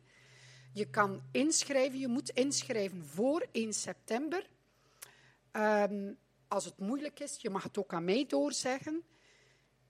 Je 0.74 0.90
kan 0.90 1.22
inschrijven, 1.32 2.00
je 2.00 2.08
moet 2.08 2.30
inschrijven 2.30 3.06
voor 3.06 3.46
1 3.52 3.74
september. 3.74 4.50
Ehm, 5.52 6.14
als 6.52 6.66
het 6.66 6.80
moeilijk 6.80 7.20
is, 7.20 7.42
je 7.42 7.50
mag 7.50 7.64
het 7.64 7.78
ook 7.78 7.94
aan 7.94 8.04
mij 8.04 8.26
doorzeggen. 8.26 9.04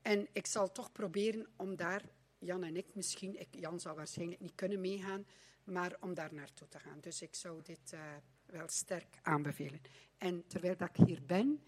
En 0.02 0.28
ik 0.32 0.46
zal 0.46 0.72
toch 0.72 0.92
proberen 0.92 1.48
om 1.56 1.76
daar, 1.76 2.02
Jan 2.40 2.64
en 2.64 2.76
ik 2.76 2.96
misschien, 2.96 3.40
ik, 3.40 3.48
Jan 3.52 3.80
zal 3.80 3.96
waarschijnlijk 3.96 4.40
niet 4.40 4.56
kunnen 4.56 4.82
meegaan, 4.82 5.26
maar 5.64 5.98
om 6.00 6.14
daar 6.14 6.34
naartoe 6.34 6.68
te 6.68 6.80
gaan. 6.80 7.00
Dus 7.00 7.22
ik 7.22 7.36
zou 7.36 7.62
dit 7.62 7.92
uh, 7.94 8.00
wel 8.46 8.68
sterk 8.68 9.20
aanbevelen. 9.22 9.82
En 10.18 10.48
terwijl 10.48 10.78
dat 10.78 10.90
ik 10.90 11.06
hier 11.06 11.26
ben, 11.26 11.64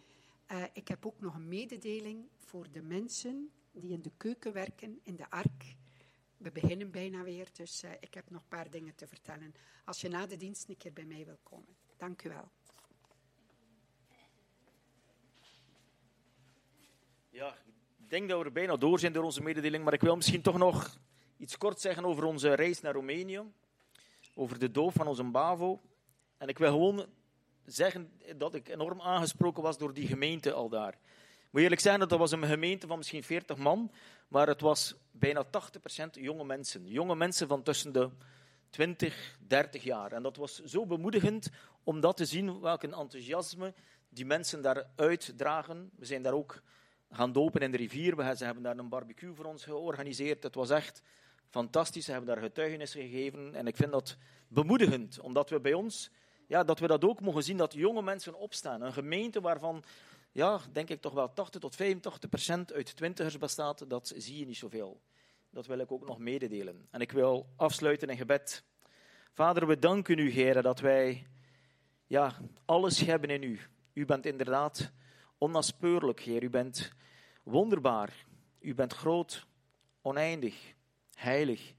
uh, 0.52 0.64
ik 0.74 0.88
heb 0.88 1.06
ook 1.06 1.20
nog 1.20 1.36
een 1.36 1.48
mededeling 1.48 2.28
voor 2.38 2.72
de 2.72 2.82
mensen 2.82 3.52
die 3.72 3.92
in 3.92 4.02
de 4.02 4.12
keuken 4.18 4.54
werken, 4.54 5.00
in 5.04 5.16
de 5.16 5.30
ark. 5.30 5.76
We 6.38 6.52
beginnen 6.52 6.92
bijna 6.92 7.24
weer, 7.24 7.48
dus 7.54 7.84
uh, 7.84 7.92
ik 8.00 8.14
heb 8.14 8.30
nog 8.30 8.42
een 8.42 8.48
paar 8.48 8.70
dingen 8.70 8.96
te 8.96 9.08
vertellen. 9.08 9.54
Als 9.86 10.02
je 10.02 10.10
na 10.10 10.26
de 10.26 10.38
dienst 10.38 10.70
een 10.70 10.78
keer 10.78 10.94
bij 10.94 11.06
mij 11.06 11.26
wil 11.26 11.40
komen. 11.44 11.76
Dank 11.98 12.24
u 12.24 12.30
wel. 12.30 12.52
Ja, 17.34 17.56
ik 17.98 18.10
denk 18.10 18.30
dat 18.30 18.40
we 18.40 18.46
er 18.46 18.52
bijna 18.52 18.76
door 18.78 19.00
zijn 19.00 19.14
door 19.14 19.24
onze 19.24 19.42
mededeling, 19.42 19.84
maar 19.84 19.94
ik 19.94 20.02
wil 20.02 20.16
misschien 20.16 20.42
toch 20.42 20.58
nog 20.58 20.98
iets 21.38 21.58
kort 21.58 21.80
zeggen 21.80 22.06
over 22.06 22.24
onze 22.24 22.54
reis 22.54 22.82
naar 22.82 22.94
Roemenië. 22.94 23.42
Over 24.36 24.60
de 24.60 24.72
doop 24.72 24.94
van 24.94 25.08
onze 25.08 25.24
BAVO. 25.24 25.82
En 26.38 26.48
ik 26.48 26.58
wil 26.58 26.72
gewoon 26.72 27.06
zeggen 27.66 28.12
dat 28.38 28.56
ik 28.56 28.68
enorm 28.68 29.02
aangesproken 29.02 29.64
was 29.64 29.78
door 29.78 29.94
die 29.94 30.08
gemeente 30.08 30.52
al 30.52 30.70
daar. 30.70 30.94
Ik 30.94 31.50
moet 31.52 31.62
eerlijk 31.62 31.82
zeggen, 31.82 32.00
dat 32.00 32.10
dat 32.10 32.20
was 32.20 32.32
een 32.32 32.46
gemeente 32.46 32.88
van 32.88 32.98
misschien 32.98 33.24
40 33.24 33.58
man, 33.58 33.92
maar 34.28 34.48
het 34.48 34.62
was 34.62 34.96
bijna 35.12 35.46
80% 35.46 35.50
jonge 36.12 36.46
mensen. 36.46 36.88
Jonge 36.88 37.16
mensen 37.16 37.48
van 37.48 37.64
tussen 37.64 37.94
de 37.94 38.10
20, 38.70 39.38
30 39.48 39.84
jaar. 39.84 40.12
En 40.12 40.24
dat 40.24 40.36
was 40.36 40.60
zo 40.64 40.86
bemoedigend 40.86 41.50
om 41.84 42.00
dat 42.00 42.18
te 42.18 42.26
zien, 42.26 42.60
welk 42.60 42.84
een 42.84 42.94
enthousiasme 42.94 43.74
die 44.10 44.26
mensen 44.26 44.62
daar 44.62 44.86
uitdragen. 44.96 45.92
We 45.96 46.06
zijn 46.06 46.22
daar 46.22 46.34
ook 46.34 46.62
gaan 47.14 47.32
dopen 47.32 47.62
in 47.62 47.72
de 47.72 47.78
rivier. 47.78 48.16
We, 48.16 48.36
ze 48.36 48.46
hebben 48.46 48.64
daar 48.64 48.78
een 48.78 48.90
barbecue 48.90 49.34
voor 49.34 49.46
ons 49.46 49.64
georganiseerd. 49.64 50.44
Het 50.44 50.56
was 50.56 50.70
echt 50.70 51.02
fantastisch. 51.50 52.06
Ze 52.06 52.12
hebben 52.12 52.36
daar 52.36 52.44
getuigenissen 52.44 53.02
gegeven. 53.02 53.56
En 53.56 53.68
ik 53.68 53.76
vind 53.76 53.92
dat 53.92 54.18
bemoedigend, 54.48 55.20
omdat 55.20 55.50
we 55.50 55.60
bij 55.60 55.74
ons, 55.74 56.12
ja, 56.48 56.64
dat 56.64 56.80
we 56.80 56.88
dat 56.88 57.04
ook 57.04 57.22
mogen 57.22 57.44
zien, 57.44 57.58
dat 57.58 57.74
jonge 57.74 58.02
mensen 58.02 58.34
opstaan. 58.34 58.82
Een 58.82 58.94
gemeente 58.94 59.42
waarvan, 59.42 59.84
ja, 60.32 60.60
denk 60.72 60.90
ik 60.90 61.02
toch 61.02 61.14
wel 61.14 61.34
80 61.34 61.62
tot 61.62 61.76
85 61.76 62.30
procent 62.30 62.74
uit 62.74 62.96
twintigers 62.96 63.38
bestaat, 63.38 63.90
dat 63.90 64.14
zie 64.16 64.38
je 64.38 64.46
niet 64.46 64.58
zoveel. 64.58 65.02
Dat 65.50 65.66
wil 65.66 65.80
ik 65.80 65.92
ook 65.92 66.06
nog 66.06 66.18
mededelen. 66.18 66.88
En 66.92 67.02
ik 67.02 67.12
wil 67.12 67.48
afsluiten 67.56 68.10
in 68.10 68.18
gebed. 68.18 68.64
Vader, 69.32 69.68
we 69.68 69.80
danken 69.80 70.18
u, 70.18 70.30
Heer, 70.30 70.62
dat 70.62 70.80
wij 70.80 71.28
ja, 72.08 72.34
alles 72.66 73.00
hebben 73.00 73.30
in 73.30 73.44
u. 73.44 73.60
U 73.94 74.06
bent 74.06 74.26
inderdaad 74.26 74.92
onnaspeurlijk, 75.44 76.20
Heer. 76.20 76.44
U 76.44 76.50
bent 76.50 76.92
wonderbaar. 77.44 78.26
U 78.60 78.74
bent 78.74 78.94
groot, 78.94 79.48
oneindig, 80.02 80.74
heilig. 81.16 81.74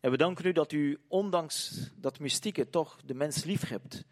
En 0.00 0.10
we 0.10 0.16
danken 0.16 0.46
u 0.46 0.52
dat 0.52 0.72
u, 0.72 0.98
ondanks 1.08 1.90
dat 1.94 2.18
mystieke, 2.18 2.70
toch 2.70 3.00
de 3.04 3.14
mens 3.14 3.44
lief 3.44 3.68
hebt. 3.68 4.04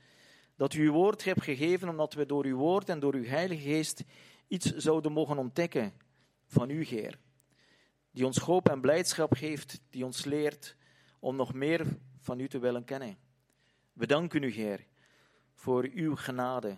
Dat 0.56 0.74
u 0.74 0.84
uw 0.86 0.92
woord 0.92 1.24
hebt 1.24 1.42
gegeven, 1.42 1.88
omdat 1.88 2.14
we 2.14 2.26
door 2.26 2.44
uw 2.44 2.56
woord 2.56 2.88
en 2.88 3.00
door 3.00 3.14
uw 3.14 3.24
Heilige 3.24 3.62
Geest 3.62 4.04
iets 4.48 4.72
zouden 4.72 5.12
mogen 5.12 5.38
ontdekken 5.38 5.92
van 6.46 6.70
u, 6.70 6.84
Heer. 6.84 7.18
Die 8.10 8.26
ons 8.26 8.38
hoop 8.38 8.68
en 8.68 8.80
blijdschap 8.80 9.32
geeft, 9.32 9.80
die 9.90 10.04
ons 10.04 10.24
leert 10.24 10.76
om 11.20 11.36
nog 11.36 11.54
meer 11.54 11.86
van 12.20 12.40
u 12.40 12.48
te 12.48 12.58
willen 12.58 12.84
kennen. 12.84 13.18
We 13.92 14.06
danken 14.06 14.42
u, 14.42 14.50
Heer, 14.50 14.86
voor 15.54 15.88
uw 15.94 16.16
genade, 16.16 16.76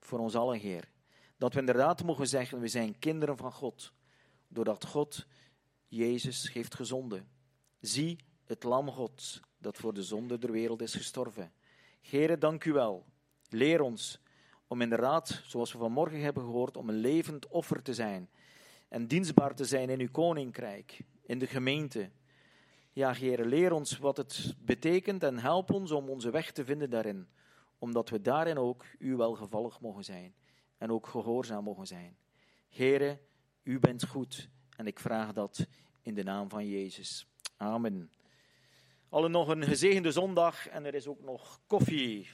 voor 0.00 0.18
ons 0.18 0.34
allen, 0.34 0.58
Heer. 0.58 0.91
Dat 1.42 1.54
we 1.54 1.60
inderdaad 1.60 2.04
mogen 2.04 2.28
zeggen, 2.28 2.60
we 2.60 2.68
zijn 2.68 2.98
kinderen 2.98 3.36
van 3.36 3.52
God, 3.52 3.92
doordat 4.48 4.86
God 4.86 5.26
Jezus 5.88 6.52
heeft 6.52 6.74
gezonden. 6.74 7.28
Zie 7.80 8.18
het 8.44 8.62
lam 8.62 8.90
Gods, 8.90 9.40
dat 9.58 9.76
voor 9.76 9.94
de 9.94 10.02
zonde 10.02 10.38
der 10.38 10.52
wereld 10.52 10.82
is 10.82 10.94
gestorven. 10.94 11.52
Here, 12.00 12.38
dank 12.38 12.64
u 12.64 12.72
wel. 12.72 13.04
Leer 13.48 13.80
ons 13.80 14.20
om 14.66 14.80
inderdaad, 14.80 15.42
zoals 15.44 15.72
we 15.72 15.78
vanmorgen 15.78 16.20
hebben 16.20 16.42
gehoord, 16.42 16.76
om 16.76 16.88
een 16.88 17.00
levend 17.00 17.48
offer 17.48 17.82
te 17.82 17.94
zijn 17.94 18.30
en 18.88 19.06
dienstbaar 19.06 19.54
te 19.54 19.64
zijn 19.64 19.90
in 19.90 20.00
uw 20.00 20.10
koninkrijk, 20.10 21.04
in 21.22 21.38
de 21.38 21.46
gemeente. 21.46 22.10
Ja, 22.92 23.12
Heer, 23.12 23.44
leer 23.44 23.72
ons 23.72 23.98
wat 23.98 24.16
het 24.16 24.54
betekent 24.58 25.22
en 25.22 25.38
help 25.38 25.70
ons 25.70 25.90
om 25.90 26.08
onze 26.08 26.30
weg 26.30 26.52
te 26.52 26.64
vinden 26.64 26.90
daarin, 26.90 27.28
omdat 27.78 28.08
we 28.08 28.20
daarin 28.20 28.58
ook 28.58 28.84
u 28.98 29.16
welgevallig 29.16 29.80
mogen 29.80 30.04
zijn 30.04 30.34
en 30.82 30.90
ook 30.90 31.06
gehoorzaam 31.06 31.64
mogen 31.64 31.86
zijn. 31.86 32.16
Here, 32.68 33.18
u 33.62 33.78
bent 33.78 34.06
goed 34.06 34.48
en 34.76 34.86
ik 34.86 34.98
vraag 34.98 35.32
dat 35.32 35.66
in 36.02 36.14
de 36.14 36.22
naam 36.22 36.48
van 36.48 36.68
Jezus. 36.68 37.26
Amen. 37.56 38.10
Allen 39.08 39.30
nog 39.30 39.48
een 39.48 39.64
gezegende 39.64 40.12
zondag 40.12 40.68
en 40.68 40.84
er 40.84 40.94
is 40.94 41.06
ook 41.06 41.20
nog 41.20 41.60
koffie. 41.66 42.28